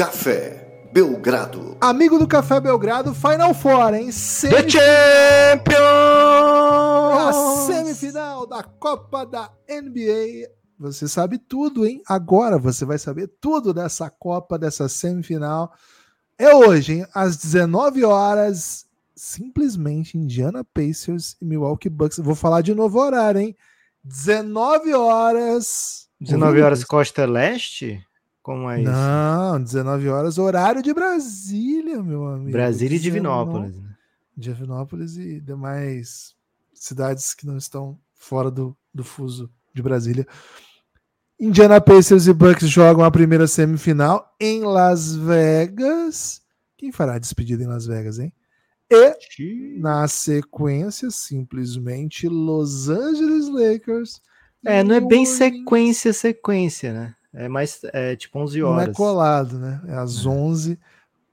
Café 0.00 0.88
Belgrado. 0.94 1.76
Amigo 1.78 2.18
do 2.18 2.26
Café 2.26 2.58
Belgrado, 2.58 3.14
Final 3.14 3.52
Four, 3.52 3.92
hein? 3.92 4.06
The 4.06 4.66
Champions! 4.66 5.78
A 7.18 7.32
semifinal 7.66 8.46
da 8.46 8.62
Copa 8.62 9.26
da 9.26 9.52
NBA. 9.68 10.48
Você 10.78 11.06
sabe 11.06 11.36
tudo, 11.36 11.84
hein? 11.84 12.00
Agora 12.08 12.56
você 12.56 12.86
vai 12.86 12.96
saber 12.96 13.30
tudo 13.42 13.74
dessa 13.74 14.08
Copa, 14.08 14.58
dessa 14.58 14.88
semifinal. 14.88 15.70
É 16.38 16.54
hoje, 16.54 16.94
hein? 16.94 17.06
Às 17.12 17.36
19 17.36 18.02
horas, 18.02 18.86
simplesmente 19.14 20.16
Indiana 20.16 20.64
Pacers 20.64 21.36
e 21.42 21.44
Milwaukee 21.44 21.90
Bucks. 21.90 22.16
Vou 22.16 22.34
falar 22.34 22.62
de 22.62 22.74
novo 22.74 22.98
o 22.98 23.02
horário, 23.02 23.42
hein? 23.42 23.54
19 24.02 24.94
horas. 24.94 26.08
19 26.18 26.62
horas 26.62 26.84
Costa 26.84 27.26
Leste? 27.26 28.02
Como 28.50 28.68
é 28.68 28.82
isso? 28.82 28.90
Não, 28.90 29.62
19 29.62 30.08
horas, 30.08 30.36
horário 30.36 30.82
de 30.82 30.92
Brasília, 30.92 32.02
meu 32.02 32.26
amigo. 32.26 32.50
Brasília 32.50 32.96
e 32.96 32.98
19 32.98 33.12
Divinópolis. 33.12 33.76
né? 33.76 33.96
Divinópolis 34.36 35.16
e 35.16 35.40
demais 35.40 36.34
cidades 36.74 37.32
que 37.32 37.46
não 37.46 37.56
estão 37.56 37.96
fora 38.12 38.50
do, 38.50 38.76
do 38.92 39.04
fuso 39.04 39.48
de 39.72 39.80
Brasília. 39.80 40.26
Indiana 41.38 41.80
Pacers 41.80 42.26
e 42.26 42.32
Bucks 42.32 42.68
jogam 42.68 43.04
a 43.04 43.10
primeira 43.12 43.46
semifinal 43.46 44.34
em 44.40 44.64
Las 44.64 45.14
Vegas. 45.14 46.42
Quem 46.76 46.90
fará 46.90 47.14
a 47.14 47.18
despedida 47.20 47.62
em 47.62 47.68
Las 47.68 47.86
Vegas, 47.86 48.18
hein? 48.18 48.32
E 48.90 49.78
na 49.78 50.08
sequência, 50.08 51.08
simplesmente 51.12 52.26
Los 52.26 52.88
Angeles 52.88 53.48
Lakers. 53.48 54.20
É, 54.66 54.82
não 54.82 54.96
é 54.96 55.00
bem 55.00 55.24
sequência, 55.24 56.12
sequência, 56.12 56.92
né? 56.92 57.14
É 57.32 57.48
mais, 57.48 57.80
é 57.92 58.16
tipo 58.16 58.38
11 58.38 58.60
Não 58.60 58.68
horas. 58.68 58.88
é 58.88 58.92
colado, 58.92 59.58
né? 59.58 59.80
É 59.86 59.94
às 59.94 60.26
11. 60.26 60.78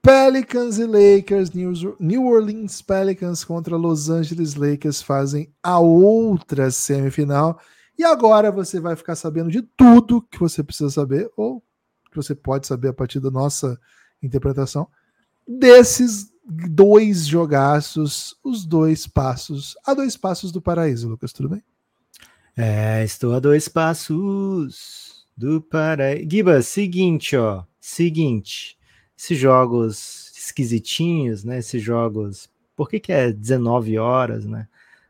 Pelicans 0.01 0.77
e 0.77 0.85
Lakers, 0.85 1.51
New 1.51 1.73
New 1.99 2.25
Orleans 2.27 2.81
Pelicans 2.81 3.43
contra 3.43 3.75
Los 3.75 4.09
Angeles 4.09 4.55
Lakers 4.55 5.01
fazem 5.01 5.51
a 5.61 5.79
outra 5.79 6.71
semifinal. 6.71 7.59
E 7.97 8.03
agora 8.03 8.51
você 8.51 8.79
vai 8.79 8.95
ficar 8.95 9.15
sabendo 9.15 9.49
de 9.51 9.61
tudo 9.61 10.21
que 10.21 10.39
você 10.39 10.63
precisa 10.63 10.89
saber, 10.89 11.29
ou 11.35 11.61
que 12.11 12.15
você 12.15 12.35
pode 12.35 12.67
saber 12.67 12.89
a 12.89 12.93
partir 12.93 13.19
da 13.19 13.31
nossa 13.31 13.77
interpretação, 14.21 14.87
desses 15.47 16.31
dois 16.45 17.25
jogaços, 17.25 18.37
os 18.43 18.65
dois 18.65 19.07
passos, 19.07 19.75
a 19.85 19.93
dois 19.93 20.15
passos 20.15 20.51
do 20.51 20.61
paraíso, 20.61 21.09
Lucas, 21.09 21.33
tudo 21.33 21.49
bem? 21.49 21.63
É, 22.55 23.03
estou 23.03 23.33
a 23.33 23.39
dois 23.39 23.67
passos 23.67 25.16
do 25.37 25.61
paraíso. 25.61 26.27
Giba, 26.29 26.61
seguinte, 26.61 27.37
ó. 27.37 27.63
Seguinte. 27.79 28.77
Esses 29.17 29.37
jogos 29.37 30.31
esquisitinhos, 30.35 31.43
né? 31.43 31.59
Esses 31.59 31.81
jogos. 31.81 32.49
Por 32.75 32.89
que, 32.89 32.99
que 32.99 33.11
é 33.13 33.31
19 33.31 33.97
horas, 33.97 34.45
né? 34.45 34.67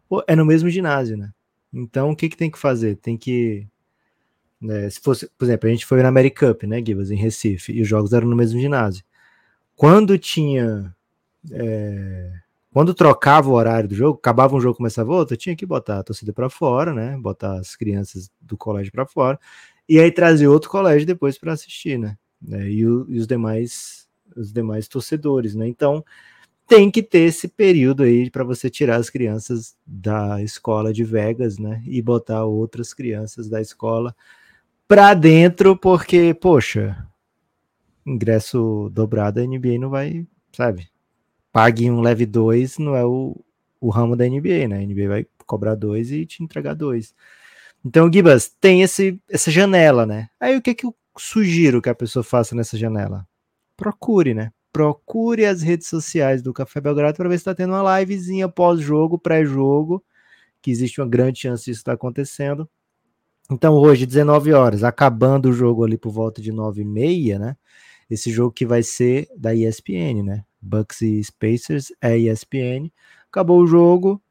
Pô, 0.09 0.23
é 0.27 0.35
no 0.35 0.45
mesmo 0.45 0.69
ginásio, 0.69 1.17
né? 1.17 1.31
Então, 1.73 2.11
o 2.11 2.15
que, 2.15 2.29
que 2.29 2.37
tem 2.37 2.51
que 2.51 2.59
fazer? 2.59 2.97
Tem 2.97 3.17
que. 3.17 3.67
né, 4.61 4.89
se 4.89 4.99
fosse, 4.99 5.29
por 5.37 5.45
exemplo, 5.45 5.67
a 5.69 5.71
gente 5.71 5.85
foi 5.85 6.01
na 6.01 6.09
Americup, 6.09 6.65
né, 6.65 6.83
Gibas, 6.85 7.11
em 7.11 7.17
Recife, 7.17 7.73
e 7.73 7.81
os 7.81 7.87
jogos 7.87 8.13
eram 8.13 8.27
no 8.27 8.35
mesmo 8.35 8.59
ginásio. 8.59 9.03
Quando 9.75 10.17
tinha. 10.17 10.95
é, 11.51 12.31
quando 12.71 12.93
trocava 12.93 13.49
o 13.49 13.53
horário 13.53 13.89
do 13.89 13.95
jogo, 13.95 14.19
acabava 14.19 14.55
um 14.55 14.61
jogo, 14.61 14.77
começava 14.77 15.11
outro, 15.11 15.35
tinha 15.35 15.55
que 15.55 15.65
botar 15.65 15.99
a 15.99 16.03
torcida 16.03 16.31
para 16.31 16.49
fora, 16.49 16.93
né? 16.93 17.17
Botar 17.17 17.59
as 17.59 17.75
crianças 17.75 18.29
do 18.41 18.55
colégio 18.57 18.91
para 18.91 19.05
fora, 19.05 19.39
e 19.89 19.99
aí 19.99 20.11
trazer 20.11 20.47
outro 20.47 20.69
colégio 20.69 21.07
depois 21.07 21.37
para 21.37 21.53
assistir, 21.53 21.97
né? 21.99 22.17
né, 22.41 22.69
E, 22.69 22.85
o- 22.85 23.05
e 23.09 23.17
os 23.19 23.27
demais 23.27 24.05
os 24.35 24.53
demais 24.53 24.87
torcedores, 24.87 25.55
né? 25.55 25.67
Então 25.67 26.05
tem 26.67 26.91
que 26.91 27.03
ter 27.03 27.19
esse 27.21 27.47
período 27.47 28.03
aí 28.03 28.29
para 28.29 28.43
você 28.43 28.69
tirar 28.69 28.97
as 28.97 29.09
crianças 29.09 29.75
da 29.85 30.41
escola 30.43 30.93
de 30.93 31.03
Vegas, 31.03 31.57
né? 31.59 31.83
E 31.87 32.01
botar 32.01 32.45
outras 32.45 32.93
crianças 32.93 33.49
da 33.49 33.61
escola 33.61 34.15
para 34.87 35.13
dentro, 35.13 35.77
porque 35.77 36.33
poxa, 36.33 37.07
ingresso 38.05 38.89
dobrado 38.93 39.39
a 39.39 39.43
NBA 39.43 39.79
não 39.79 39.89
vai, 39.89 40.25
sabe? 40.53 40.87
Pague 41.51 41.89
um 41.91 42.01
leve 42.01 42.25
dois 42.25 42.77
não 42.79 42.95
é 42.95 43.05
o, 43.05 43.37
o 43.81 43.89
ramo 43.89 44.15
da 44.15 44.27
NBA, 44.27 44.67
né? 44.69 44.77
A 44.79 44.83
NBA 44.83 45.09
vai 45.09 45.27
cobrar 45.47 45.75
dois 45.75 46.11
e 46.11 46.25
te 46.25 46.43
entregar 46.43 46.75
dois. 46.75 47.15
Então, 47.87 48.11
Gibas, 48.11 48.49
tem 48.59 48.81
esse, 48.81 49.17
essa 49.29 49.49
janela, 49.49 50.05
né? 50.05 50.27
Aí 50.41 50.57
o 50.57 50.61
que, 50.61 50.75
que 50.75 50.85
eu 50.85 50.93
sugiro 51.17 51.81
que 51.81 51.87
a 51.87 51.95
pessoa 51.95 52.21
faça 52.21 52.53
nessa 52.53 52.77
janela? 52.77 53.25
Procure, 53.77 54.33
né? 54.33 54.51
Procure 54.73 55.45
as 55.45 55.61
redes 55.61 55.87
sociais 55.87 56.41
do 56.41 56.51
Café 56.51 56.81
Belgrado 56.81 57.15
para 57.15 57.29
ver 57.29 57.37
se 57.37 57.43
está 57.43 57.55
tendo 57.55 57.73
uma 57.73 58.01
livezinha 58.01 58.49
pós-jogo, 58.49 59.17
pré-jogo, 59.17 60.03
que 60.61 60.69
existe 60.69 60.99
uma 60.99 61.07
grande 61.07 61.39
chance 61.39 61.63
disso 61.63 61.79
estar 61.79 61.93
acontecendo. 61.93 62.69
Então, 63.49 63.73
hoje, 63.75 64.05
19 64.05 64.51
horas, 64.51 64.83
acabando 64.83 65.47
o 65.47 65.53
jogo 65.53 65.85
ali 65.85 65.97
por 65.97 66.11
volta 66.11 66.41
de 66.41 66.51
9 66.51 66.81
e 66.81 66.85
meia, 66.85 67.39
né? 67.39 67.55
Esse 68.09 68.29
jogo 68.29 68.51
que 68.51 68.65
vai 68.65 68.83
ser 68.83 69.29
da 69.37 69.55
ESPN, 69.55 70.23
né? 70.25 70.43
Bucks 70.61 71.01
e 71.01 71.23
Spacers 71.23 71.93
é 72.01 72.17
ESPN. 72.17 72.91
Acabou 73.31 73.61
o 73.61 73.67
jogo. 73.67 74.21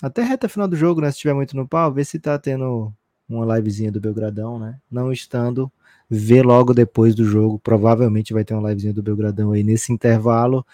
Até 0.00 0.22
reta 0.22 0.48
final 0.48 0.68
do 0.68 0.76
jogo, 0.76 1.00
né? 1.00 1.10
Se 1.10 1.18
tiver 1.18 1.34
muito 1.34 1.56
no 1.56 1.66
pau, 1.66 1.92
vê 1.92 2.04
se 2.04 2.20
tá 2.20 2.38
tendo 2.38 2.94
uma 3.36 3.56
livezinha 3.56 3.92
do 3.92 4.00
Belgradão, 4.00 4.58
né? 4.58 4.78
Não 4.90 5.12
estando, 5.12 5.70
vê 6.08 6.42
logo 6.42 6.74
depois 6.74 7.14
do 7.14 7.24
jogo. 7.24 7.58
Provavelmente 7.58 8.32
vai 8.32 8.44
ter 8.44 8.54
uma 8.54 8.68
livezinha 8.68 8.92
do 8.92 9.02
Belgradão 9.02 9.52
aí 9.52 9.62
nesse 9.62 9.92
intervalo. 9.92 10.66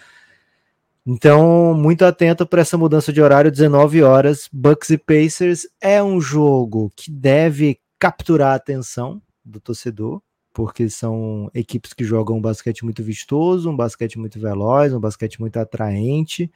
Então, 1.07 1.73
muito 1.73 2.05
atento 2.05 2.45
para 2.45 2.63
essa 2.63 2.77
mudança 2.77 3.13
de 3.13 3.23
horário, 3.23 3.51
19 3.51 4.03
horas. 4.03 4.49
Bucks 4.53 4.91
e 4.91 4.99
Pacers 4.99 5.69
é 5.81 6.03
um 6.03 6.21
jogo 6.21 6.91
que 6.97 7.11
deve 7.11 7.79
capturar 7.99 8.53
a 8.53 8.57
atenção 8.57 9.23
do 9.45 9.61
torcedor, 9.61 10.21
porque 10.53 10.91
são 10.91 11.49
equipes 11.55 11.93
que 11.93 12.03
jogam 12.03 12.39
um 12.39 12.41
basquete 12.41 12.85
muito 12.85 13.05
vistoso, 13.05 13.71
um 13.71 13.77
basquete 13.77 14.19
muito 14.19 14.41
veloz, 14.41 14.93
um 14.93 14.99
basquete 14.99 15.39
muito 15.39 15.59
atraente, 15.59 16.51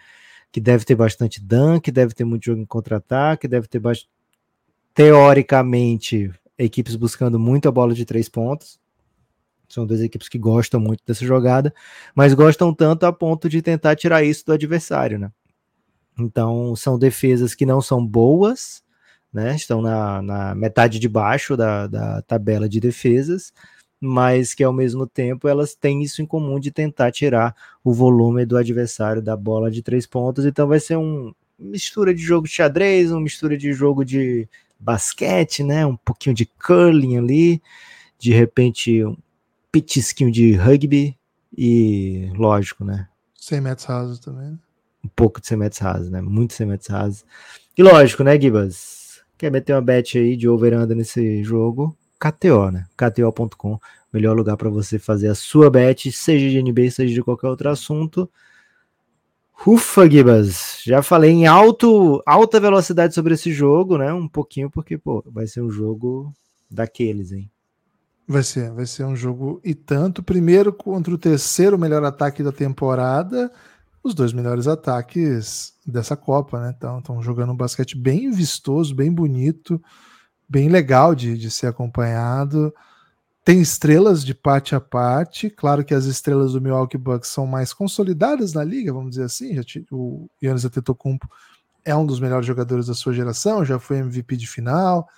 que 0.50 0.60
deve 0.60 0.84
ter 0.84 0.96
bastante 0.96 1.40
dunk, 1.40 1.90
deve 1.92 2.12
ter 2.12 2.24
muito 2.24 2.46
jogo 2.46 2.60
em 2.60 2.66
contra-ataque, 2.66 3.46
deve 3.46 3.68
ter 3.68 3.78
teoricamente, 4.94 6.30
equipes 6.58 6.96
buscando 6.96 7.38
muito 7.38 7.68
a 7.68 7.72
bola 7.72 7.94
de 7.94 8.04
três 8.04 8.28
pontos. 8.28 8.78
São 9.68 9.86
duas 9.86 10.00
equipes 10.00 10.28
que 10.28 10.38
gostam 10.38 10.80
muito 10.80 11.02
dessa 11.06 11.24
jogada, 11.24 11.72
mas 12.14 12.34
gostam 12.34 12.74
tanto 12.74 13.06
a 13.06 13.12
ponto 13.12 13.48
de 13.48 13.62
tentar 13.62 13.94
tirar 13.94 14.24
isso 14.24 14.44
do 14.44 14.52
adversário, 14.52 15.18
né? 15.18 15.30
Então, 16.18 16.74
são 16.74 16.98
defesas 16.98 17.54
que 17.54 17.64
não 17.64 17.80
são 17.80 18.04
boas, 18.04 18.82
né? 19.32 19.54
Estão 19.54 19.80
na, 19.80 20.20
na 20.20 20.54
metade 20.54 20.98
de 20.98 21.08
baixo 21.08 21.56
da, 21.56 21.86
da 21.86 22.22
tabela 22.22 22.68
de 22.68 22.80
defesas, 22.80 23.52
mas 24.00 24.54
que 24.54 24.64
ao 24.64 24.72
mesmo 24.72 25.06
tempo 25.06 25.46
elas 25.46 25.74
têm 25.74 26.02
isso 26.02 26.20
em 26.20 26.26
comum 26.26 26.58
de 26.58 26.72
tentar 26.72 27.12
tirar 27.12 27.54
o 27.84 27.92
volume 27.92 28.44
do 28.44 28.56
adversário 28.56 29.22
da 29.22 29.36
bola 29.36 29.70
de 29.70 29.82
três 29.82 30.04
pontos. 30.04 30.44
Então, 30.44 30.66
vai 30.66 30.80
ser 30.80 30.96
um 30.96 31.32
mistura 31.58 32.12
de 32.14 32.22
jogo 32.22 32.48
de 32.48 32.54
xadrez, 32.54 33.12
uma 33.12 33.20
mistura 33.20 33.56
de 33.56 33.72
jogo 33.72 34.04
de 34.04 34.48
basquete, 34.80 35.62
né? 35.62 35.84
Um 35.84 35.96
pouquinho 35.96 36.34
de 36.34 36.46
curling 36.46 37.18
ali, 37.18 37.62
de 38.18 38.32
repente 38.32 39.04
um 39.04 39.16
petisquinho 39.70 40.32
de 40.32 40.52
rugby 40.54 41.16
e, 41.56 42.32
lógico, 42.34 42.84
né? 42.84 43.08
100 43.34 43.60
metros 43.60 43.86
rasos 43.86 44.18
também. 44.18 44.58
Um 45.04 45.08
pouco 45.08 45.40
de 45.40 45.46
100 45.46 45.58
metros 45.58 45.80
rasos, 45.80 46.10
né? 46.10 46.20
Muito 46.20 46.54
100 46.54 46.66
metros 46.66 46.88
rasos. 46.88 47.24
E 47.76 47.82
lógico, 47.82 48.22
né, 48.22 48.40
Gibas? 48.40 49.22
Quer 49.38 49.50
meter 49.50 49.74
uma 49.74 49.82
bet 49.82 50.18
aí 50.18 50.36
de 50.36 50.48
over-under 50.48 50.96
nesse 50.96 51.42
jogo? 51.42 51.96
KTO, 52.18 52.70
né? 52.70 52.86
KTO.com, 52.96 53.78
melhor 54.12 54.36
lugar 54.36 54.56
para 54.58 54.68
você 54.68 54.98
fazer 54.98 55.28
a 55.28 55.34
sua 55.34 55.70
bet, 55.70 56.12
seja 56.12 56.50
de 56.50 56.62
NBA, 56.62 56.90
seja 56.90 57.14
de 57.14 57.22
qualquer 57.22 57.48
outro 57.48 57.70
assunto. 57.70 58.30
Ufa, 59.66 60.08
Gibas, 60.08 60.80
já 60.84 61.02
falei 61.02 61.30
em 61.30 61.46
alto, 61.46 62.22
alta 62.24 62.58
velocidade 62.58 63.14
sobre 63.14 63.34
esse 63.34 63.52
jogo, 63.52 63.98
né? 63.98 64.10
Um 64.10 64.26
pouquinho, 64.26 64.70
porque, 64.70 64.96
pô, 64.96 65.22
vai 65.26 65.46
ser 65.46 65.60
um 65.60 65.70
jogo 65.70 66.32
daqueles, 66.70 67.30
hein? 67.30 67.50
Vai 68.26 68.42
ser, 68.42 68.70
vai 68.72 68.86
ser 68.86 69.04
um 69.04 69.14
jogo 69.14 69.60
e 69.62 69.74
tanto. 69.74 70.22
Primeiro 70.22 70.72
contra 70.72 71.12
o 71.12 71.18
terceiro 71.18 71.78
melhor 71.78 72.02
ataque 72.04 72.42
da 72.42 72.52
temporada, 72.52 73.52
os 74.02 74.14
dois 74.14 74.32
melhores 74.32 74.66
ataques 74.66 75.74
dessa 75.86 76.16
Copa, 76.16 76.58
né? 76.58 76.70
Estão 76.70 77.22
jogando 77.22 77.52
um 77.52 77.56
basquete 77.56 77.98
bem 77.98 78.30
vistoso, 78.30 78.94
bem 78.94 79.12
bonito, 79.12 79.82
bem 80.48 80.70
legal 80.70 81.14
de, 81.14 81.36
de 81.36 81.50
ser 81.50 81.66
acompanhado. 81.66 82.72
Tem 83.50 83.60
estrelas 83.60 84.24
de 84.24 84.32
parte 84.32 84.76
a 84.76 84.80
parte. 84.80 85.50
Claro 85.50 85.84
que 85.84 85.92
as 85.92 86.04
estrelas 86.04 86.52
do 86.52 86.60
Milwaukee 86.60 86.96
Bucks 86.96 87.30
são 87.30 87.48
mais 87.48 87.72
consolidadas 87.72 88.52
na 88.52 88.62
liga, 88.62 88.92
vamos 88.92 89.10
dizer 89.10 89.24
assim. 89.24 89.56
Já 89.56 89.62
o 89.90 90.30
Giannis 90.40 90.64
Antetokounmpo 90.64 91.28
é 91.84 91.92
um 91.92 92.06
dos 92.06 92.20
melhores 92.20 92.46
jogadores 92.46 92.86
da 92.86 92.94
sua 92.94 93.12
geração, 93.12 93.64
já 93.64 93.76
foi 93.80 93.96
MVP 93.96 94.36
de 94.36 94.46
final, 94.46 95.08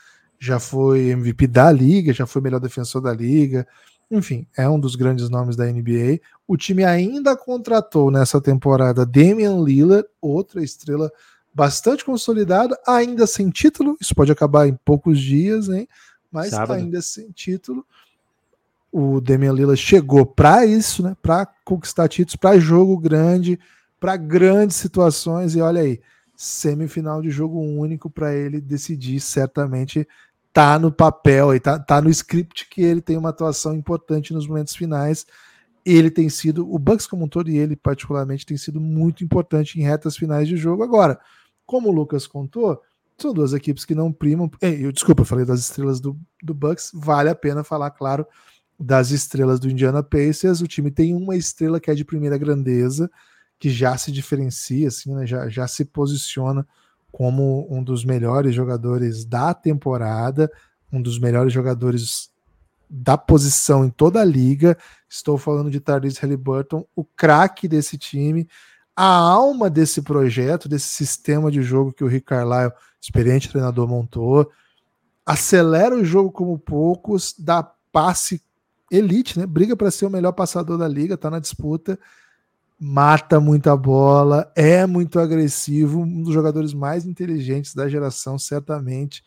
já 0.40 0.58
foi 0.58 1.10
MVP 1.10 1.46
da 1.46 1.70
liga, 1.70 2.10
já 2.14 2.26
foi 2.26 2.40
melhor 2.40 2.58
defensor 2.58 3.02
da 3.02 3.12
liga. 3.12 3.68
Enfim, 4.10 4.46
é 4.56 4.66
um 4.66 4.80
dos 4.80 4.96
grandes 4.96 5.28
nomes 5.28 5.54
da 5.54 5.66
NBA. 5.66 6.18
O 6.48 6.56
time 6.56 6.84
ainda 6.84 7.36
contratou 7.36 8.10
nessa 8.10 8.40
temporada 8.40 9.04
Damian 9.04 9.62
Lillard, 9.62 10.08
outra 10.22 10.64
estrela 10.64 11.12
bastante 11.52 12.02
consolidada, 12.02 12.80
ainda 12.86 13.26
sem 13.26 13.50
título. 13.50 13.94
Isso 14.00 14.14
pode 14.14 14.32
acabar 14.32 14.66
em 14.66 14.78
poucos 14.86 15.20
dias, 15.20 15.68
hein? 15.68 15.86
Mas 16.30 16.48
Sábado. 16.48 16.78
ainda 16.78 17.02
sem 17.02 17.30
título. 17.30 17.84
O 18.92 19.20
Damian 19.20 19.52
Lillard 19.52 19.80
chegou 19.80 20.26
para 20.26 20.66
isso, 20.66 21.02
né? 21.02 21.16
Para 21.22 21.46
conquistar 21.64 22.08
títulos, 22.08 22.36
para 22.36 22.60
jogo 22.60 22.98
grande, 22.98 23.58
para 23.98 24.16
grandes 24.16 24.76
situações. 24.76 25.56
E 25.56 25.62
olha 25.62 25.80
aí, 25.80 25.98
semifinal 26.36 27.22
de 27.22 27.30
jogo 27.30 27.58
único 27.58 28.10
para 28.10 28.34
ele 28.34 28.60
decidir 28.60 29.18
certamente 29.20 30.06
tá 30.52 30.78
no 30.78 30.92
papel 30.92 31.54
e 31.54 31.60
tá, 31.60 31.78
tá 31.78 32.00
no 32.02 32.10
script 32.10 32.68
que 32.68 32.82
ele 32.82 33.00
tem 33.00 33.16
uma 33.16 33.30
atuação 33.30 33.74
importante 33.74 34.34
nos 34.34 34.46
momentos 34.46 34.76
finais. 34.76 35.26
Ele 35.84 36.10
tem 36.10 36.28
sido, 36.28 36.70
o 36.70 36.78
Bucks 36.78 37.06
como 37.06 37.24
um 37.24 37.28
todo 37.28 37.48
e 37.48 37.56
ele 37.56 37.74
particularmente 37.74 38.44
tem 38.44 38.56
sido 38.56 38.80
muito 38.80 39.24
importante 39.24 39.80
em 39.80 39.82
retas 39.82 40.16
finais 40.16 40.46
de 40.46 40.56
jogo. 40.56 40.82
Agora, 40.82 41.18
como 41.64 41.88
o 41.88 41.92
Lucas 41.92 42.26
contou, 42.26 42.80
são 43.16 43.32
duas 43.32 43.52
equipes 43.52 43.84
que 43.84 43.94
não 43.94 44.12
primam. 44.12 44.50
Eu, 44.60 44.92
desculpa, 44.92 45.22
eu 45.22 45.26
falei 45.26 45.44
das 45.44 45.60
estrelas 45.60 46.00
do, 46.00 46.18
do 46.42 46.52
Bucks. 46.52 46.90
Vale 46.92 47.30
a 47.30 47.34
pena 47.34 47.64
falar, 47.64 47.90
claro, 47.90 48.26
das 48.82 49.12
estrelas 49.12 49.60
do 49.60 49.70
Indiana 49.70 50.02
Pacers. 50.02 50.60
O 50.60 50.66
time 50.66 50.90
tem 50.90 51.14
uma 51.14 51.36
estrela 51.36 51.78
que 51.78 51.90
é 51.90 51.94
de 51.94 52.04
primeira 52.04 52.36
grandeza, 52.36 53.08
que 53.58 53.70
já 53.70 53.96
se 53.96 54.10
diferencia, 54.10 54.88
assim, 54.88 55.14
né, 55.14 55.24
já, 55.24 55.48
já 55.48 55.68
se 55.68 55.84
posiciona 55.84 56.66
como 57.12 57.66
um 57.70 57.82
dos 57.82 58.04
melhores 58.04 58.54
jogadores 58.54 59.24
da 59.24 59.54
temporada, 59.54 60.50
um 60.92 61.00
dos 61.00 61.18
melhores 61.18 61.52
jogadores 61.52 62.30
da 62.90 63.16
posição 63.16 63.84
em 63.84 63.90
toda 63.90 64.20
a 64.20 64.24
liga. 64.24 64.76
Estou 65.08 65.38
falando 65.38 65.70
de 65.70 65.78
Tardis 65.78 66.18
Halliburton, 66.18 66.84
o 66.96 67.04
craque 67.04 67.68
desse 67.68 67.96
time, 67.96 68.48
a 68.96 69.06
alma 69.06 69.70
desse 69.70 70.02
projeto, 70.02 70.68
desse 70.68 70.88
sistema 70.88 71.50
de 71.52 71.62
jogo 71.62 71.92
que 71.92 72.02
o 72.02 72.08
Rick 72.08 72.26
Carlisle, 72.26 72.72
experiente 73.00 73.48
treinador, 73.48 73.86
montou. 73.86 74.50
Acelera 75.24 75.94
o 75.94 76.04
jogo 76.04 76.32
como 76.32 76.58
poucos, 76.58 77.34
dá 77.38 77.62
passe 77.92 78.42
elite, 78.92 79.38
né? 79.38 79.46
Briga 79.46 79.76
para 79.76 79.90
ser 79.90 80.06
o 80.06 80.10
melhor 80.10 80.32
passador 80.32 80.78
da 80.78 80.86
liga, 80.86 81.16
tá 81.16 81.30
na 81.30 81.38
disputa 81.40 81.98
mata 82.84 83.38
muita 83.38 83.76
bola, 83.76 84.50
é 84.56 84.84
muito 84.86 85.20
agressivo, 85.20 86.00
um 86.00 86.24
dos 86.24 86.34
jogadores 86.34 86.74
mais 86.74 87.06
inteligentes 87.06 87.76
da 87.76 87.88
geração, 87.88 88.36
certamente. 88.36 89.22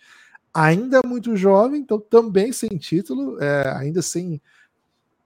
Ainda 0.53 0.99
muito 1.05 1.37
jovem, 1.37 1.79
então 1.79 1.97
também 1.97 2.51
sem 2.51 2.67
título, 2.77 3.41
é, 3.41 3.73
ainda 3.77 4.01
sem 4.01 4.41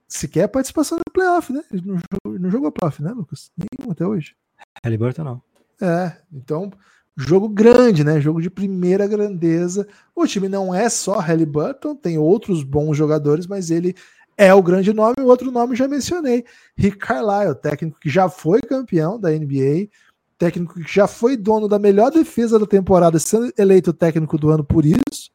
sequer 0.06 0.46
participação 0.46 0.98
no 0.98 1.12
playoff, 1.12 1.52
né? 1.52 1.64
Ele 1.72 1.82
não, 1.84 1.98
não 2.38 2.50
jogou 2.50 2.70
playoff, 2.70 3.02
né, 3.02 3.10
Lucas? 3.10 3.50
Nenhum 3.56 3.90
até 3.90 4.06
hoje. 4.06 4.36
Halliburton 4.84 5.24
não. 5.24 5.42
É, 5.80 6.16
então, 6.32 6.72
jogo 7.16 7.48
grande, 7.48 8.04
né? 8.04 8.20
Jogo 8.20 8.40
de 8.40 8.48
primeira 8.48 9.08
grandeza. 9.08 9.88
O 10.14 10.24
time 10.24 10.48
não 10.48 10.72
é 10.72 10.88
só 10.88 11.18
Halliburton, 11.18 11.96
tem 11.96 12.16
outros 12.16 12.62
bons 12.62 12.96
jogadores, 12.96 13.48
mas 13.48 13.72
ele 13.72 13.96
é 14.40 14.54
o 14.54 14.62
grande 14.62 14.94
nome. 14.94 15.16
O 15.20 15.26
outro 15.26 15.50
nome 15.50 15.76
já 15.76 15.86
mencionei, 15.86 16.46
Rick 16.74 16.96
Carlisle, 16.96 17.54
técnico 17.54 18.00
que 18.00 18.08
já 18.08 18.26
foi 18.26 18.62
campeão 18.62 19.20
da 19.20 19.28
NBA, 19.28 19.90
técnico 20.38 20.80
que 20.80 20.90
já 20.90 21.06
foi 21.06 21.36
dono 21.36 21.68
da 21.68 21.78
melhor 21.78 22.10
defesa 22.10 22.58
da 22.58 22.64
temporada, 22.64 23.18
sendo 23.18 23.52
eleito 23.58 23.92
técnico 23.92 24.38
do 24.38 24.48
ano 24.48 24.64
por 24.64 24.86
isso. 24.86 25.30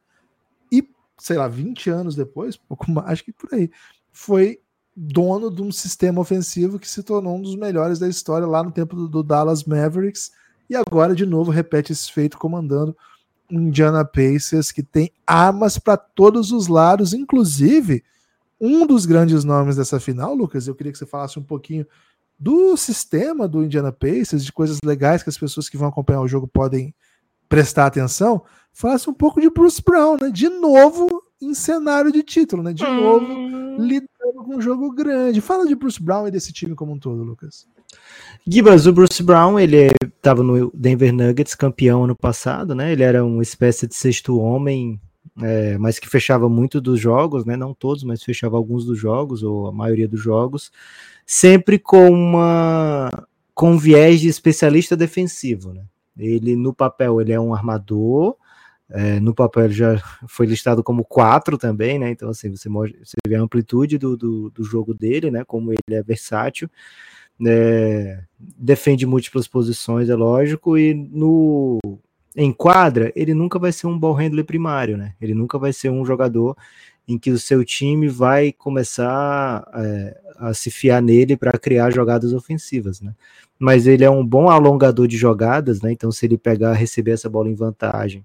E, 0.72 0.82
sei 1.18 1.36
lá, 1.36 1.46
20 1.46 1.88
anos 1.88 2.16
depois, 2.16 2.56
pouco 2.56 2.90
mais, 2.90 3.06
acho 3.10 3.24
que 3.24 3.32
por 3.32 3.54
aí, 3.54 3.70
foi 4.12 4.58
dono 4.96 5.54
de 5.54 5.62
um 5.62 5.70
sistema 5.70 6.20
ofensivo 6.20 6.76
que 6.76 6.90
se 6.90 7.04
tornou 7.04 7.36
um 7.36 7.42
dos 7.42 7.54
melhores 7.54 8.00
da 8.00 8.08
história 8.08 8.46
lá 8.46 8.60
no 8.64 8.72
tempo 8.72 8.96
do, 8.96 9.08
do 9.08 9.22
Dallas 9.22 9.62
Mavericks. 9.62 10.32
E 10.68 10.74
agora, 10.74 11.14
de 11.14 11.24
novo, 11.24 11.52
repete 11.52 11.92
esse 11.92 12.10
feito 12.10 12.36
comandando 12.36 12.96
o 13.48 13.54
Indiana 13.54 14.04
Pacers, 14.04 14.72
que 14.72 14.82
tem 14.82 15.12
armas 15.24 15.78
para 15.78 15.96
todos 15.96 16.50
os 16.50 16.66
lados, 16.66 17.14
inclusive 17.14 18.02
um 18.60 18.86
dos 18.86 19.06
grandes 19.06 19.44
nomes 19.44 19.76
dessa 19.76 20.00
final, 20.00 20.34
Lucas, 20.34 20.66
eu 20.66 20.74
queria 20.74 20.92
que 20.92 20.98
você 20.98 21.06
falasse 21.06 21.38
um 21.38 21.42
pouquinho 21.42 21.86
do 22.38 22.76
sistema 22.76 23.48
do 23.48 23.64
Indiana 23.64 23.92
Pacers, 23.92 24.44
de 24.44 24.52
coisas 24.52 24.78
legais 24.84 25.22
que 25.22 25.28
as 25.28 25.38
pessoas 25.38 25.68
que 25.68 25.76
vão 25.76 25.88
acompanhar 25.88 26.20
o 26.20 26.28
jogo 26.28 26.46
podem 26.46 26.94
prestar 27.48 27.86
atenção. 27.86 28.42
Falasse 28.72 29.08
um 29.08 29.14
pouco 29.14 29.40
de 29.40 29.48
Bruce 29.48 29.82
Brown, 29.82 30.18
né? 30.20 30.30
De 30.30 30.48
novo 30.48 31.22
em 31.40 31.54
cenário 31.54 32.12
de 32.12 32.22
título, 32.22 32.62
né? 32.62 32.72
De 32.72 32.84
hum. 32.84 33.00
novo 33.00 33.82
lidando 33.82 34.44
com 34.44 34.56
um 34.56 34.60
jogo 34.60 34.90
grande. 34.92 35.40
Fala 35.40 35.66
de 35.66 35.74
Bruce 35.74 36.02
Brown 36.02 36.28
e 36.28 36.30
desse 36.30 36.52
time 36.52 36.74
como 36.74 36.92
um 36.92 36.98
todo, 36.98 37.22
Lucas. 37.22 37.66
Gibas, 38.46 38.86
o 38.86 38.92
Bruce 38.92 39.22
Brown, 39.22 39.58
ele 39.58 39.88
estava 40.04 40.42
no 40.42 40.70
Denver 40.74 41.12
Nuggets, 41.12 41.54
campeão 41.54 42.04
ano 42.04 42.16
passado, 42.16 42.74
né? 42.74 42.92
Ele 42.92 43.02
era 43.02 43.24
uma 43.24 43.42
espécie 43.42 43.86
de 43.86 43.94
sexto 43.94 44.38
homem 44.38 45.00
é, 45.42 45.76
mas 45.78 45.98
que 45.98 46.08
fechava 46.08 46.48
muito 46.48 46.80
dos 46.80 46.98
jogos, 46.98 47.44
né? 47.44 47.56
Não 47.56 47.74
todos, 47.74 48.04
mas 48.04 48.22
fechava 48.22 48.56
alguns 48.56 48.84
dos 48.84 48.98
jogos, 48.98 49.42
ou 49.42 49.66
a 49.66 49.72
maioria 49.72 50.08
dos 50.08 50.20
jogos, 50.20 50.72
sempre 51.26 51.78
com 51.78 52.10
uma 52.10 53.10
com 53.54 53.78
viés 53.78 54.20
de 54.20 54.28
especialista 54.28 54.96
defensivo, 54.96 55.72
né? 55.72 55.84
Ele 56.18 56.56
no 56.56 56.74
papel 56.74 57.20
ele 57.20 57.32
é 57.32 57.40
um 57.40 57.54
armador, 57.54 58.36
é, 58.88 59.20
no 59.20 59.34
papel 59.34 59.70
já 59.70 59.96
foi 60.28 60.46
listado 60.46 60.82
como 60.82 61.04
quatro 61.04 61.58
também, 61.58 61.98
né? 61.98 62.10
Então 62.10 62.30
assim 62.30 62.50
você, 62.50 62.68
você 62.68 63.16
vê 63.26 63.34
a 63.36 63.40
amplitude 63.42 63.98
do, 63.98 64.16
do, 64.16 64.50
do 64.50 64.64
jogo 64.64 64.94
dele, 64.94 65.30
né? 65.30 65.44
Como 65.44 65.72
ele 65.72 65.98
é 65.98 66.02
versátil. 66.02 66.70
É, 67.46 68.22
defende 68.38 69.04
múltiplas 69.04 69.46
posições, 69.46 70.08
é 70.08 70.14
lógico, 70.14 70.78
e 70.78 70.94
no, 70.94 71.78
em 72.36 72.52
quadra, 72.52 73.10
ele 73.16 73.32
nunca 73.32 73.58
vai 73.58 73.72
ser 73.72 73.86
um 73.86 73.98
ball 73.98 74.12
handler 74.12 74.44
primário, 74.44 74.98
né? 74.98 75.14
Ele 75.18 75.34
nunca 75.34 75.58
vai 75.58 75.72
ser 75.72 75.88
um 75.88 76.04
jogador 76.04 76.54
em 77.08 77.18
que 77.18 77.30
o 77.30 77.38
seu 77.38 77.64
time 77.64 78.08
vai 78.08 78.52
começar 78.52 79.66
é, 79.74 80.20
a 80.36 80.52
se 80.52 80.70
fiar 80.70 81.00
nele 81.00 81.36
para 81.36 81.52
criar 81.58 81.90
jogadas 81.90 82.34
ofensivas, 82.34 83.00
né? 83.00 83.14
Mas 83.58 83.86
ele 83.86 84.04
é 84.04 84.10
um 84.10 84.24
bom 84.24 84.50
alongador 84.50 85.08
de 85.08 85.16
jogadas, 85.16 85.80
né? 85.80 85.92
Então, 85.92 86.12
se 86.12 86.26
ele 86.26 86.36
pegar, 86.36 86.74
receber 86.74 87.12
essa 87.12 87.30
bola 87.30 87.48
em 87.48 87.54
vantagem, 87.54 88.24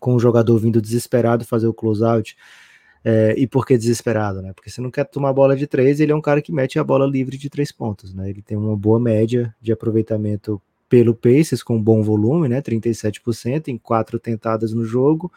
com 0.00 0.14
o 0.14 0.18
jogador 0.18 0.56
vindo 0.58 0.80
desesperado 0.80 1.44
fazer 1.44 1.66
o 1.66 1.74
closeout, 1.74 2.34
é, 3.04 3.34
e 3.36 3.46
por 3.46 3.66
que 3.66 3.76
desesperado, 3.76 4.40
né? 4.40 4.52
Porque 4.54 4.70
você 4.70 4.80
não 4.80 4.90
quer 4.90 5.04
tomar 5.04 5.34
bola 5.34 5.54
de 5.54 5.66
três, 5.66 6.00
ele 6.00 6.12
é 6.12 6.16
um 6.16 6.20
cara 6.20 6.40
que 6.40 6.52
mete 6.52 6.78
a 6.78 6.84
bola 6.84 7.06
livre 7.06 7.36
de 7.36 7.50
três 7.50 7.70
pontos, 7.70 8.14
né? 8.14 8.30
Ele 8.30 8.40
tem 8.40 8.56
uma 8.56 8.76
boa 8.76 8.98
média 8.98 9.54
de 9.60 9.70
aproveitamento 9.70 10.60
pelo 10.88 11.14
Pacers 11.14 11.62
com 11.62 11.80
bom 11.82 12.02
volume, 12.02 12.48
né, 12.48 12.60
37% 12.62 13.68
em 13.68 13.78
quatro 13.78 14.18
tentadas 14.18 14.72
no 14.72 14.84
jogo. 14.84 15.32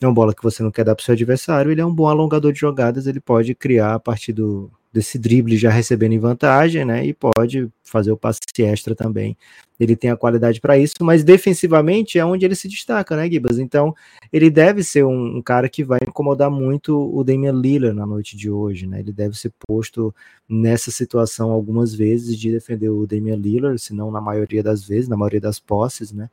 É 0.00 0.06
uma 0.06 0.14
bola 0.14 0.34
que 0.34 0.42
você 0.42 0.62
não 0.62 0.70
quer 0.70 0.84
dar 0.84 0.94
para 0.94 1.02
o 1.02 1.04
seu 1.04 1.14
adversário. 1.14 1.72
Ele 1.72 1.80
é 1.80 1.86
um 1.86 1.94
bom 1.94 2.06
alongador 2.06 2.52
de 2.52 2.60
jogadas. 2.60 3.06
Ele 3.06 3.20
pode 3.20 3.54
criar 3.54 3.94
a 3.94 4.00
partir 4.00 4.32
do, 4.32 4.70
desse 4.92 5.18
drible 5.18 5.56
já 5.56 5.70
recebendo 5.70 6.12
em 6.12 6.18
vantagem, 6.18 6.84
né? 6.84 7.04
E 7.06 7.12
pode 7.12 7.68
fazer 7.84 8.12
o 8.12 8.16
passe 8.16 8.38
extra 8.58 8.94
também. 8.94 9.36
Ele 9.78 9.94
tem 9.94 10.10
a 10.10 10.16
qualidade 10.16 10.60
para 10.60 10.76
isso, 10.76 10.94
mas 11.02 11.22
defensivamente 11.22 12.18
é 12.18 12.24
onde 12.24 12.44
ele 12.44 12.54
se 12.54 12.66
destaca, 12.66 13.16
né, 13.16 13.30
Gibas? 13.30 13.58
Então, 13.58 13.94
ele 14.32 14.50
deve 14.50 14.82
ser 14.82 15.04
um, 15.04 15.36
um, 15.36 15.42
cara 15.42 15.68
que 15.68 15.84
vai 15.84 16.00
incomodar 16.02 16.50
muito 16.50 16.96
o 17.14 17.22
Damian 17.22 17.52
Lillard 17.52 17.96
na 17.96 18.04
noite 18.04 18.36
de 18.36 18.50
hoje, 18.50 18.86
né? 18.86 19.00
Ele 19.00 19.12
deve 19.12 19.38
ser 19.38 19.52
posto 19.66 20.14
nessa 20.48 20.90
situação 20.90 21.50
algumas 21.50 21.94
vezes 21.94 22.36
de 22.36 22.50
defender 22.50 22.88
o 22.88 23.06
Damian 23.06 23.36
Lillard, 23.36 23.78
se 23.78 23.94
não 23.94 24.10
na 24.10 24.20
maioria 24.20 24.62
das 24.62 24.84
vezes, 24.84 25.08
na 25.08 25.16
maioria 25.16 25.40
das 25.40 25.60
posses, 25.60 26.12
né? 26.12 26.28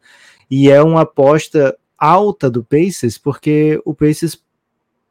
E 0.50 0.70
é 0.70 0.82
uma 0.82 1.02
aposta 1.02 1.78
alta 1.98 2.50
do 2.50 2.64
Pacers, 2.64 3.18
porque 3.18 3.80
o 3.86 3.94
Pacers 3.94 4.42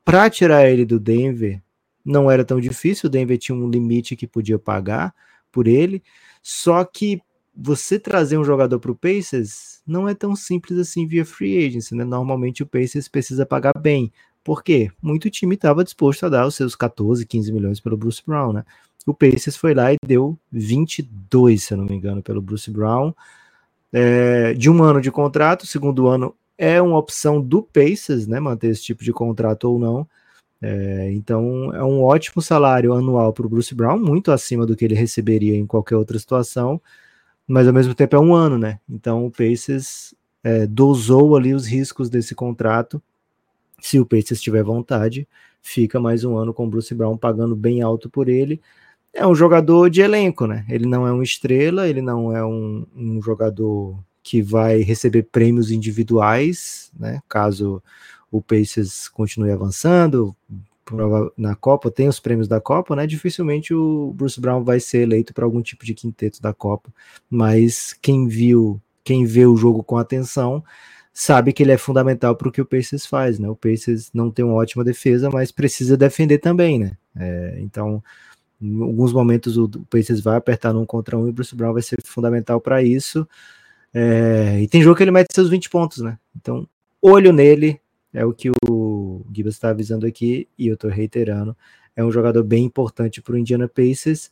para 0.04 0.28
tirar 0.28 0.68
ele 0.68 0.84
do 0.84 1.00
Denver 1.00 1.62
não 2.04 2.30
era 2.30 2.44
tão 2.44 2.60
difícil, 2.60 3.06
o 3.06 3.10
Denver 3.10 3.38
tinha 3.38 3.56
um 3.56 3.68
limite 3.68 4.16
que 4.16 4.26
podia 4.26 4.58
pagar 4.58 5.14
por 5.50 5.66
ele, 5.66 6.02
só 6.42 6.84
que 6.84 7.20
você 7.56 7.98
trazer 7.98 8.36
um 8.36 8.44
jogador 8.44 8.80
para 8.80 8.90
o 8.90 8.96
Pacers 8.96 9.80
não 9.86 10.08
é 10.08 10.14
tão 10.14 10.34
simples 10.34 10.78
assim 10.78 11.06
via 11.06 11.24
free 11.24 11.66
agency, 11.66 11.94
né? 11.94 12.04
Normalmente 12.04 12.62
o 12.62 12.66
Pacers 12.66 13.08
precisa 13.08 13.46
pagar 13.46 13.72
bem. 13.78 14.12
Por 14.42 14.62
quê? 14.62 14.90
Muito 15.00 15.30
time 15.30 15.54
estava 15.54 15.84
disposto 15.84 16.26
a 16.26 16.28
dar 16.28 16.46
os 16.46 16.54
seus 16.54 16.74
14, 16.74 17.24
15 17.24 17.52
milhões 17.52 17.80
pelo 17.80 17.96
Bruce 17.96 18.22
Brown, 18.26 18.52
né? 18.52 18.64
O 19.06 19.14
Pacers 19.14 19.56
foi 19.56 19.74
lá 19.74 19.92
e 19.92 19.96
deu 20.04 20.38
22, 20.50 21.62
se 21.62 21.74
eu 21.74 21.78
não 21.78 21.84
me 21.84 21.94
engano, 21.94 22.22
pelo 22.22 22.42
Bruce 22.42 22.70
Brown. 22.70 23.12
É, 23.92 24.54
de 24.54 24.68
um 24.68 24.82
ano 24.82 25.00
de 25.00 25.10
contrato, 25.10 25.66
segundo 25.66 26.08
ano 26.08 26.34
é 26.58 26.80
uma 26.80 26.98
opção 26.98 27.40
do 27.40 27.62
Pacers, 27.62 28.26
né? 28.26 28.40
Manter 28.40 28.68
esse 28.68 28.82
tipo 28.82 29.04
de 29.04 29.12
contrato 29.12 29.64
ou 29.64 29.78
não. 29.78 30.08
É, 30.62 31.12
então 31.12 31.74
é 31.74 31.82
um 31.84 32.02
ótimo 32.02 32.40
salário 32.40 32.94
anual 32.94 33.32
para 33.32 33.46
o 33.46 33.48
Bruce 33.48 33.74
Brown, 33.74 33.98
muito 33.98 34.32
acima 34.32 34.64
do 34.64 34.74
que 34.74 34.84
ele 34.84 34.94
receberia 34.94 35.56
em 35.56 35.66
qualquer 35.66 35.96
outra 35.96 36.18
situação, 36.18 36.80
mas 37.46 37.66
ao 37.66 37.74
mesmo 37.74 37.94
tempo 37.94 38.16
é 38.16 38.20
um 38.20 38.34
ano, 38.34 38.58
né? 38.58 38.80
Então 38.88 39.26
o 39.26 39.30
Pacers 39.30 40.14
é, 40.42 40.66
dosou 40.66 41.36
ali 41.36 41.54
os 41.54 41.66
riscos 41.66 42.08
desse 42.08 42.34
contrato. 42.34 43.02
Se 43.80 43.98
o 44.00 44.06
Pacers 44.06 44.40
tiver 44.40 44.62
vontade, 44.62 45.28
fica 45.60 46.00
mais 46.00 46.24
um 46.24 46.36
ano 46.36 46.54
com 46.54 46.66
o 46.66 46.70
Bruce 46.70 46.94
Brown 46.94 47.16
pagando 47.16 47.54
bem 47.56 47.82
alto 47.82 48.08
por 48.08 48.28
ele. 48.28 48.60
É 49.12 49.26
um 49.26 49.34
jogador 49.34 49.90
de 49.90 50.00
elenco, 50.00 50.46
né? 50.46 50.64
Ele 50.68 50.86
não 50.86 51.06
é 51.06 51.12
uma 51.12 51.22
estrela, 51.22 51.88
ele 51.88 52.02
não 52.02 52.34
é 52.34 52.44
um, 52.44 52.86
um 52.96 53.22
jogador 53.22 53.98
que 54.22 54.40
vai 54.42 54.80
receber 54.80 55.24
prêmios 55.24 55.70
individuais, 55.70 56.90
né? 56.98 57.20
Caso 57.28 57.82
o 58.34 58.42
Pacers 58.42 59.08
continue 59.08 59.52
avançando 59.52 60.34
na 61.38 61.54
Copa, 61.54 61.88
tem 61.88 62.08
os 62.08 62.18
prêmios 62.18 62.48
da 62.48 62.60
Copa, 62.60 62.96
né? 62.96 63.06
Dificilmente 63.06 63.72
o 63.72 64.12
Bruce 64.12 64.40
Brown 64.40 64.64
vai 64.64 64.80
ser 64.80 65.02
eleito 65.02 65.32
para 65.32 65.44
algum 65.44 65.62
tipo 65.62 65.84
de 65.84 65.94
quinteto 65.94 66.42
da 66.42 66.52
Copa, 66.52 66.92
mas 67.30 67.92
quem 68.02 68.26
viu, 68.26 68.82
quem 69.04 69.24
vê 69.24 69.46
o 69.46 69.56
jogo 69.56 69.84
com 69.84 69.96
atenção, 69.96 70.64
sabe 71.12 71.52
que 71.52 71.62
ele 71.62 71.70
é 71.70 71.78
fundamental 71.78 72.34
para 72.34 72.48
o 72.48 72.52
que 72.52 72.60
o 72.60 72.66
Pacers 72.66 73.06
faz, 73.06 73.38
né? 73.38 73.48
O 73.48 73.54
Pacers 73.54 74.10
não 74.12 74.32
tem 74.32 74.44
uma 74.44 74.54
ótima 74.54 74.82
defesa, 74.82 75.30
mas 75.30 75.52
precisa 75.52 75.96
defender 75.96 76.38
também, 76.38 76.80
né? 76.80 76.98
É, 77.16 77.58
então, 77.60 78.02
em 78.60 78.82
alguns 78.82 79.12
momentos 79.12 79.56
o, 79.56 79.68
Pacers 79.88 80.20
vai 80.20 80.36
apertar 80.36 80.72
num 80.72 80.84
contra 80.84 81.16
um 81.16 81.28
e 81.28 81.30
o 81.30 81.32
Bruce 81.32 81.54
Brown 81.54 81.72
vai 81.72 81.82
ser 81.82 82.02
fundamental 82.04 82.60
para 82.60 82.82
isso. 82.82 83.26
É, 83.94 84.60
e 84.60 84.66
tem 84.66 84.82
jogo 84.82 84.96
que 84.96 85.04
ele 85.04 85.12
mete 85.12 85.32
seus 85.32 85.48
20 85.48 85.70
pontos, 85.70 85.98
né? 86.02 86.18
Então, 86.36 86.68
olho 87.00 87.32
nele, 87.32 87.80
é 88.14 88.24
o 88.24 88.32
que 88.32 88.50
o 88.70 89.26
Gibbs 89.32 89.54
está 89.54 89.70
avisando 89.70 90.06
aqui, 90.06 90.48
e 90.56 90.68
eu 90.68 90.74
estou 90.74 90.88
reiterando. 90.88 91.56
É 91.96 92.04
um 92.04 92.12
jogador 92.12 92.44
bem 92.44 92.64
importante 92.64 93.20
para 93.20 93.34
o 93.34 93.38
Indiana 93.38 93.68
Pacers. 93.68 94.30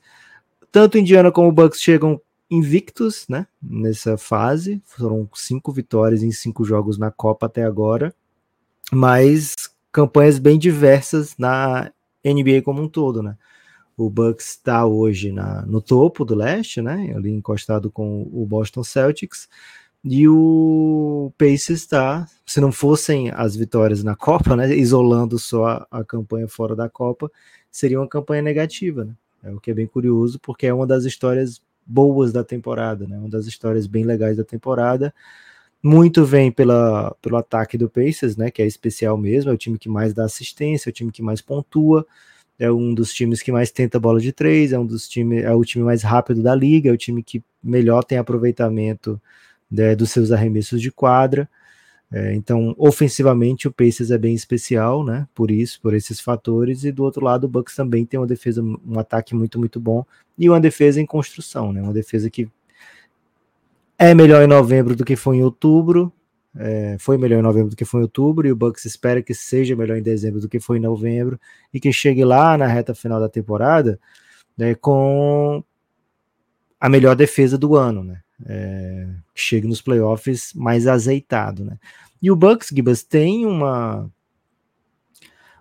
Tanto 0.71 0.97
Indiana 0.97 1.33
como 1.33 1.49
o 1.49 1.53
Bucks 1.53 1.81
chegam 1.81 2.21
invictos, 2.49 3.27
né? 3.29 3.47
Nessa 3.61 4.17
fase, 4.17 4.81
foram 4.85 5.29
cinco 5.35 5.73
vitórias 5.73 6.23
em 6.23 6.31
cinco 6.31 6.65
jogos 6.65 6.97
na 6.97 7.11
Copa 7.11 7.47
até 7.47 7.65
agora, 7.65 8.15
mas 8.93 9.55
campanhas 9.91 10.39
bem 10.39 10.59
diversas 10.59 11.37
na 11.37 11.91
NBA 12.25 12.63
como 12.63 12.83
um 12.83 12.89
todo, 12.89 13.23
né? 13.23 13.37
O 13.97 14.09
Bucks 14.09 14.51
está 14.51 14.87
hoje 14.87 15.33
na, 15.33 15.67
no 15.67 15.81
topo 15.81 16.25
do 16.25 16.35
leste, 16.35 16.81
né? 16.81 17.13
Ali 17.15 17.31
encostado 17.31 17.91
com 17.91 18.23
o 18.33 18.47
Boston 18.47 18.85
Celtics. 18.85 19.49
E 20.05 20.27
o 20.29 21.33
Pacers 21.39 21.81
está, 21.81 22.27
se 22.45 22.61
não 22.61 22.73
fossem 22.73 23.31
as 23.31 23.55
vitórias 23.55 24.03
na 24.03 24.17
Copa, 24.17 24.57
né, 24.57 24.75
isolando 24.75 25.39
só 25.39 25.67
a, 25.67 25.87
a, 25.91 26.05
campanha 26.05 26.49
fora 26.49 26.75
da 26.75 26.89
Copa, 26.89 27.31
seria 27.71 28.01
uma 28.01 28.09
campanha 28.09 28.43
negativa, 28.43 29.05
né? 29.05 29.15
É 29.45 29.51
o 29.51 29.61
que 29.61 29.71
é 29.71 29.75
bem 29.75 29.87
curioso, 29.87 30.39
porque 30.41 30.67
é 30.67 30.75
uma 30.75 30.87
das 30.87 31.05
histórias 31.05 31.61
boas 31.87 32.33
da 32.33 32.45
temporada, 32.45 33.07
né? 33.07 33.17
Uma 33.17 33.29
das 33.29 33.47
histórias 33.47 33.87
bem 33.87 34.05
legais 34.05 34.37
da 34.37 34.45
temporada. 34.45 35.15
Muito 35.83 36.25
vem 36.25 36.51
pela, 36.51 37.15
pelo 37.23 37.37
ataque 37.37 37.77
do 37.79 37.89
Pacers, 37.89 38.37
né? 38.37 38.51
Que 38.51 38.63
é 38.63 38.67
especial 38.67 39.17
mesmo, 39.17 39.51
é 39.51 39.55
o 39.55 39.59
time 39.59 39.79
que 39.79 39.89
mais 39.89 40.13
dá 40.13 40.25
assistência, 40.25 40.89
é 40.89 40.91
o 40.91 40.95
time 40.95 41.13
que 41.13 41.23
mais 41.23 41.41
pontua, 41.41 42.07
é 42.59 42.71
um 42.71 42.95
dos 42.95 43.13
times 43.13 43.43
que 43.43 43.53
mais 43.53 43.71
tenta 43.71 44.01
bola 44.01 44.21
de 44.21 44.33
três, 44.33 44.73
é 44.73 44.79
um 44.79 44.87
dos 44.87 45.09
times, 45.09 45.45
é 45.45 45.53
o 45.53 45.65
time 45.65 45.85
mais 45.85 46.03
rápido 46.03 46.43
da 46.43 46.55
liga, 46.55 46.91
é 46.91 46.93
o 46.93 46.97
time 46.97 47.23
que 47.23 47.43
melhor 47.63 48.05
tem 48.05 48.19
aproveitamento 48.19 49.21
né, 49.73 49.97
dos 49.97 50.11
seus 50.11 50.31
arremessos 50.31 50.81
de 50.81 50.93
quadra. 50.93 51.49
É, 52.13 52.35
então, 52.35 52.75
ofensivamente, 52.77 53.67
o 53.67 53.73
Pacers 53.73 54.11
é 54.11 54.19
bem 54.19 54.35
especial, 54.35 55.03
né? 55.03 55.27
Por 55.35 55.51
isso, 55.51 55.81
por 55.81 55.95
esses 55.95 56.21
fatores. 56.21 56.85
E 56.85 56.93
do 56.93 57.03
outro 57.05 57.25
lado, 57.25 57.45
o 57.45 57.49
Bucks 57.49 57.75
também 57.75 58.05
tem 58.05 58.21
uma 58.21 58.27
defesa, 58.27 58.63
um 58.63 58.99
ataque 58.99 59.35
muito, 59.35 59.59
muito 59.59 59.81
bom 59.81 60.05
e 60.37 60.49
uma 60.49 60.61
defesa 60.61 61.01
em 61.01 61.07
construção, 61.07 61.73
né? 61.73 61.81
Uma 61.81 61.93
defesa 61.95 62.29
que 62.29 62.51
é 63.99 64.15
melhor 64.15 64.43
em 64.43 64.47
novembro 64.47 64.95
do 64.95 65.05
que 65.05 65.17
foi 65.17 65.37
em 65.39 65.43
outubro. 65.43 66.13
É, 66.55 66.97
foi 66.99 67.17
melhor 67.17 67.39
em 67.39 67.43
novembro 67.43 67.71
do 67.71 67.77
que 67.77 67.85
foi 67.87 68.01
em 68.01 68.03
outubro, 68.03 68.47
e 68.47 68.53
o 68.53 68.57
Bucks 68.57 68.85
espera 68.85 69.23
que 69.23 69.33
seja 69.33 69.75
melhor 69.75 69.97
em 69.97 70.03
dezembro 70.03 70.39
do 70.39 70.51
que 70.51 70.61
foi 70.61 70.77
em 70.77 70.81
novembro, 70.81 71.41
e 71.73 71.81
que 71.81 71.91
chegue 71.91 72.23
lá 72.27 72.59
na 72.59 72.67
reta 72.67 72.95
final 72.95 73.19
da 73.19 73.29
temporada 73.29 73.99
né, 74.57 74.75
com 74.75 75.65
a 76.79 76.89
melhor 76.89 77.17
defesa 77.17 77.57
do 77.57 77.77
ano, 77.77 78.05
né? 78.05 78.21
É, 78.47 79.09
chegue 79.35 79.67
nos 79.67 79.81
playoffs 79.81 80.53
mais 80.55 80.87
azeitado, 80.87 81.65
né? 81.65 81.79
E 82.21 82.31
o 82.31 82.37
Bucks, 82.37 82.69
Gibas, 82.69 83.03
tem 83.03 83.47
uma 83.47 84.11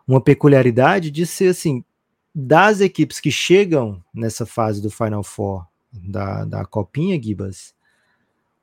uma 0.07 0.21
peculiaridade 0.21 1.09
de 1.09 1.25
ser 1.25 1.49
assim, 1.49 1.85
das 2.33 2.81
equipes 2.81 3.19
que 3.19 3.31
chegam 3.31 4.03
nessa 4.13 4.45
fase 4.45 4.81
do 4.81 4.89
Final 4.89 5.23
Four 5.23 5.65
da, 5.91 6.43
da 6.43 6.65
Copinha, 6.65 7.21
Gibas, 7.21 7.73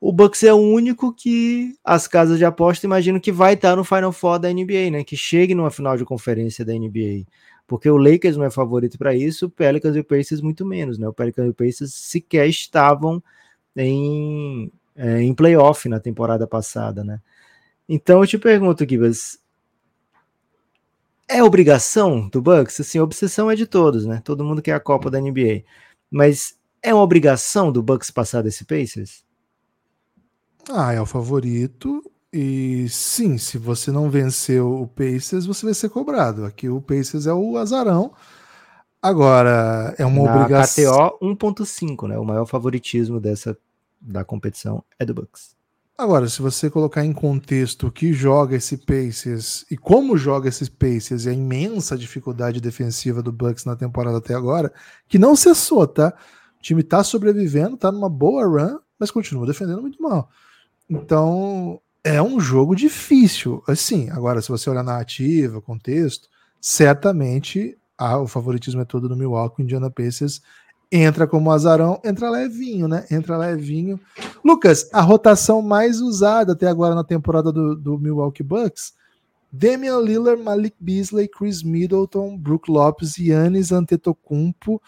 o 0.00 0.12
Bucks 0.12 0.44
é 0.44 0.52
o 0.52 0.58
único 0.58 1.12
que 1.12 1.74
as 1.82 2.06
casas 2.06 2.38
de 2.38 2.44
aposta 2.44 2.86
imaginam 2.86 3.18
que 3.18 3.32
vai 3.32 3.54
estar 3.54 3.74
no 3.74 3.82
Final 3.82 4.12
Four 4.12 4.38
da 4.38 4.52
NBA, 4.52 4.90
né? 4.92 5.02
Que 5.02 5.16
chegue 5.16 5.56
numa 5.56 5.72
final 5.72 5.96
de 5.96 6.04
conferência 6.04 6.64
da 6.64 6.72
NBA. 6.72 7.24
Porque 7.66 7.90
o 7.90 7.96
Lakers 7.96 8.36
não 8.36 8.44
é 8.44 8.50
favorito 8.50 8.96
para 8.96 9.14
isso, 9.14 9.46
o 9.46 9.50
Pelicans 9.50 9.96
e 9.96 9.98
o 9.98 10.04
Pacers 10.04 10.40
muito 10.40 10.64
menos, 10.64 10.98
né? 10.98 11.08
O 11.08 11.12
Pelicans 11.12 11.46
e 11.46 11.50
o 11.50 11.54
Pacers 11.54 11.92
sequer 11.94 12.48
estavam 12.48 13.22
em, 13.84 14.72
é, 14.96 15.22
em 15.22 15.34
playoff 15.34 15.88
na 15.88 16.00
temporada 16.00 16.46
passada, 16.46 17.04
né? 17.04 17.20
Então 17.88 18.20
eu 18.20 18.26
te 18.26 18.38
pergunto, 18.38 18.86
Gibas, 18.88 19.38
é 21.28 21.42
obrigação 21.42 22.28
do 22.28 22.40
Bucks? 22.40 22.80
Assim, 22.80 22.98
a 22.98 23.02
obsessão 23.02 23.50
é 23.50 23.54
de 23.54 23.66
todos, 23.66 24.06
né? 24.06 24.20
Todo 24.24 24.44
mundo 24.44 24.62
quer 24.62 24.74
a 24.74 24.80
Copa 24.80 25.10
da 25.10 25.20
NBA. 25.20 25.62
Mas 26.10 26.56
é 26.82 26.92
uma 26.92 27.02
obrigação 27.02 27.70
do 27.70 27.82
Bucks 27.82 28.10
passar 28.10 28.42
desse 28.42 28.64
Pacers? 28.64 29.24
Ah, 30.70 30.92
é 30.92 31.00
o 31.00 31.06
favorito. 31.06 32.02
E 32.32 32.86
sim, 32.90 33.38
se 33.38 33.56
você 33.56 33.90
não 33.90 34.10
venceu 34.10 34.82
o 34.82 34.86
Pacers, 34.86 35.46
você 35.46 35.66
vai 35.66 35.74
ser 35.74 35.88
cobrado. 35.88 36.44
Aqui 36.44 36.68
o 36.68 36.80
Pacers 36.80 37.26
é 37.26 37.32
o 37.32 37.56
azarão. 37.56 38.12
Agora, 39.00 39.94
é 39.96 40.04
uma 40.04 40.24
Na 40.24 40.34
obrigação. 40.34 41.10
KTO 41.18 41.26
1.5, 41.26 42.08
né? 42.08 42.18
O 42.18 42.24
maior 42.24 42.46
favoritismo 42.46 43.20
dessa 43.20 43.56
da 44.00 44.24
competição 44.24 44.84
é 44.98 45.04
do 45.04 45.14
Bucks. 45.14 45.56
Agora, 45.96 46.28
se 46.28 46.40
você 46.40 46.70
colocar 46.70 47.04
em 47.04 47.12
contexto 47.12 47.90
que 47.90 48.12
joga 48.12 48.54
esse 48.54 48.76
Pacers 48.76 49.66
e 49.68 49.76
como 49.76 50.16
joga 50.16 50.48
esses 50.48 50.68
Pacers 50.68 51.24
e 51.24 51.30
a 51.30 51.32
imensa 51.32 51.98
dificuldade 51.98 52.60
defensiva 52.60 53.20
do 53.20 53.32
Bucks 53.32 53.64
na 53.64 53.74
temporada 53.74 54.18
até 54.18 54.32
agora, 54.32 54.72
que 55.08 55.18
não 55.18 55.34
cessou, 55.34 55.88
tá? 55.88 56.14
O 56.56 56.62
time 56.62 56.84
tá 56.84 57.02
sobrevivendo, 57.02 57.76
tá 57.76 57.90
numa 57.90 58.08
boa 58.08 58.46
run, 58.46 58.78
mas 58.96 59.10
continua 59.10 59.44
defendendo 59.44 59.82
muito 59.82 60.00
mal. 60.00 60.30
Então, 60.88 61.80
é 62.04 62.22
um 62.22 62.38
jogo 62.38 62.76
difícil. 62.76 63.60
Assim, 63.66 64.08
agora, 64.10 64.40
se 64.40 64.48
você 64.48 64.70
olhar 64.70 64.84
na 64.84 64.98
ativa, 64.98 65.60
contexto, 65.60 66.28
certamente 66.60 67.76
ah, 67.98 68.18
o 68.18 68.28
favoritismo 68.28 68.80
é 68.80 68.84
todo 68.84 69.08
do 69.08 69.16
Milwaukee, 69.16 69.62
Indiana 69.62 69.90
Pacers 69.90 70.40
entra 70.90 71.26
como 71.26 71.50
azarão, 71.50 72.00
entra 72.04 72.30
levinho, 72.30 72.88
né? 72.88 73.06
Entra 73.10 73.36
levinho. 73.36 74.00
Lucas, 74.44 74.88
a 74.92 75.00
rotação 75.00 75.60
mais 75.60 76.00
usada 76.00 76.52
até 76.52 76.66
agora 76.66 76.94
na 76.94 77.04
temporada 77.04 77.52
do, 77.52 77.76
do 77.76 77.98
Milwaukee 77.98 78.42
Bucks, 78.42 78.94
Damian 79.50 80.00
Lillard, 80.00 80.42
Malik 80.42 80.76
Beasley, 80.78 81.28
Chris 81.28 81.62
Middleton, 81.62 82.36
Brook 82.36 82.70
Lopes, 82.70 83.18
Yannis 83.18 83.72
Antetokounmpo. 83.72 84.80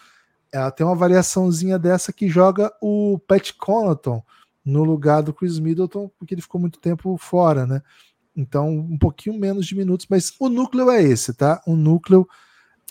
Ela 0.51 0.71
tem 0.71 0.85
uma 0.85 0.95
variaçãozinha 0.95 1.79
dessa 1.79 2.11
que 2.11 2.27
joga 2.27 2.71
o 2.81 3.19
Pat 3.27 3.53
Connaughton, 3.57 4.21
no 4.63 4.83
lugar 4.83 5.21
do 5.23 5.33
Chris 5.33 5.59
Middleton, 5.59 6.09
porque 6.19 6.33
ele 6.35 6.41
ficou 6.41 6.61
muito 6.61 6.79
tempo 6.79 7.17
fora, 7.17 7.65
né? 7.65 7.81
Então, 8.35 8.69
um 8.69 8.97
pouquinho 8.97 9.37
menos 9.37 9.65
de 9.65 9.75
minutos, 9.75 10.05
mas 10.09 10.33
o 10.39 10.47
núcleo 10.47 10.89
é 10.89 11.01
esse, 11.01 11.33
tá? 11.33 11.61
O 11.65 11.75
núcleo 11.75 12.27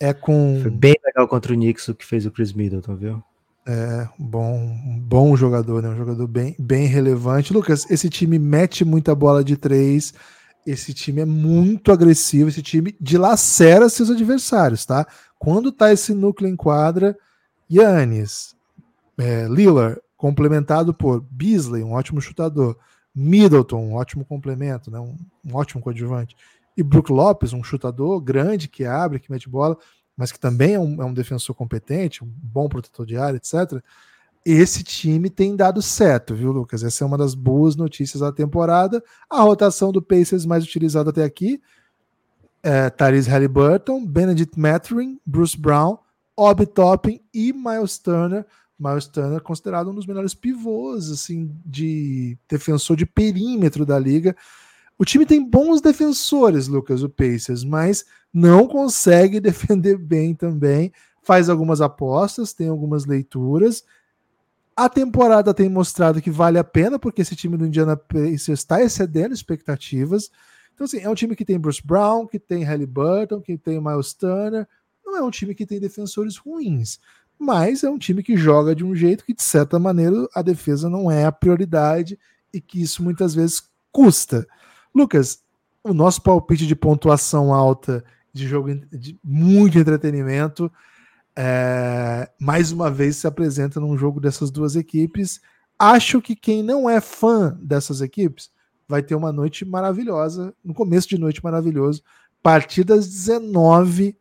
é 0.00 0.12
com. 0.14 0.58
Foi 0.62 0.70
bem 0.70 0.94
legal 1.04 1.28
contra 1.28 1.52
o 1.52 1.56
Knicks 1.56 1.86
o 1.88 1.94
que 1.94 2.04
fez 2.04 2.24
o 2.24 2.30
Chris 2.30 2.52
Middleton, 2.52 2.96
viu? 2.96 3.22
É, 3.66 4.08
bom, 4.18 4.56
um 4.56 4.98
bom 4.98 5.36
jogador, 5.36 5.82
né? 5.82 5.90
Um 5.90 5.96
jogador 5.96 6.26
bem, 6.26 6.56
bem 6.58 6.86
relevante. 6.86 7.52
Lucas, 7.52 7.88
esse 7.90 8.08
time 8.08 8.38
mete 8.38 8.84
muita 8.84 9.14
bola 9.14 9.44
de 9.44 9.56
três. 9.56 10.14
Esse 10.66 10.94
time 10.94 11.20
é 11.20 11.24
muito 11.24 11.92
agressivo. 11.92 12.48
Esse 12.48 12.62
time 12.62 12.96
dilacera 13.00 13.88
seus 13.88 14.10
adversários, 14.10 14.86
tá? 14.86 15.06
Quando 15.38 15.70
tá 15.70 15.92
esse 15.92 16.14
núcleo 16.14 16.48
em 16.48 16.56
quadra, 16.56 17.16
Yannis, 17.70 18.56
é, 19.18 19.46
Lillard, 19.46 20.00
complementado 20.16 20.92
por 20.92 21.24
Beasley, 21.30 21.82
um 21.82 21.92
ótimo 21.92 22.20
chutador, 22.20 22.76
Middleton, 23.14 23.78
um 23.78 23.94
ótimo 23.94 24.24
complemento, 24.24 24.90
né, 24.90 24.98
um, 25.00 25.16
um 25.46 25.54
ótimo 25.54 25.82
coadjuvante, 25.82 26.36
e 26.76 26.82
Brook 26.82 27.12
Lopes, 27.12 27.52
um 27.52 27.62
chutador 27.62 28.20
grande 28.20 28.68
que 28.68 28.84
abre, 28.84 29.20
que 29.20 29.30
mete 29.30 29.48
bola, 29.48 29.76
mas 30.16 30.32
que 30.32 30.38
também 30.38 30.74
é 30.74 30.80
um, 30.80 31.02
é 31.02 31.04
um 31.04 31.14
defensor 31.14 31.54
competente, 31.54 32.24
um 32.24 32.26
bom 32.28 32.68
protetor 32.68 33.06
de 33.06 33.16
área, 33.16 33.36
etc. 33.36 33.82
Esse 34.44 34.82
time 34.82 35.28
tem 35.28 35.54
dado 35.56 35.82
certo, 35.82 36.34
viu, 36.34 36.52
Lucas? 36.52 36.82
Essa 36.82 37.04
é 37.04 37.06
uma 37.06 37.18
das 37.18 37.34
boas 37.34 37.76
notícias 37.76 38.20
da 38.20 38.32
temporada. 38.32 39.02
A 39.28 39.42
rotação 39.42 39.92
do 39.92 40.00
Pacers 40.00 40.46
mais 40.46 40.64
utilizada 40.64 41.10
até 41.10 41.24
aqui 41.24 41.60
é 42.62 42.90
Tyrese 42.90 43.30
Halliburton, 43.30 44.04
Benedict 44.04 44.58
Mathurin, 44.58 45.18
Bruce 45.24 45.56
Brown, 45.56 45.98
Obi 46.36 46.66
Toppin 46.66 47.20
e 47.32 47.52
Miles 47.52 47.98
Turner 47.98 48.46
Miles 48.80 49.06
Turner 49.06 49.42
considerado 49.42 49.90
um 49.90 49.94
dos 49.94 50.06
melhores 50.06 50.34
pivôs 50.34 51.10
assim 51.10 51.54
de 51.66 52.38
defensor 52.48 52.96
de 52.96 53.04
perímetro 53.04 53.84
da 53.84 53.98
liga. 53.98 54.34
O 55.00 55.04
time 55.06 55.24
tem 55.24 55.42
bons 55.42 55.80
defensores, 55.80 56.68
Lucas, 56.68 57.02
o 57.02 57.08
Pacers, 57.08 57.64
mas 57.64 58.04
não 58.30 58.68
consegue 58.68 59.40
defender 59.40 59.96
bem 59.96 60.34
também. 60.34 60.92
Faz 61.22 61.48
algumas 61.48 61.80
apostas, 61.80 62.52
tem 62.52 62.68
algumas 62.68 63.06
leituras. 63.06 63.82
A 64.76 64.90
temporada 64.90 65.54
tem 65.54 65.70
mostrado 65.70 66.20
que 66.20 66.30
vale 66.30 66.58
a 66.58 66.64
pena, 66.64 66.98
porque 66.98 67.22
esse 67.22 67.34
time 67.34 67.56
do 67.56 67.64
Indiana 67.64 67.96
Pacers 67.96 68.60
está 68.60 68.82
excedendo 68.82 69.32
expectativas. 69.32 70.30
Então, 70.74 70.84
assim, 70.84 70.98
é 70.98 71.08
um 71.08 71.14
time 71.14 71.34
que 71.34 71.46
tem 71.46 71.58
Bruce 71.58 71.80
Brown, 71.82 72.26
que 72.26 72.38
tem 72.38 72.62
Halliburton, 72.62 73.40
que 73.40 73.56
tem 73.56 73.80
Miles 73.80 74.12
Turner. 74.12 74.68
Não 75.02 75.16
é 75.16 75.22
um 75.22 75.30
time 75.30 75.54
que 75.54 75.64
tem 75.64 75.80
defensores 75.80 76.36
ruins, 76.36 77.00
mas 77.38 77.82
é 77.84 77.88
um 77.88 77.98
time 77.98 78.22
que 78.22 78.36
joga 78.36 78.74
de 78.74 78.84
um 78.84 78.94
jeito 78.94 79.24
que, 79.24 79.32
de 79.32 79.42
certa 79.42 79.78
maneira, 79.78 80.28
a 80.34 80.42
defesa 80.42 80.90
não 80.90 81.10
é 81.10 81.24
a 81.24 81.32
prioridade 81.32 82.18
e 82.52 82.60
que 82.60 82.82
isso 82.82 83.02
muitas 83.02 83.34
vezes 83.34 83.62
custa. 83.90 84.46
Lucas, 84.94 85.42
o 85.82 85.94
nosso 85.94 86.22
palpite 86.22 86.66
de 86.66 86.76
pontuação 86.76 87.52
alta 87.52 88.04
de 88.32 88.46
jogo 88.46 88.74
de 88.92 89.18
muito 89.24 89.78
entretenimento 89.78 90.70
é, 91.36 92.30
mais 92.38 92.72
uma 92.72 92.90
vez 92.90 93.16
se 93.16 93.26
apresenta 93.26 93.80
num 93.80 93.96
jogo 93.96 94.20
dessas 94.20 94.50
duas 94.50 94.76
equipes. 94.76 95.40
Acho 95.78 96.20
que 96.20 96.36
quem 96.36 96.62
não 96.62 96.88
é 96.88 97.00
fã 97.00 97.58
dessas 97.62 98.00
equipes 98.00 98.50
vai 98.86 99.02
ter 99.02 99.14
uma 99.14 99.32
noite 99.32 99.64
maravilhosa, 99.64 100.52
no 100.64 100.74
começo 100.74 101.08
de 101.08 101.16
noite 101.16 101.42
maravilhoso, 101.42 102.02
partidas 102.42 103.08
19. 103.08 104.16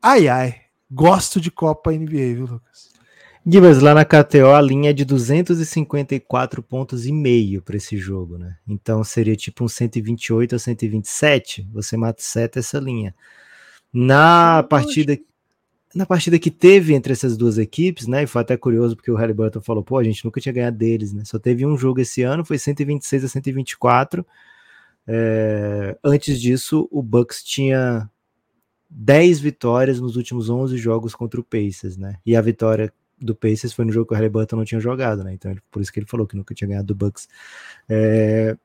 Ai 0.00 0.28
ai, 0.28 0.60
gosto 0.90 1.40
de 1.40 1.50
Copa 1.50 1.90
NBA, 1.90 2.34
viu, 2.34 2.46
Lucas? 2.46 2.95
Gibas, 3.48 3.80
lá 3.80 3.94
na 3.94 4.04
KTO 4.04 4.52
a 4.56 4.60
linha 4.60 4.90
é 4.90 4.92
de 4.92 5.04
254 5.04 6.60
pontos 6.64 7.06
e 7.06 7.12
meio 7.12 7.62
para 7.62 7.76
esse 7.76 7.96
jogo, 7.96 8.36
né? 8.36 8.56
Então 8.66 9.04
seria 9.04 9.36
tipo 9.36 9.62
um 9.62 9.68
128 9.68 10.56
a 10.56 10.58
127, 10.58 11.68
você 11.72 11.96
mata 11.96 12.20
seta 12.20 12.58
essa 12.58 12.80
linha. 12.80 13.14
Na 13.92 14.64
partida 14.64 15.16
na 15.94 16.04
partida 16.04 16.40
que 16.40 16.50
teve 16.50 16.92
entre 16.92 17.12
essas 17.12 17.36
duas 17.36 17.56
equipes, 17.56 18.08
né? 18.08 18.24
E 18.24 18.26
foi 18.26 18.42
até 18.42 18.56
curioso 18.56 18.96
porque 18.96 19.12
o 19.12 19.16
Halliburton 19.16 19.60
falou, 19.60 19.82
pô, 19.84 19.96
a 19.98 20.04
gente 20.04 20.24
nunca 20.24 20.40
tinha 20.40 20.52
ganhado 20.52 20.76
deles, 20.76 21.12
né? 21.12 21.22
Só 21.24 21.38
teve 21.38 21.64
um 21.64 21.76
jogo 21.78 22.00
esse 22.00 22.22
ano, 22.22 22.44
foi 22.44 22.58
126 22.58 23.24
a 23.24 23.28
124. 23.28 24.26
É, 25.06 25.96
antes 26.02 26.40
disso, 26.40 26.88
o 26.90 27.00
Bucks 27.00 27.44
tinha 27.44 28.10
10 28.90 29.38
vitórias 29.38 30.00
nos 30.00 30.16
últimos 30.16 30.50
11 30.50 30.76
jogos 30.76 31.14
contra 31.14 31.40
o 31.40 31.44
Pacers, 31.44 31.96
né? 31.96 32.16
E 32.26 32.34
a 32.34 32.40
vitória 32.40 32.92
do 33.18 33.34
Pacers 33.34 33.72
foi 33.72 33.84
no 33.84 33.92
jogo 33.92 34.06
que 34.08 34.14
o 34.14 34.16
Halliburton 34.16 34.56
não 34.56 34.64
tinha 34.64 34.80
jogado, 34.80 35.24
né? 35.24 35.32
Então, 35.32 35.54
por 35.70 35.80
isso 35.80 35.92
que 35.92 35.98
ele 35.98 36.06
falou 36.06 36.26
que 36.26 36.36
nunca 36.36 36.54
tinha 36.54 36.68
ganhado 36.68 36.86
do 36.86 36.94
Bucks. 36.94 37.28
É, 37.88 38.56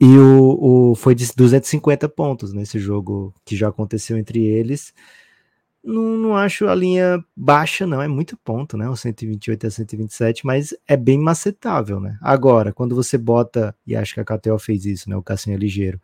e 0.00 0.18
o, 0.18 0.90
o, 0.90 0.94
foi 0.94 1.14
de 1.14 1.26
250 1.34 2.08
pontos 2.08 2.52
nesse 2.52 2.78
jogo 2.78 3.34
que 3.44 3.56
já 3.56 3.68
aconteceu 3.68 4.16
entre 4.18 4.44
eles 4.44 4.92
não, 5.86 6.02
não 6.16 6.36
acho 6.36 6.66
a 6.66 6.74
linha 6.74 7.24
baixa, 7.36 7.86
não. 7.86 8.02
É 8.02 8.08
muito 8.08 8.36
ponto, 8.36 8.76
né? 8.76 8.88
O 8.88 8.96
128 8.96 9.68
a 9.68 9.70
127, 9.70 10.44
mas 10.44 10.74
é 10.86 10.96
bem 10.96 11.16
macetável, 11.18 12.00
né? 12.00 12.18
Agora, 12.20 12.72
quando 12.72 12.94
você 12.94 13.16
bota, 13.16 13.74
e 13.86 13.94
acho 13.94 14.12
que 14.14 14.20
a 14.20 14.24
KTO 14.24 14.58
fez 14.58 14.84
isso, 14.84 15.08
né? 15.08 15.16
O 15.16 15.22
Cassinho 15.22 15.54
é 15.54 15.58
ligeiro. 15.58 16.00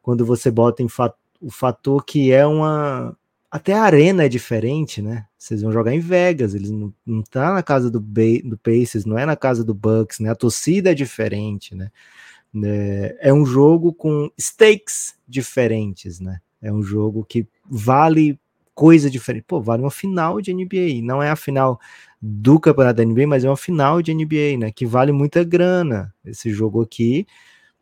Quando 0.00 0.24
você 0.24 0.50
bota 0.50 0.82
em 0.82 0.88
fat, 0.88 1.14
o 1.40 1.50
fator 1.50 2.04
que 2.04 2.30
é 2.32 2.46
uma. 2.46 3.16
Até 3.54 3.72
a 3.72 3.84
arena 3.84 4.24
é 4.24 4.28
diferente, 4.28 5.00
né? 5.00 5.26
Vocês 5.38 5.62
vão 5.62 5.70
jogar 5.70 5.94
em 5.94 6.00
Vegas, 6.00 6.56
eles 6.56 6.72
não, 6.72 6.92
não 7.06 7.22
tá 7.22 7.54
na 7.54 7.62
casa 7.62 7.88
do, 7.88 8.00
Bay, 8.00 8.42
do 8.42 8.58
Pacers, 8.58 9.04
não 9.04 9.16
é 9.16 9.24
na 9.24 9.36
casa 9.36 9.62
do 9.62 9.72
Bucks, 9.72 10.18
né? 10.18 10.28
A 10.28 10.34
torcida 10.34 10.90
é 10.90 10.94
diferente, 10.94 11.72
né? 11.72 11.88
É, 12.64 13.28
é 13.28 13.32
um 13.32 13.46
jogo 13.46 13.92
com 13.94 14.28
stakes 14.36 15.14
diferentes, 15.28 16.18
né? 16.18 16.40
É 16.60 16.72
um 16.72 16.82
jogo 16.82 17.24
que 17.24 17.46
vale 17.64 18.40
coisa 18.74 19.08
diferente. 19.08 19.44
Pô, 19.46 19.60
vale 19.60 19.84
uma 19.84 19.90
final 19.90 20.40
de 20.40 20.52
NBA. 20.52 21.00
Não 21.00 21.22
é 21.22 21.30
a 21.30 21.36
final 21.36 21.78
do 22.20 22.58
campeonato 22.58 22.96
da 22.96 23.04
NBA, 23.04 23.28
mas 23.28 23.44
é 23.44 23.48
uma 23.48 23.56
final 23.56 24.02
de 24.02 24.12
NBA, 24.12 24.58
né? 24.58 24.72
Que 24.72 24.84
vale 24.84 25.12
muita 25.12 25.44
grana. 25.44 26.12
Esse 26.24 26.50
jogo 26.50 26.82
aqui 26.82 27.24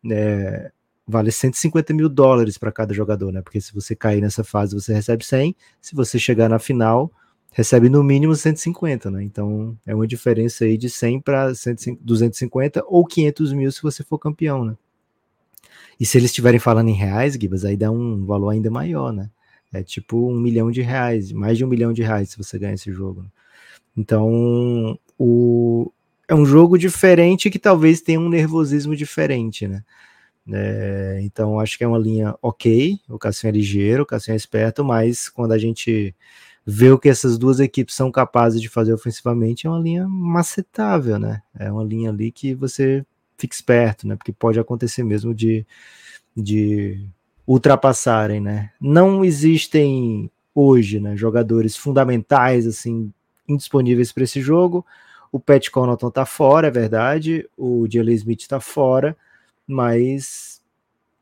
é, 0.07 0.71
vale 1.07 1.31
150 1.31 1.93
mil 1.93 2.09
dólares 2.09 2.57
para 2.57 2.71
cada 2.71 2.93
jogador, 2.93 3.31
né? 3.31 3.41
Porque 3.41 3.59
se 3.61 3.73
você 3.73 3.95
cair 3.95 4.21
nessa 4.21 4.43
fase, 4.43 4.73
você 4.73 4.93
recebe 4.93 5.25
100. 5.25 5.55
Se 5.81 5.95
você 5.95 6.17
chegar 6.17 6.49
na 6.49 6.59
final, 6.59 7.11
recebe 7.51 7.89
no 7.89 8.03
mínimo 8.03 8.35
150, 8.35 9.11
né? 9.11 9.23
Então 9.23 9.77
é 9.85 9.93
uma 9.93 10.07
diferença 10.07 10.65
aí 10.65 10.77
de 10.77 10.89
100 10.89 11.21
para 11.21 11.51
250 12.01 12.83
ou 12.87 13.05
500 13.05 13.53
mil 13.53 13.71
se 13.71 13.81
você 13.81 14.03
for 14.03 14.17
campeão, 14.17 14.65
né? 14.65 14.75
E 15.99 16.05
se 16.05 16.17
eles 16.17 16.31
estiverem 16.31 16.59
falando 16.59 16.89
em 16.89 16.93
reais, 16.93 17.35
Gibas, 17.39 17.63
aí 17.63 17.77
dá 17.77 17.91
um 17.91 18.25
valor 18.25 18.49
ainda 18.49 18.69
maior, 18.71 19.13
né? 19.13 19.29
É 19.71 19.83
tipo 19.83 20.29
um 20.29 20.39
milhão 20.39 20.71
de 20.71 20.81
reais, 20.81 21.31
mais 21.31 21.57
de 21.57 21.65
um 21.65 21.67
milhão 21.67 21.93
de 21.93 22.03
reais 22.03 22.29
se 22.29 22.37
você 22.37 22.59
ganhar 22.59 22.73
esse 22.73 22.91
jogo. 22.91 23.25
Então, 23.95 24.97
o, 25.17 25.91
é 26.27 26.35
um 26.35 26.45
jogo 26.45 26.77
diferente 26.77 27.49
que 27.49 27.59
talvez 27.59 28.01
tenha 28.01 28.19
um 28.19 28.29
nervosismo 28.29 28.95
diferente, 28.95 29.67
né? 29.67 29.83
É, 30.51 31.19
então, 31.21 31.59
acho 31.59 31.77
que 31.77 31.83
é 31.83 31.87
uma 31.87 31.97
linha 31.97 32.35
ok. 32.41 32.99
O 33.09 33.17
Cassinho 33.17 33.49
é 33.49 33.53
ligeiro, 33.53 34.03
o 34.03 34.05
Cassinho 34.05 34.33
é 34.33 34.37
esperto, 34.37 34.83
mas 34.83 35.29
quando 35.29 35.53
a 35.53 35.57
gente 35.57 36.13
vê 36.65 36.91
o 36.91 36.99
que 36.99 37.09
essas 37.09 37.37
duas 37.37 37.59
equipes 37.59 37.95
são 37.95 38.11
capazes 38.11 38.61
de 38.61 38.69
fazer 38.69 38.93
ofensivamente, 38.93 39.67
é 39.67 39.69
uma 39.69 39.79
linha 39.79 40.07
macetável, 40.07 41.19
né? 41.19 41.41
É 41.57 41.71
uma 41.71 41.83
linha 41.83 42.09
ali 42.09 42.31
que 42.31 42.53
você 42.53 43.05
fica 43.37 43.55
esperto, 43.55 44.07
né? 44.07 44.15
Porque 44.15 44.31
pode 44.31 44.59
acontecer 44.59 45.03
mesmo 45.03 45.33
de, 45.33 45.65
de 46.35 47.05
ultrapassarem, 47.45 48.39
né? 48.39 48.71
Não 48.79 49.23
existem 49.25 50.29
hoje, 50.55 50.99
né, 50.99 51.17
jogadores 51.17 51.75
fundamentais 51.75 52.67
assim 52.67 53.11
indisponíveis 53.47 54.11
para 54.11 54.23
esse 54.23 54.41
jogo. 54.41 54.85
O 55.31 55.39
Pat 55.39 55.69
Connaughton 55.69 56.11
tá 56.11 56.25
fora, 56.25 56.67
é 56.67 56.71
verdade. 56.71 57.49
O 57.57 57.87
Jalen 57.89 58.15
Smith 58.15 58.47
tá 58.47 58.59
fora, 58.59 59.17
mas 59.67 60.61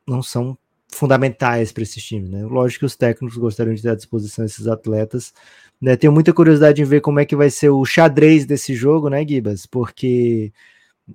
não 0.08 0.22
são 0.24 0.58
fundamentais 0.94 1.72
para 1.72 1.84
esses 1.84 2.04
times, 2.04 2.30
né? 2.30 2.44
Lógico 2.44 2.80
que 2.80 2.86
os 2.86 2.96
técnicos 2.96 3.38
gostariam 3.38 3.74
de 3.74 3.82
ter 3.82 3.90
à 3.90 3.96
disposição 3.96 4.44
esses 4.44 4.68
atletas. 4.68 5.34
Né? 5.80 5.96
Tenho 5.96 6.12
muita 6.12 6.34
curiosidade 6.34 6.82
em 6.82 6.86
ver 6.86 7.02
como 7.02 7.20
é 7.20 7.26
que 7.26 7.36
vai 7.36 7.50
ser 7.50 7.70
o 7.70 7.86
xadrez 7.86 8.46
desse 8.46 8.76
jogo, 8.76 9.10
né, 9.10 9.26
Gibas? 9.26 9.66
Porque 9.66 10.52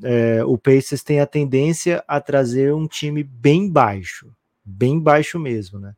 é, 0.03 0.43
o 0.45 0.57
Pacers 0.57 1.03
tem 1.03 1.21
a 1.21 1.27
tendência 1.27 2.03
a 2.09 2.21
trazer 2.21 2.73
um 2.73 2.87
time 2.87 3.23
bem 3.23 3.71
baixo 3.71 4.35
bem 4.67 4.99
baixo 4.99 5.39
mesmo, 5.39 5.79
né? 5.79 5.95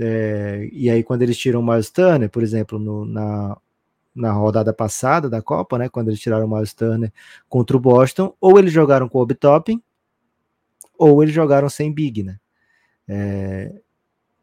É, 0.00 0.68
e 0.72 0.88
aí, 0.88 1.02
quando 1.02 1.22
eles 1.22 1.36
tiram 1.36 1.60
o 1.60 1.66
Miles 1.66 1.90
Turner, 1.90 2.30
por 2.30 2.42
exemplo, 2.42 2.78
no, 2.78 3.04
na, 3.04 3.56
na 4.14 4.32
rodada 4.32 4.72
passada 4.72 5.28
da 5.28 5.42
Copa, 5.42 5.76
né? 5.76 5.88
Quando 5.88 6.08
eles 6.08 6.20
tiraram 6.20 6.46
o 6.46 6.54
Miles 6.54 6.72
Turner 6.72 7.12
contra 7.48 7.76
o 7.76 7.80
Boston, 7.80 8.32
ou 8.40 8.58
eles 8.58 8.72
jogaram 8.72 9.08
com 9.08 9.18
o 9.18 9.22
Obi 9.22 9.34
ou 10.98 11.22
eles 11.22 11.34
jogaram 11.34 11.68
sem 11.68 11.92
Big, 11.92 12.22
né? 12.22 12.38
É, 13.08 13.72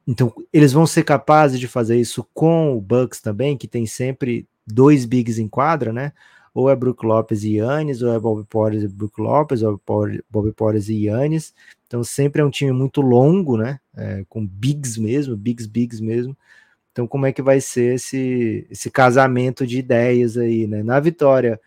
então, 0.06 0.34
eles 0.52 0.74
vão 0.74 0.86
ser 0.86 1.04
capazes 1.04 1.60
de 1.60 1.68
fazer 1.68 1.98
isso 1.98 2.28
com 2.34 2.76
o 2.76 2.82
Bucks 2.82 3.22
também, 3.22 3.58
que 3.58 3.68
tem 3.68 3.86
sempre 3.86 4.48
dois 4.68 5.06
bigs 5.06 5.40
em 5.40 5.48
quadra, 5.48 5.94
né? 5.94 6.12
Ou 6.54 6.70
é 6.70 6.76
Brook 6.76 7.06
Lopes 7.06 7.44
e 7.44 7.56
Yannis, 7.56 8.02
ou 8.02 8.14
é 8.14 8.20
Bob 8.20 8.46
Porres 8.46 8.84
e 8.84 8.88
Brook 8.88 9.20
Lopes, 9.20 9.64
ou 9.64 9.82
é 10.08 10.20
Bob 10.30 10.52
Porres 10.54 10.90
e 10.90 11.06
Yannis. 11.06 11.54
Então 11.88 12.04
sempre 12.04 12.42
é 12.42 12.46
um 12.46 12.50
time 12.50 12.72
muito 12.72 13.02
longo, 13.02 13.58
né? 13.58 13.80
É, 13.96 14.24
com 14.30 14.46
bigs 14.46 14.98
mesmo, 14.98 15.36
bigs, 15.36 15.66
bigs 15.66 16.00
mesmo. 16.00 16.38
Então 16.92 17.08
como 17.08 17.26
é 17.26 17.34
que 17.34 17.42
vai 17.42 17.60
ser 17.60 17.96
esse, 17.96 18.68
esse 18.70 18.92
casamento 18.92 19.66
de 19.66 19.80
ideias 19.80 20.38
aí, 20.38 20.68
né? 20.68 20.84
Na 20.84 21.00
vitória 21.00 21.60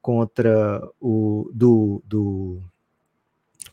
contra 0.00 0.82
o 1.00 1.50
do, 1.54 2.02
do 2.04 2.62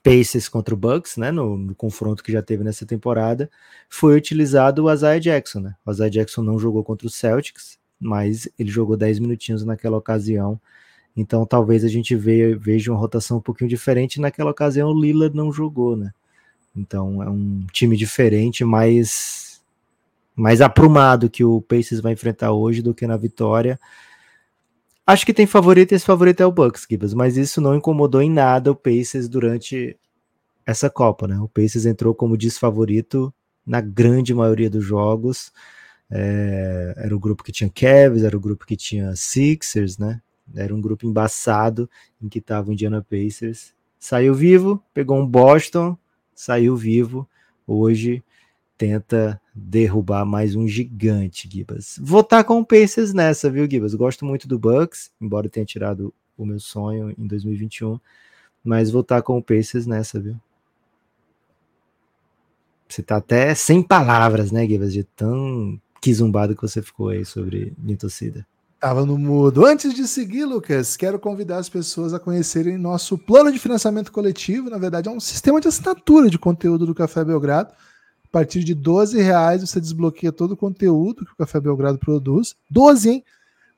Pacers 0.04 0.48
contra 0.50 0.74
o 0.74 0.78
Bucks, 0.78 1.18
né? 1.18 1.32
No, 1.32 1.58
no, 1.58 1.76
confronto 1.76 2.24
que 2.24 2.32
já 2.32 2.42
teve 2.42 2.64
nessa 2.64 2.86
temporada, 2.86 3.50
foi 3.90 4.16
utilizado 4.16 4.86
o 4.86 4.94
Isaiah 4.94 5.20
Jackson, 5.20 5.60
né? 5.60 5.76
O 5.86 5.92
Isaiah 5.92 6.10
Jackson 6.10 6.42
não 6.42 6.58
jogou 6.60 6.84
contra 6.84 7.08
o 7.08 7.10
Celtics, 7.10 7.78
mas 8.00 8.50
ele 8.58 8.70
jogou 8.70 8.96
10 8.96 9.20
minutinhos 9.20 9.66
naquela 9.66 9.98
ocasião 9.98 10.60
então 11.20 11.46
talvez 11.46 11.84
a 11.84 11.90
gente 11.90 12.16
veja 12.16 12.92
uma 12.92 13.00
rotação 13.00 13.38
um 13.38 13.42
pouquinho 13.42 13.70
diferente. 13.70 14.22
Naquela 14.22 14.52
ocasião 14.52 14.90
o 14.90 15.00
Lillard 15.00 15.36
não 15.36 15.52
jogou, 15.52 15.96
né? 15.96 16.12
Então 16.76 17.22
é 17.22 17.30
um 17.30 17.66
time 17.72 17.98
diferente, 17.98 18.64
mais 18.64 19.62
mais 20.36 20.62
aprumado 20.62 21.30
que 21.30 21.44
o 21.44 21.60
Pacers 21.62 22.00
vai 22.00 22.14
enfrentar 22.14 22.54
hoje 22.54 22.82
do 22.82 22.94
que 22.94 23.06
na 23.06 23.18
vitória. 23.18 23.78
Acho 25.10 25.26
que 25.26 25.34
tem 25.34 25.48
favorito 25.48 25.92
e 25.92 25.96
esse 25.96 26.06
favorito 26.06 26.42
é 26.42 26.46
o 26.46 26.52
Bucks, 26.52 26.86
Gibbs, 26.88 27.16
mas 27.16 27.36
isso 27.36 27.60
não 27.60 27.76
incomodou 27.76 28.22
em 28.22 28.30
nada 28.30 28.72
o 28.72 28.76
Pacers 28.76 29.28
durante 29.28 29.98
essa 30.64 30.88
Copa, 30.88 31.28
né? 31.28 31.36
O 31.40 31.48
Pacers 31.48 31.88
entrou 31.88 32.14
como 32.14 32.38
desfavorito 32.38 33.34
na 33.66 33.82
grande 33.82 34.36
maioria 34.36 34.70
dos 34.70 34.86
jogos. 34.86 35.52
É, 36.12 36.94
era 36.96 37.16
o 37.16 37.20
grupo 37.20 37.44
que 37.44 37.52
tinha 37.52 37.72
Cavs, 37.72 38.24
era 38.24 38.38
o 38.38 38.40
grupo 38.40 38.68
que 38.68 38.76
tinha 38.76 39.16
Sixers, 39.16 39.98
né? 39.98 40.22
Era 40.56 40.76
um 40.76 40.80
grupo 40.80 41.08
embaçado 41.08 41.90
em 42.22 42.30
que 42.30 42.38
estava 42.38 42.70
o 42.70 42.74
Indiana 42.74 43.04
Pacers. 43.04 43.74
Saiu 43.98 44.36
vivo, 44.36 44.80
pegou 44.94 45.18
um 45.18 45.26
Boston, 45.26 45.98
saiu 46.36 46.76
vivo. 46.76 47.28
Hoje 47.66 48.24
tenta 48.80 49.40
derrubar 49.54 50.26
mais 50.26 50.56
um 50.56 50.66
gigante, 50.66 51.50
Gibas. 51.52 52.00
Vou 52.02 52.22
estar 52.22 52.46
com 52.46 52.62
o 52.62 52.66
Pacers 52.66 53.14
nessa, 53.14 53.50
viu, 53.52 53.70
Gibas? 53.70 53.94
Gosto 53.94 54.24
muito 54.24 54.48
do 54.48 54.58
Bucks, 54.58 55.12
embora 55.20 55.50
tenha 55.50 55.66
tirado 55.66 56.14
o 56.38 56.46
meu 56.46 56.62
sonho 56.62 57.14
em 57.18 57.28
2021, 57.28 58.00
mas 58.64 58.90
vou 58.90 59.02
estar 59.02 59.22
com 59.22 59.38
o 59.38 59.44
Pacers 59.44 59.86
nessa, 59.86 60.18
viu? 60.18 60.38
Você 62.88 63.04
tá 63.04 63.18
até 63.18 63.54
sem 63.54 63.84
palavras, 63.84 64.50
né, 64.50 64.66
Gibas, 64.66 64.94
de 64.94 65.04
tão 65.04 65.80
quizumbado 66.02 66.56
que 66.56 66.62
você 66.62 66.82
ficou 66.82 67.10
aí 67.10 67.26
sobre 67.26 67.74
minha 67.78 67.98
torcida. 67.98 68.48
Tava 68.80 69.06
no 69.06 69.18
mudo. 69.18 69.66
Antes 69.66 69.94
de 69.94 70.08
seguir, 70.08 70.46
Lucas, 70.46 70.96
quero 70.96 71.20
convidar 71.20 71.58
as 71.58 71.68
pessoas 71.68 72.14
a 72.14 72.20
conhecerem 72.20 72.78
nosso 72.78 73.18
plano 73.18 73.52
de 73.52 73.60
financiamento 73.60 74.10
coletivo. 74.10 74.70
Na 74.70 74.78
verdade, 74.78 75.10
é 75.10 75.12
um 75.12 75.20
sistema 75.20 75.60
de 75.60 75.68
assinatura 75.68 76.30
de 76.30 76.40
conteúdo 76.40 76.86
do 76.86 76.96
Café 76.96 77.26
Belgrado. 77.26 77.74
A 78.30 78.32
partir 78.32 78.64
de 78.64 78.76
12 78.76 79.22
reais 79.22 79.62
você 79.62 79.82
desbloqueia 79.82 80.32
todo 80.32 80.52
o 80.52 80.58
conteúdo 80.58 81.26
que 81.26 81.34
o 81.34 81.36
Café 81.36 81.60
Belgrado 81.60 81.98
produz. 81.98 82.56
12, 82.70 83.10
hein? 83.10 83.24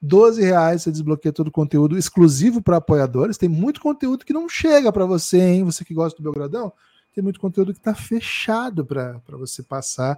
12 0.02 0.42
reais 0.42 0.82
você 0.82 0.92
desbloqueia 0.92 1.32
todo 1.32 1.48
o 1.48 1.52
conteúdo 1.52 1.98
exclusivo 1.98 2.62
para 2.62 2.78
apoiadores. 2.78 3.38
Tem 3.38 3.48
muito 3.48 3.80
conteúdo 3.80 4.26
que 4.26 4.34
não 4.34 4.50
chega 4.50 4.92
para 4.92 5.06
você, 5.06 5.40
hein? 5.40 5.64
Você 5.64 5.86
que 5.86 5.94
gosta 5.94 6.18
do 6.18 6.24
Belgradão, 6.24 6.74
tem 7.14 7.24
muito 7.24 7.40
conteúdo 7.40 7.74
que 7.74 7.80
está 7.80 7.96
fechado 7.96 8.86
para 8.86 9.22
você 9.30 9.64
passar 9.64 10.18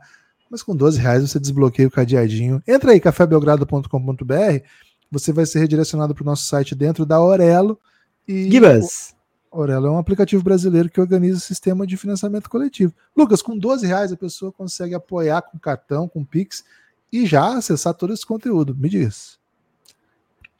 mas 0.53 0.61
com 0.61 0.75
12 0.75 0.99
reais 0.99 1.27
você 1.27 1.39
desbloqueia 1.39 1.87
o 1.87 1.91
cadeadinho. 1.91 2.61
Entra 2.67 2.91
aí, 2.91 2.99
cafébelgrado.com.br, 2.99 4.63
você 5.09 5.33
vai 5.33 5.47
ser 5.47 5.57
redirecionado 5.57 6.13
para 6.13 6.21
o 6.21 6.25
nosso 6.25 6.45
site 6.45 6.75
dentro 6.75 7.07
da 7.07 7.19
Orelo. 7.19 7.79
E 8.27 8.51
Gibas. 8.51 9.12
Orelo 9.53 9.87
é 9.87 9.91
um 9.91 9.99
aplicativo 9.99 10.43
brasileiro 10.43 10.89
que 10.89 10.99
organiza 10.99 11.37
o 11.37 11.41
sistema 11.41 11.85
de 11.85 11.95
financiamento 11.95 12.49
coletivo. 12.49 12.93
Lucas, 13.15 13.41
com 13.41 13.57
12 13.57 13.85
reais 13.85 14.11
a 14.11 14.17
pessoa 14.17 14.51
consegue 14.51 14.95
apoiar 14.95 15.43
com 15.43 15.59
cartão, 15.59 16.07
com 16.07 16.25
Pix 16.25 16.63
e 17.11 17.25
já 17.25 17.55
acessar 17.55 17.93
todo 17.93 18.13
esse 18.13 18.25
conteúdo. 18.25 18.75
Me 18.75 18.89
diz. 18.89 19.37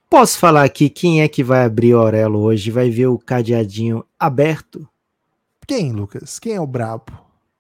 Posso 0.08 0.38
falar 0.38 0.64
aqui 0.64 0.90
quem 0.90 1.24
é 1.24 1.28
que 1.28 1.44
vai 1.44 1.66
abrir 1.66 1.96
o 1.96 2.00
Orelo 2.00 2.40
hoje? 2.40 2.70
Vai 2.70 2.92
ver 2.92 3.08
o 3.08 3.18
cadeadinho 3.18 4.06
aberto? 4.20 4.88
Quem, 5.68 5.92
Lucas? 5.92 6.38
Quem 6.38 6.54
é 6.54 6.62
o 6.62 6.68
brabo? 6.68 7.12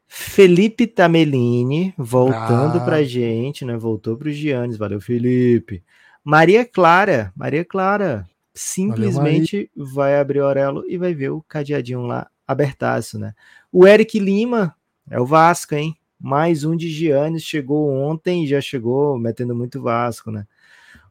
Felipe 0.08 0.86
Tamelini 0.86 1.96
voltando 1.98 2.78
ah. 2.78 2.82
pra 2.86 3.04
gente, 3.04 3.65
né? 3.65 3.76
Voltou 3.76 4.15
pro 4.15 4.32
Giannis, 4.32 4.78
valeu 4.78 5.02
Felipe. 5.02 5.84
Maria 6.24 6.63
Clara, 6.63 7.34
Maria 7.36 7.65
Clara 7.65 8.24
simplesmente 8.53 9.69
valeu, 9.75 9.93
vai 9.93 10.19
abrir 10.19 10.41
o 10.41 10.45
Orelo 10.45 10.83
e 10.87 10.97
vai 10.97 11.13
ver 11.13 11.29
o 11.29 11.41
cadeadinho 11.41 12.01
lá 12.01 12.29
abertaço, 12.47 13.17
né? 13.17 13.33
O 13.71 13.87
Eric 13.87 14.19
Lima 14.19 14.75
é 15.09 15.19
o 15.19 15.25
Vasco, 15.25 15.75
hein? 15.75 15.95
Mais 16.19 16.63
um 16.63 16.75
de 16.75 16.89
Giannis 16.89 17.43
chegou 17.43 17.89
ontem 17.91 18.43
e 18.43 18.47
já 18.47 18.61
chegou 18.61 19.17
metendo 19.17 19.55
muito 19.55 19.81
Vasco, 19.81 20.31
né? 20.31 20.45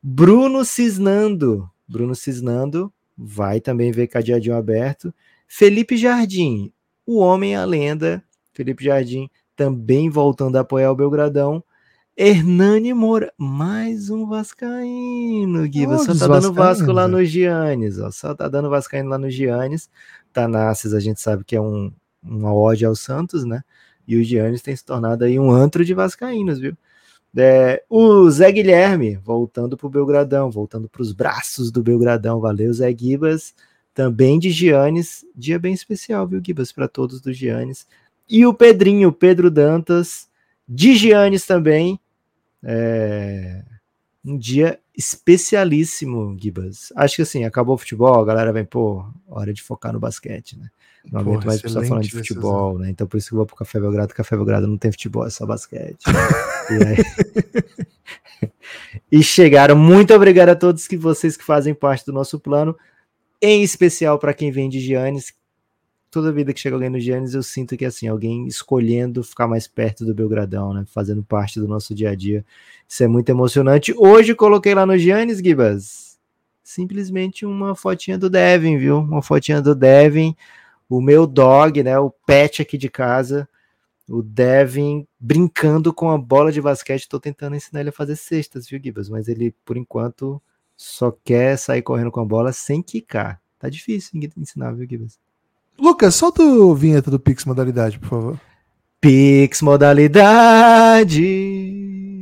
Bruno 0.02 0.64
Cisnando, 0.64 1.68
Bruno 1.86 2.14
Cisnando 2.14 2.92
vai 3.16 3.60
também 3.60 3.92
ver 3.92 4.08
cadeadinho 4.08 4.56
aberto. 4.56 5.12
Felipe 5.46 5.96
Jardim, 5.96 6.72
o 7.04 7.18
homem 7.18 7.54
a 7.56 7.64
lenda 7.64 8.24
Felipe 8.52 8.84
Jardim 8.84 9.30
também 9.56 10.10
voltando 10.10 10.56
a 10.56 10.60
apoiar 10.60 10.90
o 10.90 10.96
Belgradão. 10.96 11.62
Hernani 12.14 12.92
Moura, 12.92 13.32
mais 13.38 14.10
um 14.10 14.26
Vascaíno, 14.26 15.66
Guiba. 15.66 15.96
Só 15.98 16.14
tá 16.14 16.28
dando 16.28 16.52
Vasco 16.52 16.92
lá 16.92 17.08
no 17.08 17.24
Giannis, 17.24 17.98
ó. 17.98 18.10
Só 18.10 18.34
tá 18.34 18.48
dando 18.48 18.68
Vascaíno 18.68 19.08
lá 19.08 19.16
no 19.16 19.30
Giannis. 19.30 19.88
Tanassis, 20.30 20.92
a 20.92 21.00
gente 21.00 21.22
sabe 21.22 21.42
que 21.42 21.56
é 21.56 21.60
um, 21.60 21.90
uma 22.22 22.54
ode 22.54 22.84
ao 22.84 22.94
Santos, 22.94 23.44
né? 23.44 23.62
E 24.06 24.16
o 24.16 24.22
Giannis 24.22 24.60
tem 24.60 24.76
se 24.76 24.84
tornado 24.84 25.24
aí 25.24 25.38
um 25.38 25.50
antro 25.50 25.86
de 25.86 25.94
Vascaínos, 25.94 26.58
viu? 26.58 26.76
É, 27.34 27.82
o 27.88 28.28
Zé 28.30 28.52
Guilherme, 28.52 29.16
voltando 29.16 29.74
pro 29.74 29.88
Belgradão, 29.88 30.50
voltando 30.50 30.90
para 30.90 31.00
os 31.00 31.14
braços 31.14 31.70
do 31.70 31.82
Belgradão. 31.82 32.40
Valeu, 32.40 32.70
Zé 32.74 32.94
Gibas. 32.94 33.54
Também 33.94 34.38
de 34.38 34.50
Giannis. 34.50 35.24
Dia 35.34 35.58
bem 35.58 35.72
especial, 35.72 36.28
viu, 36.28 36.42
Gibas, 36.44 36.72
para 36.72 36.86
todos 36.86 37.22
do 37.22 37.32
Giannis. 37.32 37.86
E 38.28 38.44
o 38.44 38.52
Pedrinho, 38.52 39.10
Pedro 39.10 39.50
Dantas, 39.50 40.28
de 40.68 40.94
Giannis 40.94 41.46
também. 41.46 41.98
É... 42.62 43.64
Um 44.24 44.38
dia 44.38 44.78
especialíssimo, 44.96 46.36
Gibas. 46.40 46.92
Acho 46.94 47.16
que 47.16 47.22
assim, 47.22 47.44
acabou 47.44 47.74
o 47.74 47.78
futebol, 47.78 48.20
a 48.20 48.24
galera 48.24 48.52
vem, 48.52 48.64
pô, 48.64 49.04
hora 49.26 49.52
de 49.52 49.62
focar 49.62 49.92
no 49.92 49.98
basquete, 49.98 50.56
né? 50.56 50.70
Não 51.10 51.20
aguento 51.20 51.44
mais 51.44 51.60
pessoa 51.60 51.84
falando 51.84 52.04
de 52.04 52.12
futebol, 52.12 52.78
né? 52.78 52.90
Então 52.90 53.06
por 53.06 53.16
isso 53.16 53.28
que 53.28 53.34
eu 53.34 53.38
vou 53.38 53.46
pro 53.46 53.56
Café 53.56 53.80
Belgrado. 53.80 54.14
Café 54.14 54.36
Belgrado 54.36 54.68
não 54.68 54.78
tem 54.78 54.92
futebol, 54.92 55.26
é 55.26 55.30
só 55.30 55.44
basquete. 55.44 56.04
e, 56.70 56.84
aí... 56.84 58.50
e 59.10 59.22
chegaram. 59.22 59.74
Muito 59.74 60.14
obrigado 60.14 60.50
a 60.50 60.56
todos 60.56 60.86
que 60.86 60.96
vocês 60.96 61.36
que 61.36 61.42
fazem 61.42 61.74
parte 61.74 62.06
do 62.06 62.12
nosso 62.12 62.38
plano, 62.38 62.76
em 63.40 63.62
especial 63.62 64.18
para 64.18 64.32
quem 64.32 64.52
vem 64.52 64.68
de 64.68 64.78
Giannis, 64.78 65.34
toda 66.12 66.30
vida 66.30 66.52
que 66.52 66.60
chega 66.60 66.76
alguém 66.76 66.90
no 66.90 67.00
Giannis, 67.00 67.32
eu 67.32 67.42
sinto 67.42 67.74
que 67.74 67.86
assim, 67.86 68.06
alguém 68.06 68.46
escolhendo 68.46 69.24
ficar 69.24 69.48
mais 69.48 69.66
perto 69.66 70.04
do 70.04 70.14
Belgradão, 70.14 70.74
né? 70.74 70.84
Fazendo 70.86 71.22
parte 71.22 71.58
do 71.58 71.66
nosso 71.66 71.94
dia 71.94 72.10
a 72.10 72.14
dia. 72.14 72.44
Isso 72.86 73.02
é 73.02 73.08
muito 73.08 73.30
emocionante. 73.30 73.94
Hoje 73.96 74.34
coloquei 74.34 74.74
lá 74.74 74.84
no 74.84 74.96
Giannis, 74.98 75.38
Gibas. 75.38 76.20
Simplesmente 76.62 77.46
uma 77.46 77.74
fotinha 77.74 78.18
do 78.18 78.28
Devin, 78.28 78.76
viu? 78.76 78.98
Uma 78.98 79.22
fotinha 79.22 79.62
do 79.62 79.74
Devin, 79.74 80.36
o 80.86 81.00
meu 81.00 81.26
dog, 81.26 81.82
né? 81.82 81.98
O 81.98 82.10
pet 82.10 82.60
aqui 82.60 82.76
de 82.76 82.90
casa. 82.90 83.48
O 84.06 84.22
Devin 84.22 85.06
brincando 85.18 85.94
com 85.94 86.10
a 86.10 86.18
bola 86.18 86.52
de 86.52 86.60
basquete. 86.60 87.08
Tô 87.08 87.18
tentando 87.18 87.56
ensinar 87.56 87.80
ele 87.80 87.88
a 87.88 87.92
fazer 87.92 88.16
cestas, 88.16 88.68
viu, 88.68 88.78
Gibas? 88.82 89.08
Mas 89.08 89.28
ele, 89.28 89.54
por 89.64 89.78
enquanto, 89.78 90.42
só 90.76 91.10
quer 91.24 91.56
sair 91.56 91.80
correndo 91.80 92.10
com 92.10 92.20
a 92.20 92.24
bola 92.24 92.52
sem 92.52 92.82
quicar. 92.82 93.40
Tá 93.58 93.70
difícil 93.70 94.20
ensinar, 94.36 94.72
viu, 94.72 94.86
Gibas? 94.86 95.18
Lucas, 95.78 96.14
solta 96.14 96.42
o 96.42 96.74
vinheta 96.74 97.10
do 97.10 97.18
Pix 97.18 97.44
Modalidade, 97.44 97.98
por 97.98 98.08
favor. 98.08 98.40
Pix 99.00 99.60
Modalidade. 99.62 101.18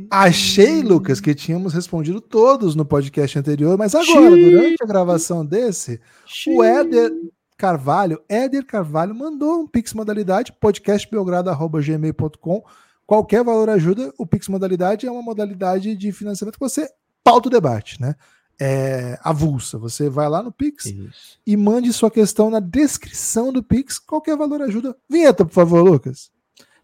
Achei, 0.09 0.81
Lucas, 0.81 1.21
que 1.21 1.33
tínhamos 1.35 1.73
respondido 1.73 2.19
todos 2.19 2.75
no 2.75 2.83
podcast 2.83 3.37
anterior, 3.39 3.77
mas 3.77 3.95
agora, 3.95 4.35
Xiii. 4.35 4.51
durante 4.51 4.83
a 4.83 4.85
gravação 4.85 5.45
desse, 5.45 6.01
Xiii. 6.25 6.57
o 6.57 6.63
Éder 6.63 7.11
Carvalho, 7.57 8.21
Éder 8.27 8.65
Carvalho 8.65 9.13
mandou 9.13 9.59
um 9.61 9.67
Pix 9.67 9.93
Modalidade, 9.93 10.51
podcastbelgrado.gmail.com. 10.59 12.63
Qualquer 13.05 13.43
valor 13.43 13.69
ajuda. 13.69 14.11
O 14.17 14.25
Pix 14.25 14.47
Modalidade 14.47 15.05
é 15.05 15.11
uma 15.11 15.21
modalidade 15.21 15.95
de 15.95 16.11
financiamento 16.11 16.55
que 16.55 16.59
você 16.59 16.89
pauta 17.23 17.47
o 17.47 17.51
debate, 17.51 18.01
né? 18.01 18.15
É, 18.63 19.17
avulsa. 19.23 19.79
Você 19.79 20.07
vai 20.07 20.29
lá 20.29 20.43
no 20.43 20.51
Pix 20.51 20.85
Isso. 20.85 21.39
e 21.47 21.57
mande 21.57 21.91
sua 21.91 22.11
questão 22.11 22.51
na 22.51 22.59
descrição 22.59 23.51
do 23.51 23.63
Pix. 23.63 23.97
Qualquer 23.97 24.37
valor 24.37 24.61
ajuda. 24.61 24.95
Vinheta, 25.09 25.43
por 25.43 25.51
favor, 25.51 25.81
Lucas. 25.81 26.29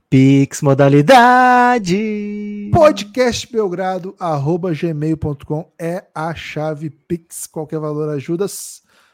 Pix 0.10 0.63
modalidade. 0.63 2.72
Podcastbelgrado@gmail.com 2.74 5.72
é 5.78 6.04
a 6.16 6.34
chave 6.34 6.90
Pix. 6.90 7.46
Qualquer 7.46 7.80
valor 7.80 8.10
ajuda. 8.10 8.48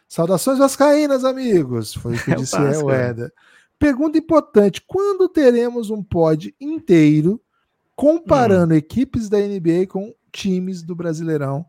Saudações 0.08 0.60
vascaínas, 0.60 1.26
amigos. 1.26 1.94
Foi 1.94 2.16
o 2.16 2.24
que 2.24 2.32
é 2.32 2.36
disse 2.36 2.56
o 2.56 2.90
Eda. 2.90 3.30
Pergunta 3.78 4.18
importante: 4.18 4.82
quando 4.88 5.28
teremos 5.28 5.90
um 5.90 6.02
pod 6.02 6.56
inteiro 6.62 7.42
comparando 7.94 8.74
hum. 8.74 8.78
equipes 8.78 9.28
da 9.28 9.40
NBA 9.40 9.88
com 9.90 10.16
times 10.32 10.82
do 10.82 10.96
Brasileirão? 10.96 11.66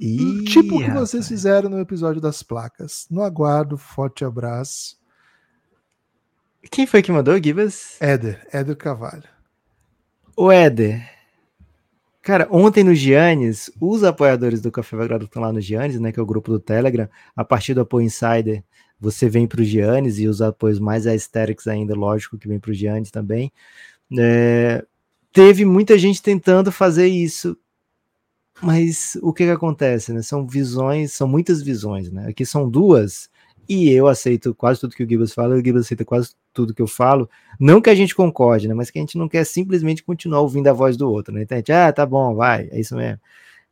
Ih, 0.00 0.44
tipo 0.44 0.76
o 0.76 0.78
que 0.78 0.84
rapaz. 0.84 1.10
vocês 1.10 1.26
fizeram 1.26 1.68
no 1.68 1.80
episódio 1.80 2.20
das 2.20 2.42
placas. 2.42 3.06
No 3.10 3.22
aguardo, 3.22 3.76
forte 3.76 4.24
abraço. 4.24 4.96
Quem 6.70 6.86
foi 6.86 7.02
que 7.02 7.10
mandou, 7.10 7.42
Gibas? 7.42 7.96
Éder, 8.00 8.46
Éder 8.52 8.76
Cavalho. 8.76 9.24
O 10.36 10.52
Éder. 10.52 11.08
Cara, 12.22 12.46
ontem 12.50 12.84
no 12.84 12.94
Giannis, 12.94 13.70
os 13.80 14.04
apoiadores 14.04 14.60
do 14.60 14.70
Café 14.70 14.96
Belgrado 14.96 15.24
estão 15.24 15.40
lá 15.40 15.52
no 15.52 15.60
Giannis, 15.60 15.98
né, 15.98 16.12
que 16.12 16.20
é 16.20 16.22
o 16.22 16.26
grupo 16.26 16.50
do 16.50 16.60
Telegram, 16.60 17.08
a 17.34 17.44
partir 17.44 17.74
do 17.74 17.80
apoio 17.80 18.04
Insider, 18.04 18.62
você 19.00 19.28
vem 19.28 19.46
para 19.46 19.60
o 19.60 19.64
Giannis 19.64 20.18
e 20.18 20.28
os 20.28 20.42
apoios 20.42 20.78
mais 20.78 21.06
aesthetics 21.06 21.66
ainda, 21.66 21.94
lógico 21.94 22.36
que 22.36 22.46
vem 22.46 22.58
para 22.58 22.70
o 22.70 22.74
Giannis 22.74 23.10
também. 23.10 23.50
É, 24.18 24.84
teve 25.32 25.64
muita 25.64 25.96
gente 25.96 26.20
tentando 26.20 26.70
fazer 26.70 27.06
isso 27.06 27.56
mas 28.62 29.16
o 29.22 29.32
que, 29.32 29.44
que 29.44 29.50
acontece, 29.50 30.12
né? 30.12 30.22
São 30.22 30.46
visões, 30.46 31.12
são 31.12 31.28
muitas 31.28 31.62
visões, 31.62 32.10
né? 32.10 32.28
Aqui 32.28 32.44
são 32.44 32.68
duas, 32.68 33.28
e 33.68 33.90
eu 33.90 34.08
aceito 34.08 34.54
quase 34.54 34.80
tudo 34.80 34.94
que 34.94 35.02
o 35.04 35.08
Gibbs 35.08 35.34
fala, 35.34 35.54
o 35.54 35.62
Gibbs 35.62 35.82
aceita 35.82 36.04
quase 36.04 36.30
tudo 36.54 36.72
que 36.72 36.80
eu 36.80 36.86
falo. 36.86 37.28
Não 37.60 37.82
que 37.82 37.90
a 37.90 37.94
gente 37.94 38.14
concorde, 38.14 38.66
né? 38.66 38.72
Mas 38.72 38.90
que 38.90 38.98
a 38.98 39.02
gente 39.02 39.18
não 39.18 39.28
quer 39.28 39.44
simplesmente 39.44 40.02
continuar 40.02 40.40
ouvindo 40.40 40.68
a 40.68 40.72
voz 40.72 40.96
do 40.96 41.10
outro, 41.10 41.34
né? 41.34 41.42
Então 41.42 41.54
a 41.54 41.58
gente, 41.58 41.72
ah, 41.72 41.92
tá 41.92 42.06
bom, 42.06 42.34
vai, 42.34 42.68
é 42.72 42.80
isso 42.80 42.96
mesmo. 42.96 43.20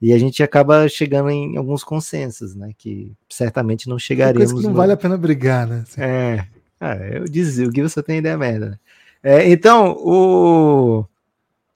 E 0.01 0.13
a 0.13 0.19
gente 0.19 0.43
acaba 0.43 0.87
chegando 0.89 1.31
em 1.31 1.57
alguns 1.57 1.83
consensos, 1.83 2.55
né? 2.55 2.73
Que 2.77 3.15
certamente 3.31 3.89
não 3.89 3.99
chegaremos. 3.99 4.53
Coisa 4.53 4.55
que 4.57 4.63
não 4.65 4.73
no... 4.73 4.77
vale 4.77 4.93
a 4.93 4.97
pena 4.99 5.17
brigar, 5.17 5.67
né? 5.67 5.85
É, 5.97 6.45
ah, 6.79 6.95
eu 6.97 7.25
dizia, 7.25 7.67
o 7.67 7.75
Gibbs 7.75 7.95
só 7.95 8.03
tem 8.03 8.19
ideia 8.19 8.37
merda, 8.37 8.71
né? 8.71 8.79
É, 9.23 9.51
então, 9.51 9.93
o... 9.99 11.07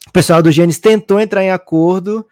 o 0.06 0.12
pessoal 0.12 0.42
do 0.42 0.52
Gênesis 0.52 0.78
tentou 0.78 1.18
entrar 1.18 1.42
em 1.42 1.50
acordo. 1.50 2.26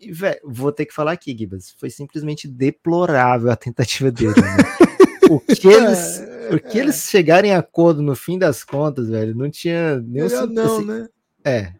E, 0.00 0.12
vou 0.44 0.72
ter 0.72 0.86
que 0.86 0.94
falar 0.94 1.12
aqui, 1.12 1.36
Gibas. 1.36 1.74
Foi 1.78 1.90
simplesmente 1.90 2.48
deplorável 2.48 3.50
a 3.50 3.56
tentativa 3.56 4.10
dele. 4.10 4.34
Né? 4.40 4.56
o 5.30 5.38
que 5.40 5.68
eles, 5.68 6.20
é, 6.20 6.54
o 6.54 6.58
que 6.58 6.78
é. 6.78 6.82
eles 6.82 7.08
chegarem 7.08 7.50
em 7.50 7.54
acordo 7.54 8.02
no 8.02 8.16
fim 8.16 8.38
das 8.38 8.64
contas, 8.64 9.08
velho, 9.08 9.34
não 9.34 9.50
tinha 9.50 10.00
nenhum 10.00 10.26
Melhor 10.26 10.46
não, 10.48 10.76
assim, 10.76 10.86
né? 10.86 11.08
É. 11.44 11.72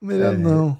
Melhor 0.00 0.34
é. 0.34 0.36
não. 0.36 0.78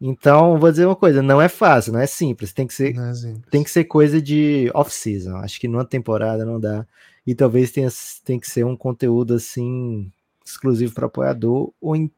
Então, 0.00 0.58
vou 0.58 0.70
dizer 0.70 0.86
uma 0.86 0.96
coisa, 0.96 1.22
não 1.22 1.40
é 1.40 1.48
fácil, 1.48 1.92
não 1.92 2.00
é 2.00 2.06
simples, 2.06 2.52
tem 2.52 2.66
que 2.66 2.74
ser, 2.74 2.96
é 2.96 3.34
tem 3.52 3.62
que 3.62 3.70
ser 3.70 3.84
coisa 3.84 4.20
de 4.20 4.68
off-season. 4.74 5.36
Acho 5.36 5.60
que 5.60 5.68
numa 5.68 5.84
temporada 5.84 6.44
não 6.44 6.58
dá. 6.58 6.84
E 7.24 7.36
talvez 7.36 7.70
tenha, 7.70 7.88
tenha 8.24 8.40
que 8.40 8.50
ser 8.50 8.64
um 8.66 8.76
conteúdo 8.76 9.34
assim 9.34 10.10
exclusivo 10.44 10.92
para 10.92 11.06
apoiador 11.06 11.72
ou 11.80 11.94
em 11.94 12.10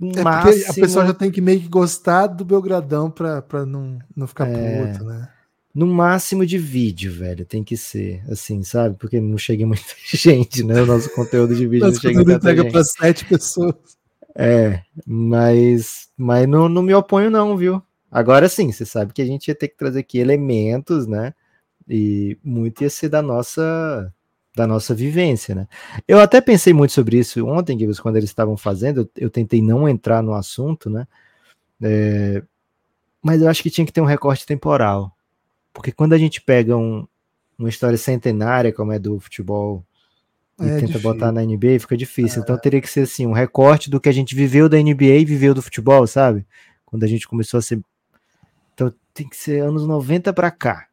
é 0.00 0.22
máximo... 0.22 0.70
a 0.70 0.74
pessoa 0.74 1.06
já 1.06 1.14
tem 1.14 1.30
que 1.30 1.40
meio 1.40 1.60
que 1.60 1.68
gostar 1.68 2.28
do 2.28 2.44
Belgradão 2.44 3.10
para 3.10 3.66
não, 3.66 3.98
não 4.16 4.26
ficar 4.26 4.48
é... 4.48 4.92
puto, 4.92 5.04
né? 5.04 5.28
No 5.74 5.86
máximo 5.86 6.44
de 6.44 6.58
vídeo, 6.58 7.12
velho, 7.12 7.44
tem 7.44 7.62
que 7.62 7.76
ser 7.76 8.22
assim, 8.28 8.64
sabe? 8.64 8.96
Porque 8.98 9.20
não 9.20 9.38
chega 9.38 9.66
muita 9.66 9.84
gente, 10.12 10.64
né? 10.64 10.82
O 10.82 10.86
nosso 10.86 11.08
conteúdo 11.14 11.54
de 11.54 11.66
vídeo 11.66 11.86
nosso 11.86 12.04
não 12.04 12.12
chega 12.12 12.32
entrega 12.32 12.70
para 12.70 12.84
sete 12.84 13.24
pessoas. 13.24 13.74
É, 14.34 14.82
mas, 15.06 16.08
mas 16.16 16.48
não, 16.48 16.68
não 16.68 16.82
me 16.82 16.94
oponho, 16.94 17.30
não, 17.30 17.56
viu? 17.56 17.82
Agora 18.10 18.48
sim, 18.48 18.72
você 18.72 18.86
sabe 18.86 19.12
que 19.12 19.20
a 19.20 19.26
gente 19.26 19.48
ia 19.48 19.54
ter 19.54 19.68
que 19.68 19.76
trazer 19.76 20.00
aqui 20.00 20.18
elementos, 20.18 21.06
né? 21.06 21.34
E 21.88 22.38
muito 22.42 22.82
ia 22.82 22.90
ser 22.90 23.08
da 23.08 23.20
nossa 23.20 24.12
da 24.58 24.66
nossa 24.66 24.92
vivência, 24.92 25.54
né? 25.54 25.68
Eu 26.06 26.18
até 26.18 26.40
pensei 26.40 26.72
muito 26.72 26.92
sobre 26.92 27.16
isso 27.16 27.46
ontem, 27.46 27.78
quando 28.02 28.16
eles 28.16 28.28
estavam 28.28 28.56
fazendo, 28.56 29.02
eu, 29.02 29.10
eu, 29.24 29.30
tentei 29.30 29.62
não 29.62 29.88
entrar 29.88 30.20
no 30.20 30.34
assunto, 30.34 30.90
né? 30.90 31.06
É, 31.80 32.42
mas 33.22 33.40
eu 33.40 33.48
acho 33.48 33.62
que 33.62 33.70
tinha 33.70 33.86
que 33.86 33.92
ter 33.92 34.00
um 34.00 34.04
recorte 34.04 34.44
temporal. 34.44 35.12
Porque 35.72 35.92
quando 35.92 36.12
a 36.12 36.18
gente 36.18 36.40
pega 36.40 36.76
um, 36.76 37.06
uma 37.56 37.68
história 37.68 37.96
centenária, 37.96 38.72
como 38.72 38.92
é 38.92 38.98
do 38.98 39.20
futebol 39.20 39.84
e 40.60 40.64
é 40.64 40.74
tenta 40.74 40.86
difícil. 40.86 41.02
botar 41.02 41.30
na 41.30 41.42
NBA, 41.42 41.78
fica 41.78 41.96
difícil. 41.96 42.42
Então, 42.42 42.54
é. 42.54 42.58
Então 42.58 42.60
teria 42.60 42.80
que 42.80 42.90
ser 42.90 43.02
assim, 43.02 43.26
um 43.26 43.32
recorte 43.32 43.88
do 43.88 44.00
que 44.00 44.08
a 44.08 44.12
gente 44.12 44.34
viveu 44.34 44.68
da 44.68 44.76
NBA 44.76 45.18
e 45.20 45.24
viveu 45.24 45.54
do 45.54 45.62
futebol, 45.62 46.04
sabe? 46.04 46.44
Quando 46.84 47.04
a 47.04 47.06
gente 47.06 47.28
começou 47.28 47.58
a 47.58 47.62
ser. 47.62 47.80
Então 48.74 48.92
tem 49.14 49.28
que 49.28 49.36
ser 49.36 49.62
anos 49.62 49.86
90 49.86 50.32
para 50.32 50.50
cá. 50.50 50.88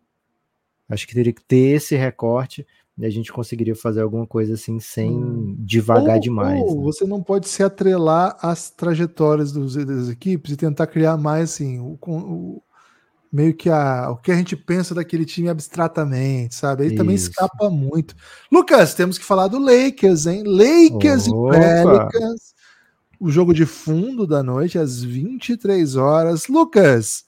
Acho 0.87 1.07
que 1.07 1.15
teria 1.15 1.33
que 1.33 1.43
ter 1.43 1.75
esse 1.77 1.95
recorte 1.95 2.65
a 3.01 3.09
gente 3.09 3.31
conseguiria 3.31 3.75
fazer 3.75 4.01
alguma 4.01 4.25
coisa 4.25 4.53
assim 4.53 4.79
sem 4.79 5.11
hum. 5.11 5.55
devagar 5.59 6.15
ou, 6.15 6.21
demais. 6.21 6.61
Ou 6.61 6.77
né? 6.77 6.83
você 6.83 7.05
não 7.05 7.21
pode 7.21 7.47
se 7.47 7.61
atrelar 7.61 8.37
às 8.41 8.69
trajetórias 8.69 9.51
dos, 9.51 9.75
das 9.75 10.09
equipes 10.09 10.53
e 10.53 10.57
tentar 10.57 10.87
criar 10.87 11.17
mais 11.17 11.51
assim, 11.51 11.79
o, 11.79 11.97
o 12.01 12.61
meio 13.35 13.53
que 13.53 13.69
a, 13.69 14.09
o 14.11 14.15
que 14.15 14.31
a 14.31 14.35
gente 14.35 14.55
pensa 14.55 14.95
daquele 14.95 15.25
time 15.25 15.49
abstratamente, 15.49 16.55
sabe? 16.55 16.83
Ele 16.83 16.93
Isso. 16.93 16.97
também 16.97 17.15
escapa 17.15 17.69
muito. 17.69 18.15
Lucas, 18.49 18.93
temos 18.93 19.17
que 19.17 19.25
falar 19.25 19.49
do 19.49 19.59
Lakers, 19.59 20.25
hein? 20.25 20.43
Lakers 20.45 21.27
Opa. 21.27 21.57
e 21.57 21.83
Pelicans. 21.83 22.55
O 23.19 23.29
jogo 23.29 23.53
de 23.53 23.65
fundo 23.65 24.25
da 24.25 24.41
noite, 24.41 24.77
às 24.77 25.03
23 25.03 25.97
horas. 25.97 26.47
Lucas, 26.47 27.25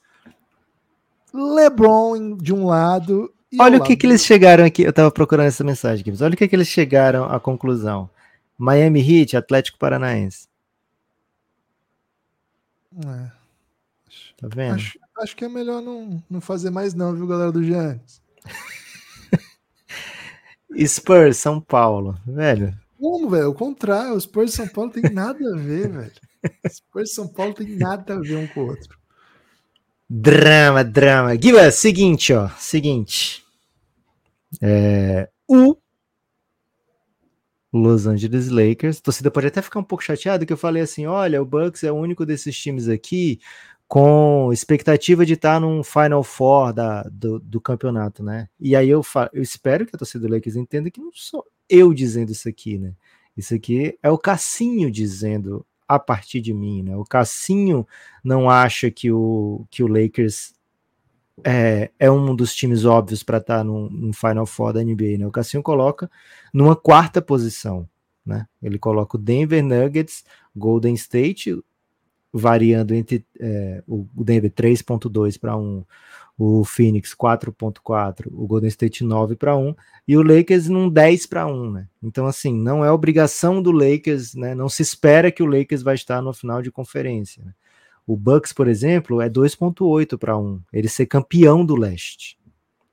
LeBron 1.34 2.38
de 2.38 2.53
um 2.53 2.65
lado. 2.65 3.34
Olha 3.60 3.77
o 3.77 3.83
que, 3.83 3.95
que 3.95 4.05
eles 4.05 4.25
chegaram 4.25 4.65
aqui. 4.65 4.83
Eu 4.83 4.91
tava 4.91 5.10
procurando 5.10 5.47
essa 5.47 5.63
mensagem 5.63 6.01
aqui. 6.01 6.23
Olha 6.23 6.33
o 6.33 6.38
que, 6.38 6.47
que 6.47 6.55
eles 6.55 6.67
chegaram 6.67 7.25
à 7.25 7.39
conclusão. 7.39 8.10
Miami 8.57 8.99
Heat, 8.99 9.38
Atlético 9.38 9.77
Paranaense. 9.77 10.47
É. 13.05 13.31
Tá 14.38 14.47
vendo? 14.53 14.75
Acho, 14.75 14.99
acho 15.19 15.36
que 15.36 15.45
é 15.45 15.49
melhor 15.49 15.81
não, 15.81 16.21
não 16.29 16.41
fazer 16.41 16.69
mais, 16.69 16.93
não, 16.93 17.15
viu, 17.15 17.27
galera 17.27 17.51
do 17.51 17.63
Giannis? 17.63 18.21
Spurs, 20.86 21.38
São 21.38 21.62
Paulo, 21.62 22.19
velho. 22.25 22.77
Como, 22.99 23.29
velho? 23.29 23.49
O 23.49 23.53
contrário, 23.53 24.13
o 24.13 24.21
Spurs 24.21 24.53
São 24.53 24.67
Paulo 24.67 24.91
tem 24.91 25.03
nada 25.12 25.39
a 25.53 25.57
ver, 25.57 25.89
velho. 25.89 26.12
Spurs 26.69 27.13
São 27.13 27.27
Paulo 27.27 27.53
tem 27.53 27.77
nada 27.77 28.15
a 28.15 28.19
ver 28.19 28.38
um 28.38 28.47
com 28.47 28.62
o 28.62 28.67
outro. 28.67 28.97
Drama, 30.10 30.84
drama. 30.84 31.36
Guiba, 31.36 31.70
seguinte, 31.70 32.34
ó. 32.34 32.50
Seguinte. 32.58 33.43
É, 34.62 35.30
o 35.48 35.78
Los 37.74 38.08
Angeles 38.08 38.50
Lakers. 38.50 39.00
A 39.00 39.02
torcida 39.02 39.32
pode 39.32 39.48
até 39.48 39.62
ficar 39.62 39.80
um 39.80 39.84
pouco 39.84 40.04
chateada 40.04 40.46
que 40.46 40.54
eu 40.54 40.58
falei 40.58 40.82
assim: 40.82 41.06
olha, 41.06 41.41
o 41.41 41.46
Bucks 41.46 41.84
é 41.84 41.91
o 41.91 41.96
único 41.96 42.26
desses 42.26 42.58
times 42.58 42.88
aqui 42.88 43.39
com 43.88 44.52
expectativa 44.52 45.26
de 45.26 45.34
estar 45.34 45.62
num 45.62 45.82
Final 45.84 46.24
Four 46.24 46.74
da, 46.74 47.04
do, 47.04 47.39
do 47.39 47.62
campeonato, 47.62 48.22
né? 48.22 48.50
E 48.60 48.76
aí 48.76 48.89
eu, 48.89 49.02
eu 49.32 49.41
espero 49.41 49.86
que 49.86 49.96
a 49.96 50.00
torcida 50.00 50.28
do 50.28 50.34
Lakers 50.34 50.56
entenda 50.58 50.91
que 50.91 51.00
não 51.00 51.12
sou 51.13 51.46
eu 51.70 51.93
dizendo 51.93 52.32
isso 52.32 52.50
aqui, 52.50 52.78
né? 52.78 52.93
Isso 53.36 53.54
aqui 53.54 53.98
é 54.02 54.10
o 54.10 54.17
Cassinho 54.17 54.91
dizendo 54.91 55.65
a 55.88 55.97
partir 55.97 56.41
de 56.41 56.54
mim, 56.54 56.84
né? 56.84 56.95
O 56.95 57.06
Cassinho 57.06 57.88
não 58.23 58.50
acha 58.50 58.91
que 58.91 59.12
o, 59.12 59.65
que 59.69 59.84
o 59.84 59.88
Lakers 59.88 60.54
é, 61.43 61.91
é 62.00 62.12
um 62.12 62.36
dos 62.36 62.56
times 62.56 62.84
óbvios 62.84 63.23
para 63.23 63.38
estar 63.38 63.63
num, 63.63 63.89
num, 63.89 64.13
Final 64.13 64.45
Four 64.45 64.73
da 64.73 64.84
NBA, 64.84 65.17
né? 65.17 65.28
O 65.28 65.32
Cassinho 65.32 65.63
coloca 65.63 66.10
numa 66.54 66.76
quarta 66.76 67.21
posição, 67.21 67.88
né? 68.26 68.47
Ele 68.62 68.78
coloca 68.78 69.17
o 69.17 69.19
Denver 69.19 69.63
Nuggets, 69.63 70.26
Golden 70.56 70.93
State, 70.95 71.58
variando 72.34 72.93
entre 72.93 73.26
é, 73.39 73.84
o 73.88 74.06
Denver 74.13 74.52
3.2 74.52 75.39
para 75.39 75.56
1, 75.56 75.86
o 76.38 76.63
Phoenix 76.63 77.15
4.4, 77.15 78.28
o 78.32 78.45
Golden 78.45 78.67
State 78.67 79.04
9 79.04 79.36
para 79.36 79.58
1 79.58 79.73
e 80.08 80.15
o 80.15 80.21
Lakers 80.21 80.69
num 80.69 80.88
10 80.88 81.26
para 81.26 81.47
1, 81.47 81.71
né? 81.71 81.88
Então 82.02 82.28
assim, 82.28 82.54
não 82.54 82.86
é 82.86 82.91
obrigação 82.91 83.62
do 83.62 83.71
Lakers, 83.71 84.36
né? 84.36 84.54
Não 84.54 84.69
se 84.69 84.84
espera 84.84 85.32
que 85.32 85.41
o 85.41 85.47
Lakers 85.47 85.82
vai 85.82 85.95
estar 85.95 86.21
no 86.21 86.34
final 86.34 86.62
de 86.62 86.71
conferência. 86.71 87.43
Né? 87.43 87.54
O 88.06 88.15
Bucks, 88.15 88.54
por 88.54 88.67
exemplo, 88.67 89.19
é 89.19 89.30
2.8 89.30 90.17
para 90.17 90.38
1, 90.38 90.62
ele 90.71 90.88
ser 90.88 91.08
campeão 91.08 91.65
do 91.65 91.76
leste, 91.76 92.38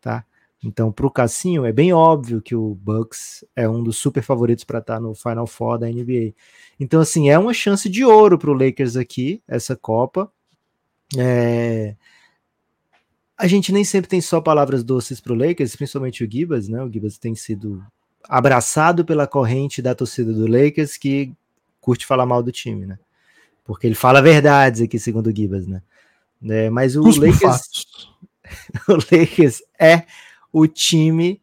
tá? 0.01 0.25
Então, 0.65 0.91
para 0.91 1.07
o 1.07 1.11
Cassinho, 1.11 1.67
é 1.67 1.73
bem 1.73 1.93
óbvio 1.93 2.41
que 2.41 2.55
o 2.55 2.75
Bucks 2.75 3.45
é 3.55 3.69
um 3.69 3.83
dos 3.83 3.99
super 3.99 4.23
favoritos 4.23 4.65
para 4.65 4.79
estar 4.79 4.99
no 4.99 5.15
Final 5.15 5.47
Four 5.47 5.79
da 5.79 5.87
NBA. 5.87 6.33
Então, 6.81 7.01
assim, 7.03 7.29
é 7.29 7.39
uma 7.39 7.53
chance 7.53 7.87
de 7.87 8.03
ouro 8.03 8.39
para 8.39 8.51
o 8.51 8.55
Lakers 8.55 8.97
aqui, 8.97 9.43
essa 9.47 9.77
Copa. 9.77 10.33
É... 11.19 11.95
A 13.37 13.47
gente 13.47 13.73
nem 13.73 13.85
sempre 13.85 14.09
tem 14.09 14.21
só 14.21 14.41
palavras 14.41 14.85
doces 14.85 15.21
para 15.21 15.33
o 15.33 15.37
Lakers, 15.37 15.75
principalmente 15.75 16.25
o 16.25 16.31
Gibas, 16.31 16.69
né? 16.69 16.83
O 16.83 16.91
Gibas 16.91 17.19
tem 17.19 17.35
sido 17.35 17.85
abraçado 18.23 19.05
pela 19.05 19.27
corrente 19.27 19.83
da 19.83 19.95
torcida 19.95 20.33
do 20.33 20.47
Lakers 20.47 20.97
que 20.97 21.33
curte 21.81 22.07
falar 22.07 22.27
mal 22.27 22.43
do 22.43 22.53
time, 22.53 22.87
né? 22.87 22.99
Porque 23.65 23.87
ele 23.87 23.95
fala 23.95 24.23
verdades 24.23 24.81
aqui, 24.83 24.99
segundo 24.99 25.29
o 25.29 25.37
Gibas, 25.37 25.67
né? 25.67 25.83
É, 26.47 26.71
mas 26.71 26.97
o 26.97 27.03
Lakers, 27.03 27.87
o 28.89 28.95
Lakers 28.95 29.63
é 29.79 30.05
o 30.53 30.67
time 30.67 31.43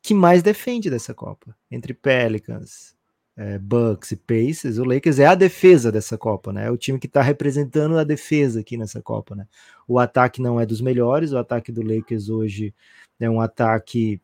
que 0.00 0.14
mais 0.14 0.42
defende 0.42 0.88
dessa 0.88 1.12
Copa. 1.12 1.54
Entre 1.70 1.92
Pelicans, 1.92 2.91
é, 3.36 3.58
Bucks 3.58 4.12
e 4.12 4.16
Pacers, 4.16 4.78
o 4.78 4.84
Lakers 4.84 5.18
é 5.18 5.26
a 5.26 5.34
defesa 5.34 5.90
dessa 5.90 6.18
Copa, 6.18 6.52
né? 6.52 6.66
É 6.66 6.70
o 6.70 6.76
time 6.76 6.98
que 6.98 7.06
está 7.06 7.22
representando 7.22 7.98
a 7.98 8.04
defesa 8.04 8.60
aqui 8.60 8.76
nessa 8.76 9.00
Copa, 9.00 9.34
né? 9.34 9.46
O 9.88 9.98
ataque 9.98 10.40
não 10.40 10.60
é 10.60 10.66
dos 10.66 10.80
melhores, 10.80 11.32
o 11.32 11.38
ataque 11.38 11.72
do 11.72 11.82
Lakers 11.82 12.28
hoje 12.28 12.74
é 13.18 13.30
um 13.30 13.40
ataque 13.40 14.20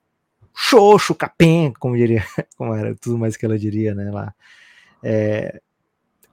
xoxo, 0.54 1.14
capenga, 1.14 1.78
como 1.78 1.96
diria, 1.96 2.22
como 2.56 2.74
era 2.74 2.94
tudo 2.96 3.16
mais 3.16 3.36
que 3.36 3.46
ela 3.46 3.58
diria, 3.58 3.94
né? 3.94 4.10
Lá. 4.10 4.34
É, 5.02 5.60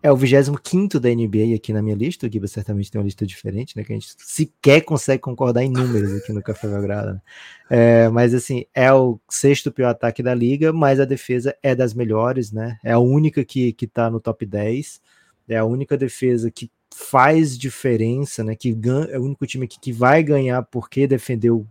é 0.02 0.12
o 0.12 0.16
25 0.16 1.00
da 1.00 1.10
NBA 1.10 1.56
aqui 1.56 1.74
na 1.74 1.82
minha 1.82 1.96
lista. 1.96 2.28
O 2.28 2.32
Giba 2.32 2.48
certamente 2.48 2.92
tem 2.92 3.00
uma 3.00 3.06
lista 3.06 3.26
diferente, 3.26 3.76
né? 3.76 3.84
Que 3.84 3.92
a 3.92 3.96
gente 3.96 4.14
sequer 4.20 4.82
consegue 4.82 5.22
concordar 5.22 5.64
em 5.64 5.70
números 5.70 6.14
aqui 6.14 6.32
no 6.32 6.44
Café 6.44 6.68
Belgrado. 6.68 7.14
Né? 7.14 7.22
É, 7.70 8.10
mas 8.10 8.34
assim, 8.34 8.66
é 8.74 8.94
o 8.94 9.20
sexto 9.28 9.72
pior 9.72 9.90
ataque 9.90 10.22
da 10.22 10.34
liga, 10.34 10.72
mas 10.72 11.00
a 11.00 11.06
defesa 11.06 11.56
é 11.64 11.74
das 11.74 11.94
melhores, 11.94 12.52
né? 12.52 12.78
É 12.84 12.92
a 12.92 13.00
única 13.00 13.44
que, 13.44 13.74
que 13.74 13.88
tá 13.88 14.10
no 14.10 14.20
top 14.20 14.46
10. 14.46 15.02
É 15.50 15.58
a 15.58 15.66
única 15.66 15.98
defesa 15.98 16.52
que 16.52 16.72
faz 16.94 17.58
diferença, 17.58 18.44
né? 18.44 18.56
Que 18.56 18.74
ganha, 18.74 19.06
é 19.06 19.18
o 19.18 19.24
único 19.24 19.46
time 19.48 19.68
que, 19.68 19.80
que 19.80 19.92
vai 19.92 20.22
ganhar 20.22 20.62
porque 20.64 21.08
defendeu 21.08 21.66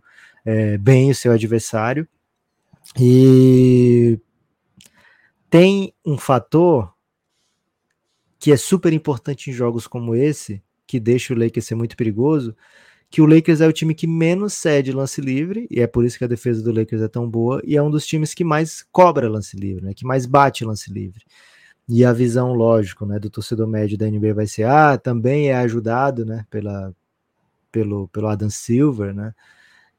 é, 0.45 0.77
bem 0.77 1.11
o 1.11 1.15
seu 1.15 1.33
adversário. 1.33 2.07
E 2.99 4.19
tem 5.49 5.95
um 6.05 6.19
fator 6.19 6.94
que 8.45 8.53
é 8.53 8.59
super 8.59 8.93
importante 8.93 9.49
em 9.49 9.55
jogos 9.55 9.87
como 9.87 10.15
esse, 10.15 10.63
que 10.87 11.01
deixa 11.01 11.33
o 11.33 11.39
Lakers 11.39 11.65
ser 11.65 11.77
muito 11.77 11.97
perigoso, 11.97 12.55
que 13.09 13.23
o 13.23 13.27
Lakers 13.27 13.63
é 13.63 13.67
o 13.67 13.73
time 13.73 13.95
que 13.95 14.07
menos 14.07 14.53
cede 14.53 14.93
lance 14.93 15.19
livre, 15.19 15.67
e 15.71 15.81
é 15.81 15.87
por 15.87 16.05
isso 16.05 16.19
que 16.19 16.25
a 16.25 16.29
defesa 16.29 16.63
do 16.63 16.71
Lakers 16.71 17.01
é 17.01 17.09
tão 17.09 17.27
boa, 17.27 17.63
e 17.65 17.75
é 17.75 17.83
um 17.83 17.91
dos 17.91 18.07
times 18.07 18.35
que 18.35 18.45
mais 18.45 18.85
cobra 18.93 19.31
lance 19.31 19.57
livre, 19.57 19.83
né, 19.83 19.95
que 19.95 20.05
mais 20.05 20.27
bate 20.27 20.63
lance 20.63 20.93
livre. 20.93 21.25
E 21.89 22.05
a 22.05 22.13
visão, 22.13 22.53
lógico, 22.53 23.07
né, 23.07 23.19
do 23.19 23.31
torcedor 23.31 23.67
médio 23.67 23.97
da 23.97 24.11
NBA 24.11 24.35
vai 24.35 24.47
ser, 24.47 24.65
ah, 24.65 24.99
também 24.99 25.49
é 25.49 25.55
ajudado, 25.55 26.27
né, 26.27 26.45
pela, 26.51 26.95
pelo, 27.73 28.09
pelo 28.09 28.29
Adam 28.29 28.51
Silver, 28.51 29.15
né, 29.15 29.33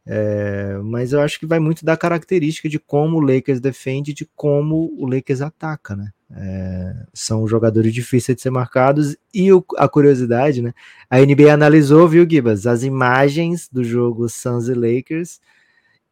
é, 0.07 0.77
mas 0.83 1.13
eu 1.13 1.21
acho 1.21 1.39
que 1.39 1.47
vai 1.47 1.59
muito 1.59 1.83
da 1.83 1.97
característica 1.97 2.69
de 2.69 2.77
como 2.77 3.17
o 3.17 3.19
Lakers 3.19 3.59
defende, 3.59 4.13
de 4.13 4.25
como 4.35 4.93
o 4.97 5.07
Lakers 5.07 5.41
ataca, 5.41 5.95
né? 5.95 6.11
É, 6.31 7.05
são 7.13 7.47
jogadores 7.47 7.93
difíceis 7.93 8.35
de 8.35 8.41
ser 8.41 8.49
marcados 8.49 9.15
e 9.33 9.51
o, 9.51 9.63
a 9.77 9.87
curiosidade, 9.87 10.61
né? 10.61 10.73
A 11.09 11.19
NBA 11.19 11.51
analisou, 11.51 12.07
viu, 12.07 12.27
Gibas, 12.29 12.67
as 12.67 12.83
imagens 12.83 13.67
do 13.71 13.83
jogo 13.83 14.29
Suns 14.29 14.67
e 14.67 14.73
Lakers 14.73 15.39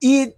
e 0.02 0.34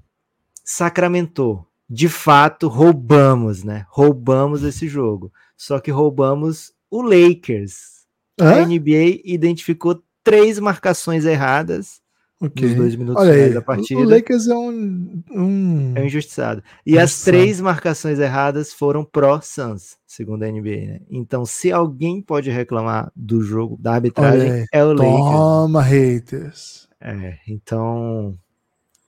sacramentou. 0.63 1.65
De 1.89 2.09
fato, 2.09 2.67
roubamos, 2.67 3.63
né? 3.63 3.85
Roubamos 3.89 4.63
esse 4.63 4.87
jogo. 4.87 5.31
Só 5.55 5.79
que 5.79 5.91
roubamos 5.91 6.73
o 6.89 7.01
Lakers. 7.01 8.05
Hã? 8.39 8.63
A 8.63 8.65
NBA 8.65 9.21
identificou 9.23 10.03
três 10.23 10.59
marcações 10.59 11.25
erradas 11.25 12.01
Okay. 12.45 12.69
Nos 12.69 12.75
dois 12.77 12.95
minutos 12.95 13.23
Olha 13.23 13.33
aí, 13.33 13.53
da 13.53 13.61
partida. 13.61 13.99
O 13.99 14.03
Lakers 14.03 14.47
é 14.47 14.55
um, 14.55 15.23
um... 15.31 15.93
É 15.95 16.01
um 16.01 16.05
injustiçado. 16.05 16.63
E 16.85 16.97
as 16.97 17.23
três 17.23 17.61
marcações 17.61 18.19
erradas 18.19 18.73
foram 18.73 19.03
pró-Suns, 19.03 19.97
segundo 20.05 20.43
a 20.43 20.51
NBA, 20.51 20.85
né? 20.87 20.99
Então, 21.09 21.45
se 21.45 21.71
alguém 21.71 22.21
pode 22.21 22.49
reclamar 22.49 23.11
do 23.15 23.41
jogo, 23.41 23.77
da 23.79 23.93
arbitragem, 23.93 24.65
é 24.71 24.83
o 24.83 24.93
Lakers. 24.93 25.11
Toma, 25.11 25.81
haters. 25.81 26.89
É, 26.99 27.37
então... 27.47 28.37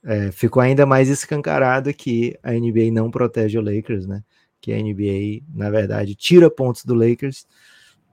É, 0.04 0.30
ficou 0.30 0.62
ainda 0.62 0.86
mais 0.86 1.08
escancarado 1.08 1.92
que 1.92 2.38
a 2.42 2.52
NBA 2.52 2.92
não 2.92 3.10
protege 3.10 3.58
o 3.58 3.60
Lakers, 3.60 4.06
né? 4.06 4.22
Que 4.60 4.72
a 4.72 4.76
NBA, 4.76 5.44
na 5.52 5.70
verdade, 5.70 6.14
tira 6.14 6.48
pontos 6.48 6.84
do 6.84 6.94
Lakers, 6.94 7.46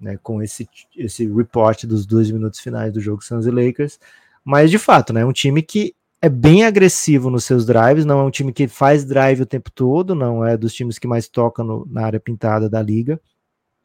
né? 0.02 0.18
Com 0.22 0.42
esse, 0.42 0.68
esse 0.98 1.26
report 1.32 1.86
dos 1.86 2.06
dois 2.06 2.30
minutos 2.32 2.60
finais 2.60 2.92
do 2.92 3.00
jogo 3.00 3.24
Suns 3.24 3.46
e 3.46 3.52
Lakers. 3.52 4.00
Mas 4.46 4.70
de 4.70 4.78
fato, 4.78 5.12
né? 5.12 5.22
É 5.22 5.26
um 5.26 5.34
time 5.34 5.64
que 5.64 5.96
é 6.22 6.30
bem 6.30 6.64
agressivo 6.64 7.30
nos 7.30 7.44
seus 7.44 7.66
drives, 7.66 8.06
não 8.06 8.20
é 8.20 8.24
um 8.24 8.32
time 8.32 8.54
que 8.54 8.68
faz 8.68 9.04
drive 9.04 9.42
o 9.42 9.46
tempo 9.46 9.72
todo, 9.72 10.16
não 10.16 10.46
é 10.46 10.56
dos 10.56 10.74
times 10.74 11.00
que 11.00 11.08
mais 11.08 11.28
tocam 11.28 11.84
na 11.88 12.06
área 12.06 12.20
pintada 12.20 12.70
da 12.70 12.82
liga, 12.82 13.20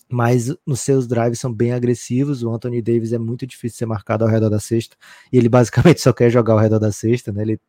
mas 0.09 0.55
nos 0.67 0.81
seus 0.81 1.07
drives 1.07 1.41
são 1.41 1.53
bem 1.53 1.73
agressivos. 1.73 2.43
O 2.43 2.53
Anthony 2.53 2.83
Davis 2.83 3.13
é 3.13 3.19
muito 3.19 3.47
difícil 3.47 3.79
ser 3.79 3.87
marcado 3.87 4.25
ao 4.25 4.31
redor 4.31 4.51
da 4.51 4.61
cesta, 4.61 4.97
e 5.33 5.39
ele 5.39 5.49
basicamente 5.49 6.01
só 6.03 6.13
quer 6.13 6.31
jogar 6.31 6.55
ao 6.55 6.59
redor 6.61 6.79
da 6.79 6.93
cesta, 6.93 7.33
né? 7.33 7.43
Ele 7.43 7.61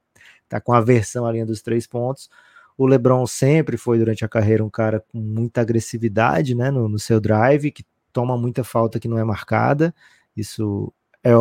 tá 0.50 0.60
com 0.60 0.74
aversão 0.74 1.26
à 1.26 1.32
linha 1.32 1.46
dos 1.46 1.62
três 1.62 1.88
pontos. 1.88 2.30
O 2.78 2.86
LeBron 2.88 3.26
sempre 3.28 3.78
foi 3.78 4.00
durante 4.00 4.26
a 4.26 4.30
carreira 4.30 4.66
um 4.66 4.70
cara 4.70 5.00
com 5.12 5.20
muita 5.20 5.62
agressividade, 5.62 6.56
né, 6.56 6.72
no, 6.72 6.90
no 6.90 7.00
seu 7.00 7.22
drive, 7.22 7.72
que 7.72 7.86
toma 8.12 8.38
muita 8.38 8.64
falta 8.64 9.00
que 9.00 9.08
não 9.08 9.18
é 9.18 9.24
marcada. 9.24 9.94
Isso 10.36 10.94
é 11.24 11.32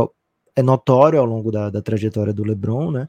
é 0.60 0.62
notório 0.62 1.18
ao 1.18 1.26
longo 1.26 1.50
da, 1.50 1.70
da 1.70 1.82
trajetória 1.82 2.32
do 2.32 2.44
LeBron, 2.44 2.90
né? 2.90 3.08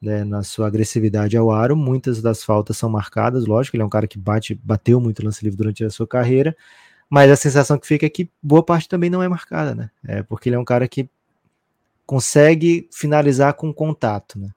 né? 0.00 0.24
Na 0.24 0.42
sua 0.42 0.66
agressividade 0.66 1.36
ao 1.36 1.50
aro, 1.50 1.76
muitas 1.76 2.20
das 2.20 2.42
faltas 2.42 2.76
são 2.76 2.88
marcadas, 2.88 3.46
lógico, 3.46 3.76
ele 3.76 3.82
é 3.82 3.86
um 3.86 3.90
cara 3.90 4.06
que 4.06 4.18
bate, 4.18 4.54
bateu 4.54 5.00
muito 5.00 5.24
lance 5.24 5.44
livre 5.44 5.56
durante 5.56 5.84
a 5.84 5.90
sua 5.90 6.06
carreira, 6.06 6.56
mas 7.08 7.30
a 7.30 7.36
sensação 7.36 7.78
que 7.78 7.86
fica 7.86 8.06
é 8.06 8.10
que 8.10 8.30
boa 8.42 8.62
parte 8.62 8.88
também 8.88 9.08
não 9.08 9.22
é 9.22 9.28
marcada, 9.28 9.74
né? 9.74 9.90
É 10.06 10.22
porque 10.22 10.48
ele 10.48 10.56
é 10.56 10.58
um 10.58 10.64
cara 10.64 10.88
que 10.88 11.08
consegue 12.04 12.88
finalizar 12.92 13.54
com 13.54 13.72
contato, 13.72 14.38
né? 14.38 14.50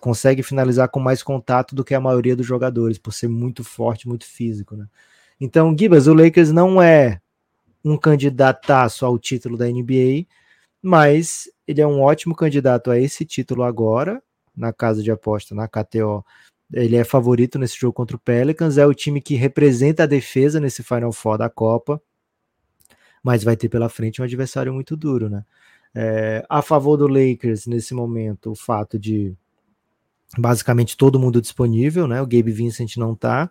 Consegue 0.00 0.42
finalizar 0.42 0.88
com 0.88 1.00
mais 1.00 1.22
contato 1.22 1.74
do 1.74 1.84
que 1.84 1.94
a 1.94 2.00
maioria 2.00 2.36
dos 2.36 2.46
jogadores, 2.46 2.98
por 2.98 3.12
ser 3.12 3.28
muito 3.28 3.64
forte, 3.64 4.08
muito 4.08 4.26
físico, 4.26 4.76
né? 4.76 4.86
Então, 5.40 5.74
Gibas, 5.76 6.06
o 6.06 6.12
Lakers 6.12 6.52
não 6.52 6.82
é 6.82 7.20
um 7.82 7.96
candidataço 7.96 9.06
ao 9.06 9.18
título 9.18 9.56
da 9.56 9.66
NBA, 9.66 10.26
mas 10.82 11.48
ele 11.66 11.80
é 11.80 11.86
um 11.86 12.00
ótimo 12.00 12.34
candidato 12.34 12.90
a 12.90 12.98
esse 12.98 13.24
título 13.24 13.62
agora, 13.62 14.22
na 14.56 14.72
casa 14.72 15.02
de 15.02 15.10
aposta, 15.10 15.54
na 15.54 15.68
KTO. 15.68 16.24
Ele 16.72 16.96
é 16.96 17.04
favorito 17.04 17.58
nesse 17.58 17.78
jogo 17.78 17.92
contra 17.92 18.16
o 18.16 18.20
Pelicans, 18.20 18.78
é 18.78 18.86
o 18.86 18.94
time 18.94 19.20
que 19.20 19.34
representa 19.34 20.04
a 20.04 20.06
defesa 20.06 20.60
nesse 20.60 20.82
Final 20.82 21.12
Four 21.12 21.38
da 21.38 21.50
Copa, 21.50 22.00
mas 23.22 23.44
vai 23.44 23.56
ter 23.56 23.68
pela 23.68 23.88
frente 23.88 24.20
um 24.20 24.24
adversário 24.24 24.72
muito 24.72 24.96
duro, 24.96 25.28
né? 25.28 25.44
É, 25.94 26.44
a 26.48 26.62
favor 26.62 26.96
do 26.96 27.08
Lakers, 27.08 27.66
nesse 27.66 27.92
momento, 27.92 28.52
o 28.52 28.54
fato 28.54 28.98
de 28.98 29.34
basicamente 30.38 30.96
todo 30.96 31.18
mundo 31.18 31.40
disponível, 31.40 32.06
né? 32.06 32.22
O 32.22 32.26
Gabe 32.26 32.52
Vincent 32.52 32.96
não 32.96 33.14
tá, 33.14 33.50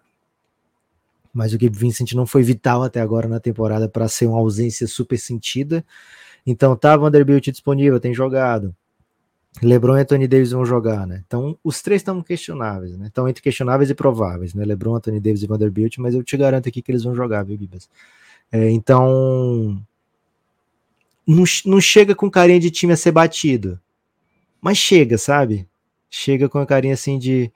mas 1.34 1.54
o 1.54 1.58
Gabe 1.58 1.78
Vincent 1.78 2.14
não 2.14 2.26
foi 2.26 2.42
vital 2.42 2.84
até 2.84 3.02
agora 3.02 3.28
na 3.28 3.40
temporada 3.40 3.88
para 3.90 4.08
ser 4.08 4.26
uma 4.28 4.40
ausência 4.40 4.88
super 4.88 5.18
sentida. 5.18 5.86
Então 6.50 6.76
tá 6.76 6.98
Vanderbilt 6.98 7.48
disponível, 7.50 8.00
tem 8.00 8.12
jogado. 8.12 8.76
LeBron 9.62 9.98
e 9.98 10.02
Anthony 10.02 10.28
Davis 10.28 10.52
vão 10.52 10.66
jogar, 10.66 11.06
né? 11.06 11.24
Então 11.28 11.58
os 11.64 11.82
três 11.82 12.02
estão 12.02 12.22
questionáveis, 12.24 12.98
né? 12.98 13.08
Estão 13.08 13.28
entre 13.28 13.44
questionáveis 13.44 13.90
e 13.90 13.96
prováveis, 13.96 14.54
né? 14.56 14.66
LeBron, 14.66 14.96
Anthony 14.96 15.20
Davis 15.20 15.44
e 15.44 15.48
Vanderbilt, 15.48 15.98
mas 16.00 16.16
eu 16.16 16.24
te 16.24 16.36
garanto 16.38 16.68
aqui 16.68 16.82
que 16.82 16.92
eles 16.92 17.04
vão 17.04 17.14
jogar, 17.14 17.44
viu, 17.44 17.58
Gibas? 17.58 17.88
É, 18.52 18.70
então 18.72 19.80
não, 21.26 21.44
não 21.66 21.80
chega 21.80 22.16
com 22.16 22.32
carinha 22.32 22.60
de 22.60 22.72
time 22.72 22.94
a 22.94 22.98
ser 22.98 23.12
batido, 23.12 23.80
mas 24.60 24.78
chega, 24.78 25.18
sabe? 25.18 25.68
Chega 26.10 26.50
com 26.50 26.58
a 26.58 26.66
carinha 26.66 26.96
assim 26.96 27.20
de 27.20 27.52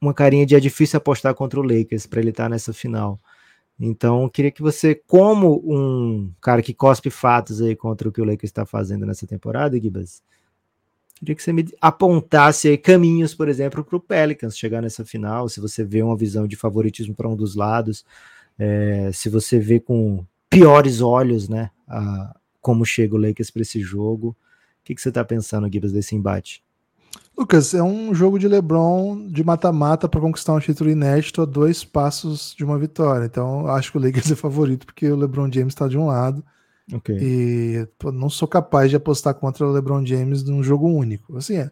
uma 0.00 0.14
carinha 0.14 0.46
de 0.46 0.56
é 0.56 0.60
difícil 0.60 0.96
apostar 0.96 1.34
contra 1.34 1.60
o 1.60 1.62
Lakers 1.62 2.06
para 2.06 2.20
ele 2.20 2.30
estar 2.30 2.44
tá 2.44 2.48
nessa 2.48 2.72
final. 2.72 3.20
Então, 3.78 4.28
queria 4.28 4.50
que 4.50 4.62
você, 4.62 4.94
como 4.94 5.60
um 5.64 6.32
cara 6.40 6.62
que 6.62 6.72
cospe 6.72 7.10
fatos 7.10 7.60
aí 7.60 7.74
contra 7.74 8.08
o 8.08 8.12
que 8.12 8.20
o 8.20 8.24
Lakers 8.24 8.50
está 8.50 8.64
fazendo 8.64 9.04
nessa 9.04 9.26
temporada, 9.26 9.80
Gibas, 9.80 10.22
queria 11.16 11.34
que 11.34 11.42
você 11.42 11.52
me 11.52 11.68
apontasse 11.80 12.68
aí 12.68 12.78
caminhos, 12.78 13.34
por 13.34 13.48
exemplo, 13.48 13.84
para 13.84 13.96
o 13.96 14.00
Pelicans 14.00 14.56
chegar 14.56 14.80
nessa 14.82 15.04
final. 15.04 15.48
Se 15.48 15.60
você 15.60 15.84
vê 15.84 16.02
uma 16.02 16.16
visão 16.16 16.46
de 16.46 16.56
favoritismo 16.56 17.14
para 17.14 17.28
um 17.28 17.34
dos 17.34 17.56
lados, 17.56 18.04
é, 18.58 19.10
se 19.12 19.28
você 19.28 19.58
vê 19.58 19.80
com 19.80 20.24
piores 20.48 21.00
olhos, 21.00 21.48
né, 21.48 21.70
a, 21.88 22.36
como 22.60 22.84
chega 22.84 23.14
o 23.14 23.18
Lakers 23.18 23.50
para 23.50 23.62
esse 23.62 23.80
jogo. 23.80 24.28
O 24.28 24.84
que, 24.84 24.94
que 24.94 25.00
você 25.00 25.08
está 25.08 25.24
pensando, 25.24 25.70
Gibas, 25.72 25.92
desse 25.92 26.14
embate? 26.14 26.62
Lucas, 27.36 27.72
é 27.72 27.82
um 27.82 28.14
jogo 28.14 28.38
de 28.38 28.46
LeBron 28.46 29.26
de 29.28 29.42
mata-mata 29.42 30.08
para 30.08 30.20
conquistar 30.20 30.52
um 30.52 30.60
título 30.60 30.90
inédito 30.90 31.40
a 31.40 31.44
dois 31.46 31.82
passos 31.82 32.54
de 32.54 32.64
uma 32.64 32.78
vitória. 32.78 33.24
Então, 33.24 33.66
acho 33.68 33.90
que 33.90 33.98
o 33.98 34.00
Lakers 34.00 34.30
é 34.30 34.34
favorito 34.34 34.84
porque 34.86 35.10
o 35.10 35.16
LeBron 35.16 35.50
James 35.50 35.72
está 35.72 35.88
de 35.88 35.96
um 35.96 36.06
lado. 36.06 36.44
Okay. 36.92 37.16
E 37.20 37.88
pô, 37.98 38.12
não 38.12 38.28
sou 38.28 38.46
capaz 38.46 38.90
de 38.90 38.96
apostar 38.96 39.34
contra 39.34 39.66
o 39.66 39.72
LeBron 39.72 40.04
James 40.04 40.42
num 40.44 40.62
jogo 40.62 40.88
único. 40.88 41.36
Assim, 41.38 41.56
é, 41.56 41.70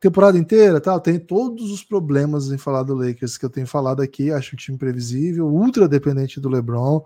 temporada 0.00 0.36
inteira, 0.36 0.80
tal, 0.80 1.00
tem 1.00 1.20
todos 1.20 1.70
os 1.70 1.84
problemas 1.84 2.50
em 2.50 2.58
falar 2.58 2.82
do 2.82 2.94
Lakers 2.94 3.38
que 3.38 3.44
eu 3.44 3.50
tenho 3.50 3.66
falado 3.66 4.02
aqui. 4.02 4.32
Acho 4.32 4.54
um 4.54 4.58
time 4.58 4.76
previsível, 4.76 5.46
ultra 5.46 5.88
dependente 5.88 6.40
do 6.40 6.48
LeBron 6.48 7.04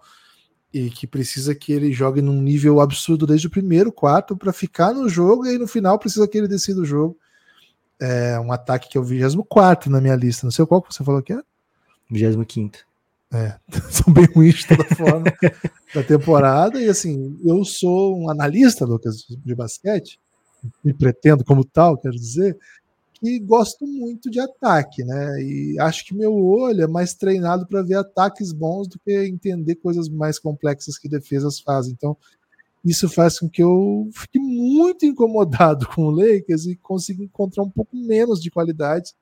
e 0.72 0.88
que 0.88 1.06
precisa 1.06 1.54
que 1.54 1.72
ele 1.72 1.92
jogue 1.92 2.22
num 2.22 2.40
nível 2.40 2.80
absurdo 2.80 3.26
desde 3.26 3.48
o 3.48 3.50
primeiro 3.50 3.92
quarto 3.92 4.36
para 4.36 4.52
ficar 4.52 4.94
no 4.94 5.08
jogo 5.08 5.44
e 5.44 5.50
aí 5.50 5.58
no 5.58 5.66
final 5.66 5.98
precisa 5.98 6.28
que 6.28 6.38
ele 6.38 6.48
decida 6.48 6.80
o 6.80 6.84
jogo 6.84 7.18
é, 8.00 8.38
um 8.40 8.52
ataque 8.52 8.88
que 8.88 8.98
é 8.98 9.00
o 9.00 9.04
24 9.04 9.90
na 9.90 10.00
minha 10.00 10.16
lista. 10.16 10.46
Não 10.46 10.50
sei 10.50 10.64
qual 10.66 10.82
que 10.82 10.92
você 10.92 11.04
falou 11.04 11.22
que 11.22 11.32
é? 11.32 11.40
25. 12.10 12.78
É, 13.32 13.56
são 13.90 14.12
bem 14.12 14.24
ruins 14.24 14.56
de 14.56 14.68
toda 14.68 14.84
forma 14.96 15.24
da 15.94 16.02
temporada. 16.02 16.80
E 16.80 16.88
assim, 16.88 17.38
eu 17.44 17.64
sou 17.64 18.18
um 18.18 18.30
analista, 18.30 18.84
Lucas, 18.84 19.24
de 19.28 19.54
basquete, 19.54 20.18
me 20.84 20.92
pretendo 20.92 21.44
como 21.44 21.64
tal, 21.64 21.96
quero 21.96 22.16
dizer, 22.16 22.58
que 23.14 23.38
gosto 23.38 23.86
muito 23.86 24.30
de 24.30 24.40
ataque, 24.40 25.04
né? 25.04 25.42
E 25.42 25.78
acho 25.78 26.04
que 26.06 26.14
meu 26.14 26.34
olho 26.34 26.82
é 26.82 26.86
mais 26.86 27.14
treinado 27.14 27.66
para 27.66 27.82
ver 27.82 27.96
ataques 27.96 28.52
bons 28.52 28.88
do 28.88 28.98
que 28.98 29.12
entender 29.26 29.76
coisas 29.76 30.08
mais 30.08 30.38
complexas 30.38 30.98
que 30.98 31.08
defesas 31.08 31.60
fazem. 31.60 31.92
Então, 31.92 32.16
isso 32.84 33.08
faz 33.08 33.38
com 33.38 33.48
que 33.48 33.62
eu 33.62 34.08
fique 34.14 34.38
muito 34.38 35.04
incomodado 35.04 35.86
com 35.88 36.04
o 36.04 36.10
Lakers 36.10 36.66
e 36.66 36.76
consiga 36.76 37.22
encontrar 37.22 37.62
um 37.62 37.70
pouco 37.70 37.96
menos 37.96 38.40
de 38.40 38.50
qualidade. 38.50 39.12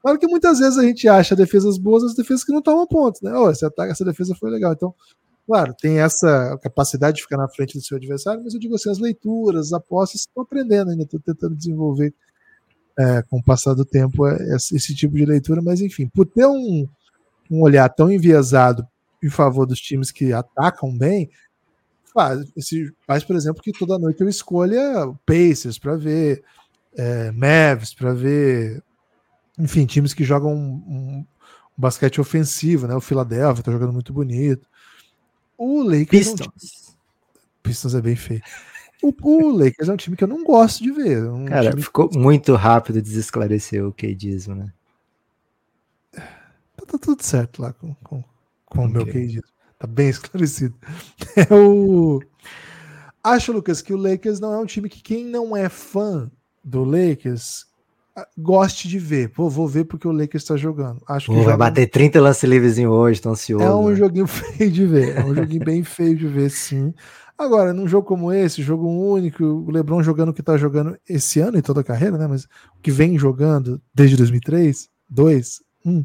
Claro 0.00 0.18
que 0.18 0.28
muitas 0.28 0.60
vezes 0.60 0.78
a 0.78 0.82
gente 0.82 1.08
acha 1.08 1.34
defesas 1.34 1.76
boas, 1.76 2.04
as 2.04 2.14
defesas 2.14 2.44
que 2.44 2.52
não 2.52 2.62
tomam 2.62 2.86
pontos, 2.86 3.20
né? 3.20 3.32
Oh, 3.34 3.50
esse 3.50 3.64
ataque, 3.64 3.90
essa 3.90 4.04
defesa 4.04 4.34
foi 4.36 4.50
legal. 4.50 4.72
Então, 4.72 4.94
claro, 5.44 5.74
tem 5.74 5.98
essa 5.98 6.56
capacidade 6.62 7.16
de 7.16 7.22
ficar 7.22 7.36
na 7.36 7.48
frente 7.48 7.76
do 7.76 7.84
seu 7.84 7.96
adversário, 7.96 8.42
mas 8.44 8.54
eu 8.54 8.60
digo 8.60 8.76
assim, 8.76 8.90
as 8.90 8.98
leituras, 8.98 9.66
as 9.66 9.72
apostas, 9.72 10.20
estou 10.20 10.44
aprendendo 10.44 10.90
ainda, 10.90 11.02
estou 11.02 11.18
tentando 11.18 11.56
desenvolver 11.56 12.14
é, 12.98 13.22
com 13.22 13.38
o 13.38 13.42
passar 13.42 13.74
do 13.74 13.84
tempo 13.84 14.26
é, 14.26 14.36
esse, 14.54 14.94
tipo 14.94 15.14
de 15.16 15.24
leitura, 15.24 15.60
mas 15.62 15.80
enfim, 15.80 16.08
por 16.08 16.26
ter 16.26 16.46
um, 16.46 16.86
um 17.50 17.62
olhar 17.62 17.88
tão 17.88 18.10
enviesado 18.10 18.86
em 19.22 19.30
favor 19.30 19.66
dos 19.66 19.80
times 19.80 20.12
que 20.12 20.32
atacam 20.32 20.96
bem, 20.96 21.28
faz, 22.12 22.50
esse, 22.56 22.92
faz, 23.06 23.24
por 23.24 23.36
exemplo, 23.36 23.62
que 23.62 23.72
toda 23.72 23.98
noite 23.98 24.20
eu 24.20 24.28
escolha 24.28 25.12
Pacers 25.24 25.78
para 25.78 25.96
ver, 25.96 26.42
é, 26.96 27.30
Mavs 27.32 27.94
para 27.94 28.12
ver, 28.12 28.82
enfim, 29.58 29.86
times 29.86 30.14
que 30.14 30.24
jogam 30.24 30.54
um, 30.54 30.84
um, 30.88 31.26
basquete 31.76 32.20
ofensivo, 32.20 32.86
né? 32.86 32.94
O 32.94 33.00
Philadelphia 33.00 33.62
tá 33.62 33.70
jogando 33.70 33.92
muito 33.92 34.12
bonito. 34.12 34.66
O 35.56 35.82
Lakers. 35.82 36.08
Pistons. 36.08 36.40
É 36.40 36.44
um 36.44 36.58
time... 36.58 36.96
Pistons 37.62 37.94
é 37.94 38.00
bem 38.00 38.16
feio. 38.16 38.42
O, 39.02 39.14
o, 39.22 39.50
Lakers 39.50 39.88
é 39.88 39.92
um 39.92 39.96
time 39.96 40.16
que 40.16 40.24
eu 40.24 40.28
não 40.28 40.42
gosto 40.42 40.82
de 40.82 40.90
ver. 40.90 41.24
Um 41.24 41.44
Cara, 41.44 41.76
ficou 41.76 42.10
muito 42.12 42.54
rápido 42.54 43.00
desesclarecer 43.00 43.84
o 43.84 43.92
queidismo, 43.92 44.56
né? 44.56 44.72
Tá, 46.12 46.86
tá, 46.86 46.98
tudo 46.98 47.22
certo 47.22 47.62
lá 47.62 47.72
com, 47.72 47.94
com, 47.94 48.24
com 48.66 48.78
okay. 48.80 48.84
o 48.84 48.88
meu 48.88 49.06
queidismo. 49.06 49.57
Tá 49.78 49.86
bem 49.86 50.08
esclarecido. 50.10 50.74
É 51.36 51.54
o. 51.54 52.20
Acho, 53.22 53.52
Lucas, 53.52 53.82
que 53.82 53.92
o 53.92 53.96
Lakers 53.96 54.40
não 54.40 54.52
é 54.52 54.58
um 54.58 54.66
time 54.66 54.88
que 54.88 55.02
quem 55.02 55.24
não 55.24 55.56
é 55.56 55.68
fã 55.68 56.30
do 56.64 56.84
Lakers 56.84 57.66
goste 58.36 58.88
de 58.88 58.98
ver. 58.98 59.28
Pô, 59.30 59.48
vou 59.48 59.68
ver 59.68 59.84
porque 59.84 60.08
o 60.08 60.12
Lakers 60.12 60.42
está 60.42 60.56
jogando. 60.56 61.00
Acho 61.06 61.26
Pô, 61.26 61.32
que 61.32 61.38
vai 61.38 61.52
joga... 61.52 61.56
bater 61.56 61.86
30 61.88 62.20
lance 62.20 62.46
livres 62.46 62.78
hoje, 62.78 63.20
tô 63.20 63.30
ansioso. 63.30 63.64
É 63.64 63.74
um 63.74 63.90
né? 63.90 63.96
joguinho 63.96 64.26
feio 64.28 64.70
de 64.70 64.86
ver. 64.86 65.16
É 65.16 65.24
um 65.24 65.34
joguinho 65.34 65.64
bem 65.64 65.84
feio 65.84 66.16
de 66.16 66.26
ver, 66.26 66.50
sim. 66.50 66.94
Agora, 67.36 67.72
num 67.72 67.86
jogo 67.86 68.06
como 68.06 68.32
esse, 68.32 68.62
jogo 68.62 68.88
único, 68.88 69.44
o 69.44 69.70
LeBron 69.70 70.02
jogando 70.02 70.30
o 70.30 70.34
que 70.34 70.42
tá 70.42 70.56
jogando 70.56 70.96
esse 71.08 71.38
ano 71.38 71.56
e 71.56 71.62
toda 71.62 71.82
a 71.82 71.84
carreira, 71.84 72.18
né? 72.18 72.26
Mas 72.26 72.44
o 72.44 72.82
que 72.82 72.90
vem 72.90 73.16
jogando 73.16 73.80
desde 73.94 74.16
2003, 74.16 74.88
2, 75.08 75.62
1, 75.86 76.04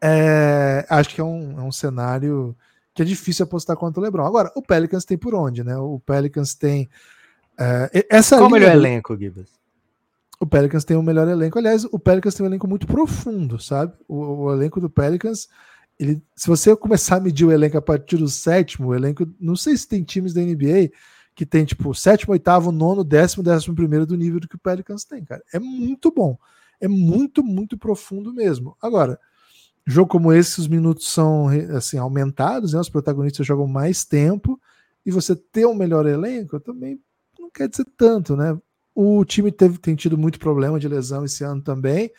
é, 0.00 0.86
acho 0.88 1.14
que 1.14 1.20
é 1.20 1.24
um, 1.24 1.58
é 1.58 1.62
um 1.62 1.72
cenário 1.72 2.56
que 2.94 3.02
é 3.02 3.04
difícil 3.04 3.44
apostar 3.44 3.76
contra 3.76 4.00
o 4.00 4.02
LeBron. 4.02 4.24
Agora, 4.26 4.50
o 4.54 4.62
Pelicans 4.62 5.04
tem 5.04 5.16
por 5.16 5.34
onde, 5.34 5.64
né? 5.64 5.76
O 5.76 5.98
Pelicans 5.98 6.54
tem 6.54 6.88
é, 7.58 8.06
essa 8.10 8.36
Qual 8.36 8.48
o 8.48 8.52
melhor 8.52 8.72
elenco, 8.72 9.16
Gibas? 9.16 9.48
O 10.40 10.46
Pelicans 10.46 10.84
tem 10.84 10.96
o 10.96 11.02
melhor 11.02 11.28
elenco. 11.28 11.58
Aliás, 11.58 11.84
o 11.84 11.98
Pelicans 11.98 12.34
tem 12.34 12.44
um 12.44 12.48
elenco 12.48 12.66
muito 12.66 12.86
profundo, 12.86 13.60
sabe? 13.60 13.92
O, 14.08 14.44
o, 14.44 14.52
elenco 14.52 14.80
do 14.80 14.90
Pelicans, 14.90 15.48
ele, 15.98 16.20
se 16.34 16.48
você 16.48 16.74
começar 16.74 17.16
a 17.16 17.20
medir 17.20 17.46
o 17.46 17.52
elenco 17.52 17.78
a 17.78 17.82
partir 17.82 18.16
do 18.16 18.28
sétimo, 18.28 18.88
o 18.88 18.94
elenco, 18.94 19.26
não 19.40 19.54
sei 19.54 19.76
se 19.76 19.86
tem 19.86 20.02
times 20.02 20.34
da 20.34 20.40
NBA 20.40 20.90
que 21.34 21.46
tem 21.46 21.64
tipo 21.64 21.94
sétimo, 21.94 22.32
oitavo, 22.32 22.70
nono, 22.72 23.02
décimo, 23.02 23.42
décimo 23.42 23.74
primeiro 23.74 24.04
do 24.04 24.16
nível 24.16 24.40
do 24.40 24.48
que 24.48 24.56
o 24.56 24.60
Pelicans 24.60 25.04
tem, 25.04 25.24
cara. 25.24 25.42
É 25.52 25.58
muito 25.58 26.10
bom. 26.10 26.36
É 26.80 26.88
muito, 26.88 27.42
muito 27.42 27.78
profundo 27.78 28.34
mesmo. 28.34 28.76
Agora, 28.82 29.18
jogo 29.86 30.08
como 30.08 30.32
esse, 30.32 30.60
os 30.60 30.68
minutos 30.68 31.10
são 31.10 31.48
assim 31.76 31.98
aumentados, 31.98 32.72
né? 32.72 32.80
Os 32.80 32.88
protagonistas 32.88 33.46
jogam 33.46 33.66
mais 33.66 34.04
tempo 34.04 34.60
e 35.04 35.10
você 35.10 35.34
ter 35.34 35.66
um 35.66 35.74
melhor 35.74 36.06
elenco 36.06 36.60
também 36.60 37.00
não 37.38 37.50
quer 37.50 37.68
dizer 37.68 37.86
tanto, 37.96 38.36
né? 38.36 38.56
O 38.94 39.24
time 39.24 39.50
teve, 39.50 39.78
tem 39.78 39.94
tido 39.94 40.16
muito 40.16 40.38
problema 40.38 40.78
de 40.78 40.86
lesão 40.86 41.24
esse 41.24 41.42
ano 41.42 41.62
também, 41.62 42.10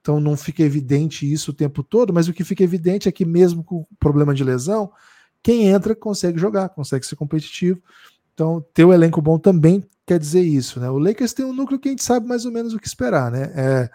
então 0.00 0.20
não 0.20 0.36
fica 0.36 0.62
evidente 0.62 1.30
isso 1.30 1.50
o 1.50 1.54
tempo 1.54 1.82
todo, 1.82 2.12
mas 2.12 2.28
o 2.28 2.32
que 2.32 2.44
fica 2.44 2.64
evidente 2.64 3.08
é 3.08 3.12
que, 3.12 3.24
mesmo 3.24 3.62
com 3.62 3.86
problema 3.98 4.34
de 4.34 4.42
lesão, 4.44 4.90
quem 5.42 5.66
entra 5.66 5.94
consegue 5.94 6.38
jogar, 6.38 6.68
consegue 6.70 7.04
ser 7.04 7.16
competitivo. 7.16 7.80
Então, 8.32 8.64
ter 8.72 8.84
um 8.84 8.92
elenco 8.92 9.20
bom 9.20 9.38
também 9.38 9.84
quer 10.06 10.18
dizer 10.18 10.42
isso, 10.42 10.80
né? 10.80 10.88
O 10.88 10.98
Lakers 10.98 11.32
tem 11.32 11.44
um 11.44 11.52
núcleo 11.52 11.78
que 11.78 11.88
a 11.88 11.90
gente 11.92 12.02
sabe 12.02 12.26
mais 12.26 12.44
ou 12.44 12.52
menos 12.52 12.72
o 12.72 12.78
que 12.78 12.86
esperar, 12.86 13.30
né? 13.30 13.52
É, 13.54 13.90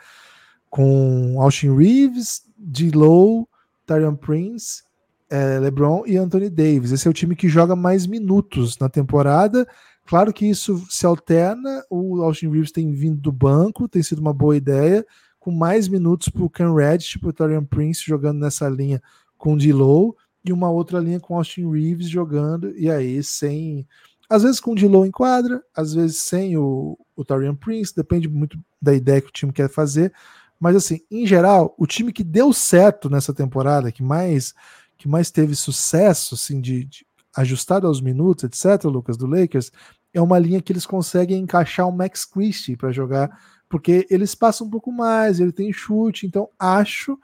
com 0.70 1.42
Austin 1.42 1.76
Reeves, 1.76 2.44
D-Low, 2.58 3.48
Tyrion 3.86 4.16
Prince, 4.16 4.84
é, 5.30 5.60
LeBron 5.60 6.04
e 6.06 6.18
Anthony 6.18 6.50
Davis. 6.50 6.92
Esse 6.92 7.08
é 7.08 7.12
o 7.12 7.14
time 7.14 7.36
que 7.36 7.48
joga 7.48 7.76
mais 7.76 8.06
minutos 8.06 8.78
na 8.78 8.90
temporada 8.90 9.68
Claro 10.06 10.32
que 10.32 10.46
isso 10.46 10.86
se 10.90 11.06
alterna. 11.06 11.84
O 11.90 12.22
Austin 12.22 12.50
Reeves 12.50 12.72
tem 12.72 12.92
vindo 12.94 13.20
do 13.20 13.32
banco, 13.32 13.90
tem 13.90 14.04
sido 14.04 14.20
uma 14.20 14.34
boa 14.34 14.56
ideia, 14.56 15.06
com 15.40 15.52
mais 15.52 15.88
minutos 15.88 16.30
para 16.30 16.44
o 16.44 16.50
Ken 16.50 16.74
Reddish, 16.74 17.18
para 17.18 17.30
o 17.30 17.34
Torian 17.34 17.66
Prince 17.66 18.04
jogando 18.06 18.40
nessa 18.40 18.70
linha 18.70 19.02
com 19.38 19.58
D-Low 19.58 20.16
e 20.44 20.54
uma 20.54 20.70
outra 20.70 21.00
linha 21.00 21.20
com 21.20 21.36
Austin 21.36 21.72
Reeves 21.72 22.08
jogando, 22.08 22.72
e 22.78 22.90
aí 22.90 23.22
sem. 23.24 23.88
Às 24.30 24.44
vezes 24.44 24.60
com 24.60 24.72
o 24.72 24.76
D-Low 24.76 25.06
em 25.06 25.12
quadra, 25.12 25.62
às 25.76 25.94
vezes 25.94 26.18
sem 26.18 26.56
o, 26.56 26.98
o 27.16 27.26
Torian 27.26 27.56
Prince, 27.56 27.96
depende 27.96 28.28
muito 28.28 28.60
da 28.80 28.94
ideia 28.94 29.22
que 29.22 29.30
o 29.30 29.34
time 29.34 29.52
quer 29.52 29.70
fazer. 29.70 30.14
Mas 30.60 30.76
assim, 30.76 31.02
em 31.12 31.26
geral, 31.26 31.76
o 31.78 31.86
time 31.86 32.14
que 32.14 32.24
deu 32.24 32.54
certo 32.54 33.10
nessa 33.10 33.34
temporada, 33.34 33.92
que 33.92 34.04
mais 34.04 34.54
que 34.98 35.08
mais 35.08 35.30
teve 35.30 35.56
sucesso, 35.56 36.36
assim, 36.36 36.62
de, 36.62 36.86
de 36.86 37.06
ajustado 37.36 37.86
aos 37.86 38.00
minutos, 38.00 38.46
etc., 38.46 38.86
Lucas, 38.86 39.18
do 39.18 39.28
Lakers, 39.28 39.72
é 40.14 40.22
uma 40.22 40.40
linha 40.40 40.62
que 40.62 40.72
eles 40.72 40.86
conseguem 40.86 41.40
encaixar 41.42 41.88
o 41.88 41.92
Max 41.92 42.24
Christie 42.24 42.78
para 42.78 42.92
jogar, 42.92 43.30
porque 43.68 44.08
eles 44.10 44.34
passam 44.34 44.68
um 44.68 44.70
pouco 44.70 44.92
mais, 44.92 45.40
ele 45.40 45.52
tem 45.52 45.72
chute, 45.74 46.26
então 46.26 46.50
acho 46.58 47.20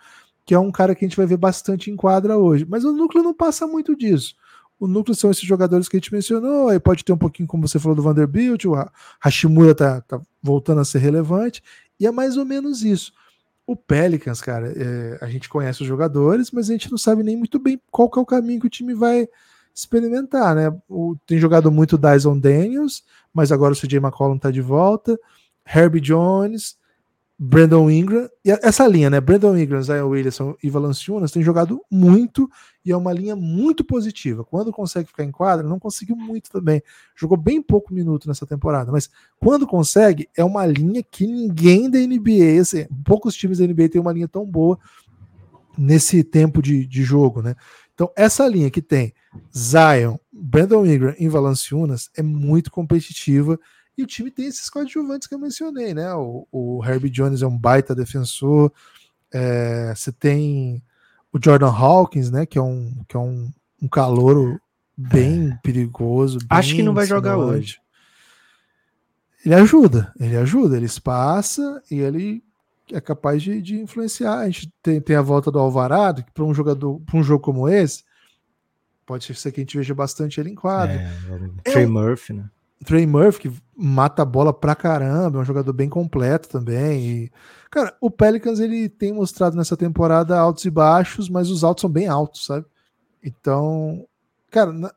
que 0.46 0.54
é 0.54 0.60
um 0.60 0.72
cara 0.72 0.94
que 0.94 1.06
a 1.06 1.08
gente 1.08 1.16
vai 1.16 1.26
ver 1.26 1.38
bastante 1.38 1.90
em 1.90 1.96
quadra 1.96 2.38
hoje. 2.38 2.66
Mas 2.68 2.84
o 2.84 2.92
núcleo 2.92 3.24
não 3.24 3.34
passa 3.34 3.66
muito 3.66 3.96
disso. 3.96 4.36
O 4.78 4.88
núcleo 4.88 5.16
são 5.16 5.32
esses 5.32 5.44
jogadores 5.44 5.88
que 5.88 5.96
a 5.96 6.00
gente 6.00 6.12
mencionou, 6.12 6.70
aí 6.70 6.80
pode 6.80 7.06
ter 7.06 7.14
um 7.14 7.18
pouquinho, 7.18 7.48
como 7.48 7.68
você 7.68 7.80
falou, 7.80 7.96
do 7.96 8.02
Vanderbilt, 8.02 8.66
o 8.66 8.74
Hashimura 9.20 9.76
tá, 9.76 10.02
tá 10.02 10.20
voltando 10.42 10.82
a 10.82 10.86
ser 10.86 10.98
relevante, 10.98 11.64
e 12.02 12.06
é 12.06 12.12
mais 12.12 12.36
ou 12.36 12.46
menos 12.46 12.84
isso. 12.84 13.14
O 13.66 13.76
Pelicans, 13.76 14.42
cara, 14.42 14.74
é, 14.76 15.20
a 15.22 15.30
gente 15.30 15.48
conhece 15.48 15.82
os 15.82 15.88
jogadores, 15.88 16.52
mas 16.52 16.70
a 16.70 16.74
gente 16.74 16.92
não 16.92 16.98
sabe 16.98 17.24
nem 17.24 17.38
muito 17.38 17.58
bem 17.60 17.80
qual 17.90 18.10
que 18.10 18.20
é 18.20 18.22
o 18.22 18.26
caminho 18.26 18.60
que 18.60 18.68
o 18.68 18.70
time 18.70 18.94
vai, 18.94 19.30
experimentar, 19.74 20.56
né? 20.56 20.76
O, 20.88 21.16
tem 21.26 21.38
jogado 21.38 21.72
muito 21.72 21.98
Dyson 21.98 22.38
Daniels, 22.38 23.04
mas 23.34 23.52
agora 23.52 23.74
o 23.74 23.76
CJ 23.76 23.98
McCollum 23.98 24.38
tá 24.38 24.52
de 24.52 24.62
volta. 24.62 25.20
Herbie 25.66 26.02
Jones, 26.02 26.78
Brandon 27.44 27.90
Ingram, 27.90 28.30
e 28.46 28.52
essa 28.52 28.86
linha, 28.88 29.10
né? 29.10 29.20
Brandon 29.20 29.58
Ingram, 29.58 29.82
Zion 29.82 30.08
Williamson 30.10 30.56
e 30.62 30.70
Valanciunas 30.70 31.32
tem 31.32 31.42
jogado 31.42 31.82
muito 31.90 32.48
e 32.86 32.92
é 32.92 32.96
uma 32.96 33.12
linha 33.12 33.36
muito 33.36 33.84
positiva. 33.84 34.44
Quando 34.44 34.72
consegue 34.72 35.08
ficar 35.08 35.24
em 35.24 35.32
quadra, 35.32 35.68
não 35.68 35.80
conseguiu 35.80 36.16
muito 36.16 36.52
também. 36.52 36.84
Jogou 37.16 37.36
bem 37.36 37.60
pouco 37.60 37.92
minuto 37.96 38.28
nessa 38.28 38.46
temporada, 38.46 38.92
mas 38.92 39.10
quando 39.40 39.66
consegue, 39.66 40.30
é 40.38 40.44
uma 40.44 40.68
linha 40.68 41.02
que 41.02 41.26
ninguém 41.26 41.90
da 41.90 41.98
NBA, 41.98 42.62
assim, 42.62 42.86
poucos 43.04 43.36
times 43.36 43.58
da 43.58 43.66
NBA 43.66 43.90
tem 43.90 44.00
uma 44.00 44.14
linha 44.14 44.28
tão 44.28 44.46
boa 44.46 44.78
nesse 45.76 46.24
tempo 46.24 46.62
de, 46.62 46.86
de 46.86 47.02
jogo, 47.02 47.42
né? 47.42 47.56
Então, 47.96 48.12
essa 48.16 48.48
linha 48.48 48.70
que 48.70 48.84
tem 48.84 49.16
Zion, 49.52 50.18
Brandon 50.32 50.86
Ingram 50.86 51.16
e 51.18 51.28
Valanciunas 51.28 52.12
é 52.16 52.22
muito 52.22 52.70
competitiva. 52.70 53.60
E 54.02 54.04
o 54.04 54.08
time 54.08 54.32
tem 54.32 54.48
esses 54.48 54.68
coadjuvantes 54.68 55.28
que 55.28 55.36
eu 55.36 55.40
mencionei, 55.40 55.94
né? 55.94 56.12
O, 56.16 56.48
o 56.52 56.84
Herbie 56.84 57.12
Jones 57.12 57.44
é 57.44 57.48
um 57.48 57.56
baita 57.56 57.94
defensor. 57.94 58.74
É, 59.32 59.94
você 59.96 60.12
tem 60.12 60.82
o 61.32 61.38
Jordan 61.40 61.70
Hawkins, 61.70 62.32
né? 62.32 62.48
Que 62.48 62.58
é 62.58 62.62
um, 62.62 63.06
que 63.08 63.16
é 63.16 63.20
um, 63.20 63.52
um 63.80 63.88
calouro 63.88 64.60
bem 64.98 65.52
é. 65.52 65.60
perigoso. 65.62 66.40
Bem 66.40 66.48
Acho 66.50 66.76
que 66.76 66.82
não 66.82 66.96
vai 66.96 67.06
jogar 67.06 67.38
hoje. 67.38 67.80
Ele 69.46 69.54
ajuda, 69.54 70.12
ele 70.20 70.36
ajuda, 70.36 70.78
ele 70.78 70.86
espaça 70.88 71.82
e 71.90 72.00
ele 72.00 72.44
é 72.92 73.00
capaz 73.00 73.44
de, 73.44 73.62
de 73.62 73.80
influenciar. 73.80 74.40
A 74.40 74.46
gente 74.46 74.74
tem, 74.82 75.00
tem 75.00 75.16
a 75.16 75.22
volta 75.22 75.52
do 75.52 75.60
Alvarado, 75.60 76.24
que 76.24 76.32
para 76.32 76.44
um 76.44 76.56
jogador, 76.56 77.00
para 77.02 77.18
um 77.18 77.24
jogo 77.24 77.44
como 77.44 77.70
esse, 77.70 78.04
pode 79.06 79.32
ser 79.32 79.52
que 79.52 79.62
a 79.62 79.64
gente 79.64 79.78
veja 79.78 79.94
bastante 79.94 80.40
ele 80.40 80.50
em 80.50 80.56
quadro. 80.56 80.98
É, 80.98 81.12
é 81.66 81.72
Trey 81.72 81.86
Murphy, 81.86 82.34
né? 82.34 82.50
Trey 82.86 83.06
Murphy, 83.06 83.50
que 83.50 83.62
mata 83.76 84.22
a 84.22 84.26
bola 84.26 84.54
pra 84.54 84.76
caramba, 84.76 85.40
é 85.40 85.42
um 85.42 85.46
jogador 85.46 85.74
bem 85.74 85.90
completo 85.90 86.50
também. 86.50 87.06
E, 87.06 87.32
cara, 87.70 87.96
o 88.02 88.10
Pelicans 88.10 88.60
ele 88.60 88.90
tem 88.90 89.14
mostrado 89.14 89.56
nessa 89.56 89.78
temporada 89.78 90.38
altos 90.38 90.66
e 90.66 90.70
baixos, 90.70 91.30
mas 91.30 91.50
os 91.50 91.64
altos 91.64 91.82
são 91.82 91.90
bem 91.90 92.08
altos, 92.08 92.46
sabe? 92.46 92.66
Então, 93.24 94.06
cara, 94.50 94.72
na, 94.72 94.94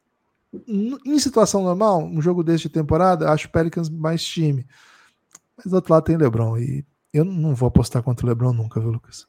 em 1.05 1.19
situação 1.19 1.63
normal, 1.63 2.03
um 2.03 2.23
jogo 2.23 2.43
desse 2.43 2.65
de 2.65 2.69
temporada, 2.69 3.31
acho 3.31 3.49
o 3.49 3.51
Pelicans 3.51 3.89
mais 3.89 4.25
time. 4.25 4.67
Mas 5.57 5.67
do 5.67 5.77
outro 5.77 5.93
lado 5.93 6.05
tem 6.05 6.17
LeBron 6.17 6.59
e 6.59 6.85
eu 7.13 7.25
não 7.25 7.55
vou 7.55 7.69
apostar 7.69 8.03
contra 8.03 8.27
o 8.27 8.29
LeBron 8.29 8.53
nunca, 8.53 8.81
viu, 8.81 8.91
Lucas? 8.91 9.27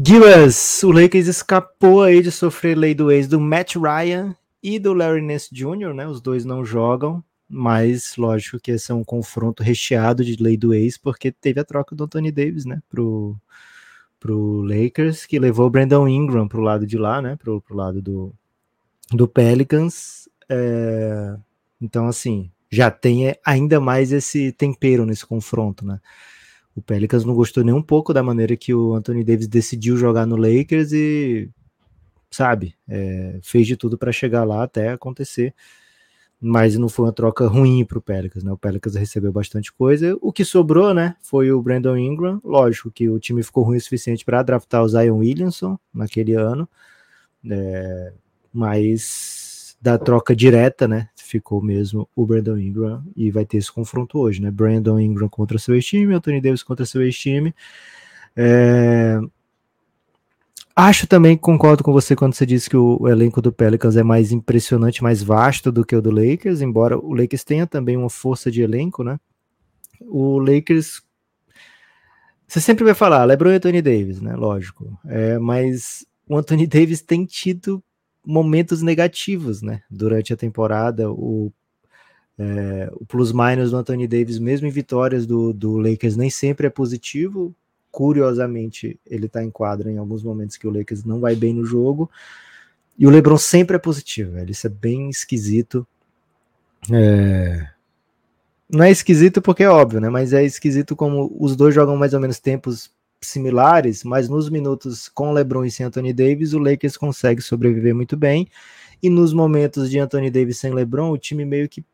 Gibas, 0.00 0.82
o 0.84 0.92
Lakers 0.92 1.26
escapou 1.26 2.02
aí 2.02 2.22
de 2.22 2.30
sofrer 2.30 2.76
lei 2.76 2.94
do 2.94 3.10
ex 3.10 3.26
do 3.26 3.40
Matt 3.40 3.74
Ryan 3.74 4.36
e 4.62 4.78
do 4.78 4.92
Larry 4.92 5.22
Nance 5.22 5.52
Jr., 5.52 5.92
né? 5.94 6.06
Os 6.06 6.20
dois 6.20 6.44
não 6.44 6.64
jogam, 6.64 7.24
mas 7.48 8.16
lógico 8.16 8.60
que 8.60 8.72
esse 8.72 8.92
é 8.92 8.94
um 8.94 9.04
confronto 9.04 9.62
recheado 9.62 10.24
de 10.24 10.36
lei 10.42 10.56
do 10.56 10.74
ex, 10.74 10.98
porque 10.98 11.32
teve 11.32 11.60
a 11.60 11.64
troca 11.64 11.96
do 11.96 12.04
Anthony 12.04 12.30
Davis, 12.30 12.64
né? 12.64 12.82
Pro, 12.88 13.36
pro 14.20 14.62
Lakers, 14.62 15.24
que 15.24 15.38
levou 15.38 15.66
o 15.66 15.70
Brandon 15.70 16.06
Ingram 16.06 16.46
pro 16.46 16.60
lado 16.60 16.86
de 16.86 16.98
lá, 16.98 17.22
né? 17.22 17.36
Pro, 17.36 17.60
pro 17.60 17.76
lado 17.76 18.02
do, 18.02 18.34
do 19.10 19.26
Pelicans. 19.26 20.28
É, 20.48 21.36
então, 21.80 22.06
assim, 22.06 22.50
já 22.70 22.90
tem 22.90 23.34
ainda 23.44 23.80
mais 23.80 24.12
esse 24.12 24.52
tempero 24.52 25.06
nesse 25.06 25.24
confronto, 25.24 25.86
né? 25.86 26.00
O 26.76 26.82
Pelicans 26.82 27.24
não 27.24 27.34
gostou 27.34 27.64
nem 27.64 27.74
um 27.74 27.82
pouco 27.82 28.12
da 28.12 28.22
maneira 28.22 28.56
que 28.56 28.72
o 28.72 28.94
Anthony 28.94 29.24
Davis 29.24 29.48
decidiu 29.48 29.96
jogar 29.96 30.26
no 30.26 30.36
Lakers 30.36 30.92
e, 30.92 31.50
sabe, 32.30 32.74
é, 32.88 33.40
fez 33.42 33.66
de 33.66 33.76
tudo 33.76 33.98
para 33.98 34.12
chegar 34.12 34.44
lá 34.44 34.62
até 34.62 34.90
acontecer. 34.90 35.54
Mas 36.40 36.76
não 36.78 36.88
foi 36.88 37.06
uma 37.06 37.12
troca 37.12 37.46
ruim 37.48 37.84
para 37.84 37.98
o 37.98 38.02
Pelicans, 38.02 38.44
né? 38.44 38.52
O 38.52 38.56
Pelicans 38.56 38.94
recebeu 38.94 39.32
bastante 39.32 39.72
coisa. 39.72 40.16
O 40.20 40.32
que 40.32 40.44
sobrou, 40.44 40.94
né, 40.94 41.16
foi 41.20 41.50
o 41.50 41.60
Brandon 41.60 41.96
Ingram. 41.96 42.40
Lógico 42.44 42.90
que 42.90 43.08
o 43.08 43.18
time 43.18 43.42
ficou 43.42 43.64
ruim 43.64 43.76
o 43.76 43.80
suficiente 43.80 44.24
para 44.24 44.42
draftar 44.42 44.82
o 44.82 44.88
Zion 44.88 45.18
Williamson 45.18 45.76
naquele 45.92 46.34
ano, 46.34 46.68
é, 47.50 48.12
mas 48.52 49.76
da 49.80 49.96
troca 49.98 50.34
direta, 50.34 50.88
né? 50.88 51.08
Ficou 51.16 51.62
mesmo 51.62 52.08
o 52.14 52.26
Brandon 52.26 52.56
Ingram 52.58 53.04
e 53.16 53.30
vai 53.30 53.44
ter 53.44 53.58
esse 53.58 53.70
confronto 53.70 54.18
hoje, 54.18 54.40
né? 54.40 54.50
Brandon 54.50 54.98
Ingram 54.98 55.28
contra 55.28 55.58
seu 55.58 55.74
ex-time, 55.74 56.14
Anthony 56.14 56.40
Davis 56.40 56.62
contra 56.62 56.86
seu 56.86 57.02
ex-time. 57.02 57.54
É... 58.36 59.20
Acho 60.80 61.08
também, 61.08 61.36
concordo 61.36 61.82
com 61.82 61.92
você 61.92 62.14
quando 62.14 62.34
você 62.34 62.46
disse 62.46 62.70
que 62.70 62.76
o, 62.76 62.98
o, 63.00 63.08
elenco 63.08 63.42
do 63.42 63.52
Pelicans 63.52 63.96
é 63.96 64.04
mais 64.04 64.30
impressionante, 64.30 65.02
mais 65.02 65.20
vasto 65.20 65.72
do 65.72 65.84
que 65.84 65.96
o 65.96 66.00
do 66.00 66.12
Lakers, 66.12 66.60
embora 66.60 66.96
o 66.96 67.12
Lakers 67.12 67.42
tenha 67.42 67.66
também 67.66 67.96
uma 67.96 68.08
força 68.08 68.48
de 68.48 68.62
elenco, 68.62 69.02
né? 69.02 69.18
O 70.00 70.38
Lakers. 70.38 71.02
Você 72.46 72.60
sempre 72.60 72.84
vai 72.84 72.94
falar 72.94 73.24
LeBron 73.24 73.50
e 73.50 73.54
Anthony 73.56 73.82
Davis, 73.82 74.20
né? 74.20 74.36
Lógico. 74.36 74.96
É, 75.04 75.36
mas 75.40 76.06
o 76.28 76.36
Anthony 76.36 76.64
Davis 76.70 77.02
tem 77.02 77.24
tido 77.24 77.82
momentos 78.24 78.80
negativos, 78.80 79.60
né? 79.60 79.82
Durante 79.90 80.32
a 80.32 80.36
temporada, 80.36 81.10
o, 81.10 81.52
é, 82.38 82.88
o 82.92 83.04
plus-minus 83.04 83.72
do 83.72 83.78
Anthony 83.78 84.06
Davis, 84.06 84.38
mesmo 84.38 84.68
em 84.68 84.70
vitórias 84.70 85.26
do, 85.26 85.52
do 85.52 85.76
Lakers, 85.76 86.16
nem 86.16 86.30
sempre 86.30 86.68
é 86.68 86.70
positivo 86.70 87.52
curiosamente, 87.98 88.96
ele 89.04 89.26
está 89.26 89.42
em 89.42 89.50
quadra 89.50 89.90
em 89.90 89.98
alguns 89.98 90.22
momentos 90.22 90.56
que 90.56 90.68
o 90.68 90.70
Lakers 90.70 91.02
não 91.02 91.18
vai 91.18 91.34
bem 91.34 91.52
no 91.52 91.64
jogo. 91.64 92.08
E 92.96 93.04
o 93.04 93.10
LeBron 93.10 93.36
sempre 93.36 93.74
é 93.74 93.78
positivo, 93.78 94.34
velho. 94.34 94.52
Isso 94.52 94.68
é 94.68 94.70
bem 94.70 95.10
esquisito. 95.10 95.84
É... 96.92 97.70
Não 98.70 98.84
é 98.84 98.90
esquisito 98.92 99.42
porque 99.42 99.64
é 99.64 99.68
óbvio, 99.68 100.00
né? 100.00 100.08
Mas 100.08 100.32
é 100.32 100.44
esquisito 100.44 100.94
como 100.94 101.36
os 101.40 101.56
dois 101.56 101.74
jogam 101.74 101.96
mais 101.96 102.14
ou 102.14 102.20
menos 102.20 102.38
tempos 102.38 102.88
similares, 103.20 104.04
mas 104.04 104.28
nos 104.28 104.48
minutos 104.48 105.08
com 105.08 105.32
LeBron 105.32 105.64
e 105.64 105.70
sem 105.72 105.84
Anthony 105.84 106.12
Davis, 106.12 106.52
o 106.52 106.60
Lakers 106.60 106.96
consegue 106.96 107.42
sobreviver 107.42 107.96
muito 107.96 108.16
bem. 108.16 108.46
E 109.02 109.10
nos 109.10 109.32
momentos 109.32 109.90
de 109.90 109.98
Anthony 109.98 110.30
Davis 110.30 110.58
sem 110.58 110.72
LeBron, 110.72 111.10
o 111.10 111.18
time 111.18 111.44
meio 111.44 111.68
que 111.68 111.84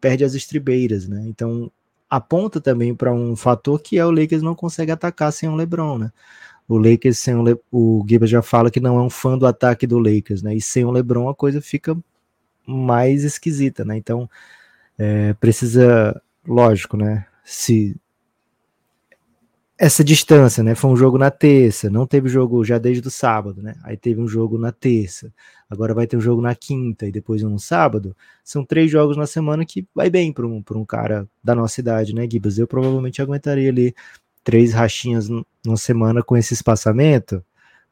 perde 0.00 0.22
as 0.22 0.34
estribeiras, 0.34 1.08
né? 1.08 1.24
Então 1.26 1.68
aponta 2.08 2.60
também 2.60 2.94
para 2.94 3.12
um 3.12 3.36
fator 3.36 3.80
que 3.80 3.98
é 3.98 4.06
o 4.06 4.10
Lakers 4.10 4.42
não 4.42 4.54
consegue 4.54 4.90
atacar 4.92 5.32
sem 5.32 5.48
o 5.48 5.54
LeBron, 5.54 5.98
né? 5.98 6.12
O 6.68 6.78
Lakers 6.78 7.18
sem 7.18 7.34
o, 7.34 7.42
Le... 7.42 7.58
o 7.72 8.04
Gibbs 8.08 8.30
já 8.30 8.42
fala 8.42 8.70
que 8.70 8.80
não 8.80 8.98
é 8.98 9.02
um 9.02 9.10
fã 9.10 9.36
do 9.38 9.46
ataque 9.46 9.86
do 9.86 9.98
Lakers, 9.98 10.42
né? 10.42 10.54
E 10.54 10.60
sem 10.60 10.84
o 10.84 10.90
LeBron 10.90 11.28
a 11.28 11.34
coisa 11.34 11.60
fica 11.60 11.96
mais 12.66 13.24
esquisita, 13.24 13.84
né? 13.84 13.96
Então 13.96 14.28
é, 14.98 15.32
precisa, 15.34 16.20
lógico, 16.46 16.96
né? 16.96 17.26
Se 17.44 17.96
essa 19.78 20.02
distância, 20.02 20.62
né? 20.64 20.74
Foi 20.74 20.90
um 20.90 20.96
jogo 20.96 21.16
na 21.16 21.30
terça, 21.30 21.88
não 21.88 22.04
teve 22.04 22.28
jogo 22.28 22.64
já 22.64 22.78
desde 22.78 23.06
o 23.06 23.10
sábado, 23.10 23.62
né? 23.62 23.76
Aí 23.84 23.96
teve 23.96 24.20
um 24.20 24.26
jogo 24.26 24.58
na 24.58 24.72
terça, 24.72 25.32
agora 25.70 25.94
vai 25.94 26.04
ter 26.04 26.16
um 26.16 26.20
jogo 26.20 26.42
na 26.42 26.52
quinta 26.54 27.06
e 27.06 27.12
depois 27.12 27.44
um 27.44 27.50
no 27.50 27.60
sábado. 27.60 28.14
São 28.42 28.64
três 28.64 28.90
jogos 28.90 29.16
na 29.16 29.26
semana 29.26 29.64
que 29.64 29.86
vai 29.94 30.10
bem 30.10 30.32
para 30.32 30.44
um, 30.44 30.62
um 30.72 30.84
cara 30.84 31.28
da 31.42 31.54
nossa 31.54 31.80
idade, 31.80 32.12
né, 32.12 32.28
Gibas? 32.28 32.58
Eu 32.58 32.66
provavelmente 32.66 33.22
aguentaria 33.22 33.70
ali 33.70 33.94
três 34.42 34.72
rachinhas 34.72 35.28
numa 35.28 35.76
semana 35.76 36.24
com 36.24 36.36
esse 36.36 36.54
espaçamento, 36.54 37.44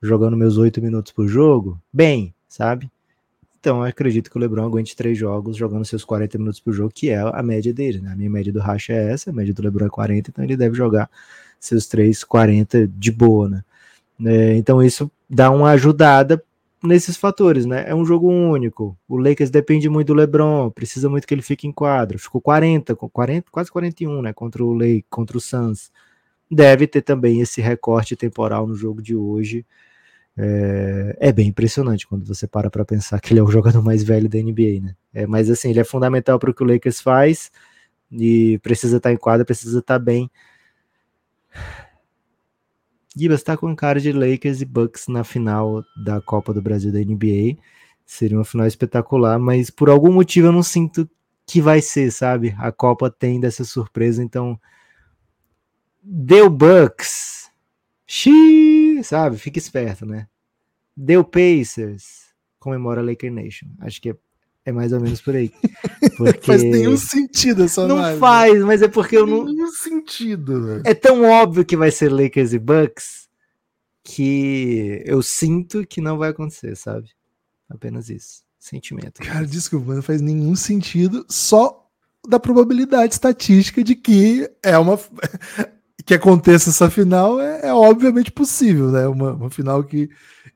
jogando 0.03 0.37
meus 0.37 0.59
oito 0.59 0.83
minutos 0.83 1.13
por 1.13 1.29
jogo, 1.29 1.81
bem, 1.93 2.35
sabe? 2.49 2.91
Então, 3.61 3.79
eu 3.79 3.85
acredito 3.85 4.31
que 4.31 4.37
o 4.37 4.41
LeBron 4.41 4.65
aguente 4.65 4.97
três 4.97 5.19
jogos 5.19 5.57
jogando 5.57 5.85
seus 5.85 6.05
40 6.05 6.39
minutos 6.39 6.61
por 6.61 6.73
jogo, 6.73 6.93
que 6.93 7.11
é 7.11 7.19
a 7.19 7.43
média 7.43 7.73
dele, 7.73 8.01
né? 8.01 8.13
A 8.13 8.17
minha 8.17 8.31
média 8.31 8.53
do 8.53 8.61
racha 8.61 8.93
é 8.93 9.13
essa, 9.13 9.31
a 9.31 9.33
média 9.33 9.53
do 9.53 9.63
LeBron 9.63 9.87
é 9.87 9.89
40, 9.89 10.31
então 10.31 10.45
ele 10.45 10.57
deve 10.57 10.77
jogar 10.77 11.11
seus 11.61 11.87
3,40 11.87 12.87
de 12.87 13.11
boa, 13.13 13.49
né? 13.49 13.65
É, 14.25 14.57
então 14.57 14.83
isso 14.83 15.11
dá 15.29 15.51
uma 15.51 15.71
ajudada 15.71 16.43
nesses 16.83 17.17
fatores, 17.17 17.67
né? 17.67 17.85
É 17.87 17.95
um 17.95 18.05
jogo 18.05 18.29
único. 18.29 18.97
O 19.09 19.17
Lakers 19.17 19.51
depende 19.51 19.89
muito 19.89 20.09
do 20.09 20.15
LeBron, 20.15 20.71
precisa 20.71 21.09
muito 21.09 21.27
que 21.27 21.35
ele 21.35 21.43
fique 21.43 21.67
em 21.67 21.73
quadra. 21.73 22.19
Ficou 22.19 22.41
40, 22.41 22.95
40 22.95 23.51
quase 23.51 23.71
41, 23.71 24.23
né? 24.23 24.33
Contra 24.33 24.65
o 24.65 24.73
Lake, 24.73 25.05
contra 25.11 25.37
o 25.37 25.41
Suns. 25.41 25.91
Deve 26.51 26.87
ter 26.87 27.03
também 27.03 27.41
esse 27.41 27.61
recorte 27.61 28.17
temporal 28.17 28.67
no 28.67 28.75
jogo 28.77 29.03
de 29.03 29.17
hoje. 29.17 29.67
É, 30.39 31.17
é 31.19 31.33
bem 31.33 31.49
impressionante 31.49 32.07
quando 32.07 32.27
você 32.27 32.47
para 32.47 32.71
para 32.71 32.85
pensar 32.85 33.21
que 33.21 33.33
ele 33.33 33.41
é 33.41 33.43
o 33.43 33.51
jogador 33.51 33.83
mais 33.83 34.03
velho 34.05 34.29
da 34.29 34.39
NBA, 34.39 34.81
né? 34.83 34.95
É, 35.13 35.27
mas 35.27 35.51
assim, 35.51 35.71
ele 35.71 35.81
é 35.81 35.85
fundamental 35.85 36.39
para 36.39 36.51
o 36.51 36.55
que 36.55 36.63
o 36.63 36.67
Lakers 36.67 37.01
faz 37.01 37.51
e 38.13 38.59
precisa 38.63 38.99
estar 38.99 39.13
em 39.13 39.17
quadra, 39.17 39.45
precisa 39.45 39.79
estar 39.79 39.99
bem. 39.99 40.31
Gibas 43.17 43.41
está 43.41 43.57
com 43.57 43.75
cara 43.75 43.99
de 43.99 44.13
Lakers 44.13 44.61
e 44.61 44.65
Bucks 44.67 45.09
na 45.09 45.25
final 45.25 45.83
da 46.05 46.21
Copa 46.21 46.53
do 46.53 46.61
Brasil 46.61 46.93
da 46.93 46.99
NBA. 46.99 47.57
Seria 48.05 48.37
uma 48.37 48.45
final 48.45 48.67
espetacular, 48.67 49.39
mas 49.39 49.71
por 49.71 49.89
algum 49.89 50.13
motivo 50.13 50.49
eu 50.49 50.53
não 50.53 50.63
sinto 50.63 51.09
que 51.47 51.61
vai 51.61 51.81
ser, 51.81 52.11
sabe? 52.11 52.55
A 52.59 52.71
Copa 52.71 53.11
tem 53.11 53.41
dessa 53.41 53.65
surpresa, 53.65 54.23
então 54.23 54.61
deu 56.03 56.51
Bucks, 56.51 57.51
xiii, 58.07 59.03
sabe? 59.03 59.39
Fica 59.39 59.59
esperto, 59.59 60.05
né? 60.05 60.29
Deu 60.95 61.25
Pacers, 61.25 62.35
comemora 62.59 63.01
Laker 63.01 63.33
Nation. 63.33 63.69
Acho 63.81 64.01
que 64.01 64.11
é 64.11 64.17
é 64.67 64.73
mais 64.73 64.93
ou 64.93 65.01
menos 65.01 65.23
por 65.23 65.35
aí. 65.35 65.53
Porque... 66.19 66.47
faz 66.47 66.63
nenhum 66.63 66.97
sentido 66.97 67.63
essa 67.63 67.87
Não 67.87 68.19
faz, 68.19 68.63
mas 68.65 68.83
é 68.83 68.89
porque 68.89 69.17
eu 69.17 69.27
não. 69.27 69.45
Nenhum 69.45 69.71
sentido, 69.71 70.67
velho. 70.67 70.83
É 70.85 70.95
tão 70.95 71.23
óbvio 71.23 71.65
que 71.65 71.77
vai 71.77 71.91
ser 71.91 72.11
Lakers 72.11 72.53
e 72.53 72.59
Bucks 72.59 73.29
que 74.03 75.03
eu 75.05 75.21
sinto 75.23 75.87
que 75.87 76.01
não 76.01 76.17
vai 76.17 76.31
acontecer, 76.31 76.77
sabe? 76.77 77.11
Apenas 77.69 78.09
isso. 78.09 78.45
Sentimento. 78.59 79.21
Cara, 79.23 79.47
desculpa, 79.47 79.95
não 79.95 80.03
faz 80.03 80.21
nenhum 80.21 80.57
sentido. 80.57 81.25
Só 81.29 81.89
da 82.27 82.41
probabilidade 82.41 83.15
estatística 83.15 83.85
de 83.85 83.95
que 83.95 84.51
é 84.63 84.77
uma. 84.79 84.99
Que 86.07 86.15
aconteça 86.15 86.71
essa 86.71 86.89
final 86.89 87.41
é, 87.41 87.67
é 87.67 87.75
obviamente 87.75 88.31
possível, 88.31 88.93
né? 88.93 89.09
Uma, 89.09 89.33
uma 89.33 89.51
final 89.51 89.83
que 89.83 90.09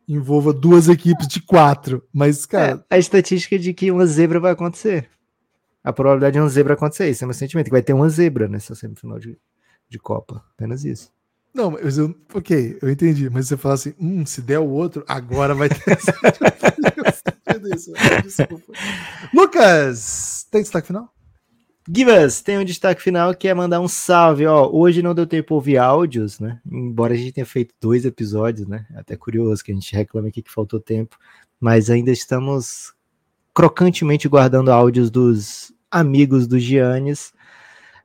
envolva 0.07 0.53
duas 0.53 0.89
equipes 0.89 1.27
de 1.27 1.43
quatro. 1.43 2.05
Mas, 2.13 2.47
cara. 2.47 2.85
É, 2.89 2.95
a 2.95 2.99
estatística 2.99 3.59
de 3.59 3.75
que 3.75 3.91
uma 3.91 4.07
zebra 4.07 4.39
vai 4.39 4.53
acontecer. 4.53 5.11
A 5.83 5.93
probabilidade 5.93 6.35
de 6.35 6.41
uma 6.41 6.49
zebra 6.49 6.75
acontecer, 6.75 7.11
isso 7.11 7.25
é 7.25 7.27
meu 7.27 7.35
sentimento, 7.35 7.67
que 7.67 7.73
vai 7.73 7.83
ter 7.83 7.93
uma 7.93 8.09
zebra 8.09 8.47
nessa 8.47 8.77
semifinal 8.77 9.19
de, 9.19 9.37
de 9.89 9.99
Copa. 9.99 10.41
Apenas 10.55 10.85
isso. 10.85 11.11
Não, 11.53 11.73
mas 11.73 11.99
eu, 11.99 12.15
ok, 12.33 12.79
eu 12.81 12.89
entendi. 12.89 13.29
Mas 13.29 13.49
você 13.49 13.57
fala 13.57 13.75
assim, 13.75 13.93
hum, 13.99 14.25
se 14.25 14.41
der 14.41 14.61
o 14.61 14.69
outro, 14.69 15.05
agora 15.09 15.53
vai 15.53 15.69
ter. 15.69 15.81
Desculpa. 18.23 18.73
Lucas, 19.35 20.47
tem 20.49 20.63
destaque 20.63 20.87
final? 20.87 21.13
Givas, 21.93 22.41
tem 22.41 22.57
um 22.57 22.65
destaque 22.65 23.03
final 23.03 23.35
que 23.35 23.49
é 23.49 23.55
mandar 23.55 23.81
um 23.81 23.89
salve, 23.89 24.47
ó. 24.47 24.71
Hoje 24.71 25.03
não 25.03 25.13
deu 25.13 25.27
tempo 25.27 25.49
de 25.49 25.55
ouvir 25.55 25.79
áudios, 25.79 26.39
né? 26.39 26.61
Embora 26.71 27.15
a 27.15 27.17
gente 27.17 27.33
tenha 27.33 27.47
feito 27.47 27.75
dois 27.81 28.05
episódios, 28.05 28.69
né? 28.69 28.87
Até 28.95 29.17
curioso 29.17 29.65
que 29.65 29.73
a 29.73 29.75
gente 29.75 29.93
reclama 29.97 30.29
aqui 30.29 30.41
que 30.41 30.53
faltou 30.53 30.79
tempo, 30.79 31.19
mas 31.59 31.91
ainda 31.91 32.13
estamos 32.13 32.95
crocantemente 33.53 34.29
guardando 34.29 34.71
áudios 34.71 35.11
dos 35.11 35.73
amigos 35.91 36.47
do 36.47 36.61
Giannis. 36.61 37.33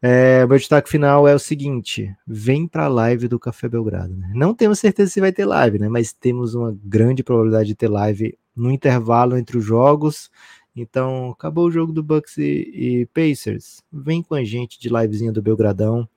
É, 0.01 0.47
meu 0.47 0.57
destaque 0.57 0.89
final 0.89 1.27
é 1.27 1.36
o 1.36 1.39
seguinte: 1.39 2.11
vem 2.25 2.67
para 2.67 2.86
a 2.86 2.89
live 2.89 3.27
do 3.27 3.39
Café 3.39 3.69
Belgrado. 3.69 4.15
Né? 4.15 4.31
Não 4.33 4.55
temos 4.55 4.79
certeza 4.79 5.11
se 5.11 5.21
vai 5.21 5.31
ter 5.31 5.45
live, 5.45 5.77
né? 5.77 5.89
Mas 5.89 6.11
temos 6.11 6.55
uma 6.55 6.75
grande 6.83 7.23
probabilidade 7.23 7.67
de 7.67 7.75
ter 7.75 7.89
live 7.89 8.36
no 8.55 8.71
intervalo 8.71 9.38
entre 9.38 9.57
os 9.59 9.63
jogos 9.63 10.31
então, 10.76 11.30
acabou 11.32 11.67
o 11.67 11.71
jogo 11.71 11.93
do 11.93 12.03
Bucks 12.03 12.38
e, 12.38 12.41
e, 12.43 13.05
Pacers. 13.07 13.82
Vem 13.91 14.21
com 14.21 14.36
a 14.36 14.43
gente 14.43 14.78
de 14.78 14.89
livezinha 14.89 15.32
do 15.32 15.41
Belgradão. 15.41 16.07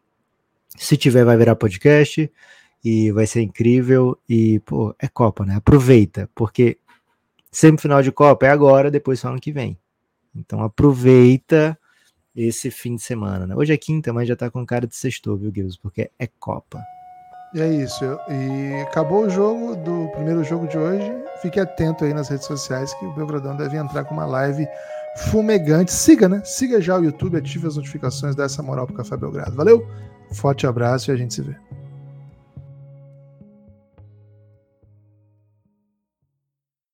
Se 0.76 0.96
tiver, 0.96 1.24
vai 1.24 1.36
virar 1.36 1.54
podcast 1.54 2.30
e 2.84 3.12
vai 3.12 3.26
ser 3.26 3.42
incrível. 3.42 4.18
E, 4.28 4.58
pô, 4.60 4.94
é 4.98 5.06
Copa, 5.06 5.46
né? 5.46 5.54
Aproveita, 5.54 6.28
porque 6.34 6.78
semifinal 7.52 8.02
de 8.02 8.10
Copa 8.10 8.46
é 8.46 8.50
agora, 8.50 8.90
depois 8.90 9.20
só 9.20 9.28
ano 9.28 9.40
que 9.40 9.52
vem. 9.52 9.78
Então, 10.34 10.60
aproveita 10.62 11.78
esse 12.34 12.70
fim 12.70 12.96
de 12.96 13.02
semana, 13.02 13.46
né? 13.46 13.54
Hoje 13.54 13.72
é 13.72 13.76
quinta, 13.76 14.12
mas 14.12 14.26
já 14.26 14.34
tá 14.34 14.50
com 14.50 14.66
cara 14.66 14.88
de 14.88 14.96
sexto, 14.96 15.36
viu, 15.36 15.52
Guilherme? 15.52 15.78
Porque 15.80 16.10
é 16.18 16.26
Copa. 16.26 16.82
E 17.54 17.60
é 17.60 17.68
isso. 17.68 18.04
E 18.28 18.82
acabou 18.82 19.24
o 19.24 19.30
jogo 19.30 19.74
do 19.76 20.08
primeiro 20.12 20.44
jogo 20.44 20.66
de 20.68 20.76
hoje. 20.76 21.10
Fique 21.40 21.58
atento 21.58 22.04
aí 22.04 22.12
nas 22.12 22.28
redes 22.28 22.46
sociais 22.46 22.92
que 22.94 23.06
o 23.06 23.12
Belgradão 23.14 23.56
deve 23.56 23.76
entrar 23.76 24.04
com 24.04 24.14
uma 24.14 24.26
live 24.26 24.66
fumegante. 25.16 25.92
Siga, 25.92 26.28
né? 26.28 26.42
Siga 26.44 26.80
já 26.80 26.98
o 26.98 27.04
YouTube, 27.04 27.36
ative 27.36 27.66
as 27.66 27.76
notificações, 27.76 28.34
dessa 28.34 28.62
moral 28.62 28.86
pro 28.86 28.96
Café 28.96 29.16
Belgrado. 29.16 29.56
Valeu, 29.56 29.86
forte 30.32 30.66
abraço 30.66 31.10
e 31.10 31.14
a 31.14 31.16
gente 31.16 31.34
se 31.34 31.42
vê. 31.42 31.56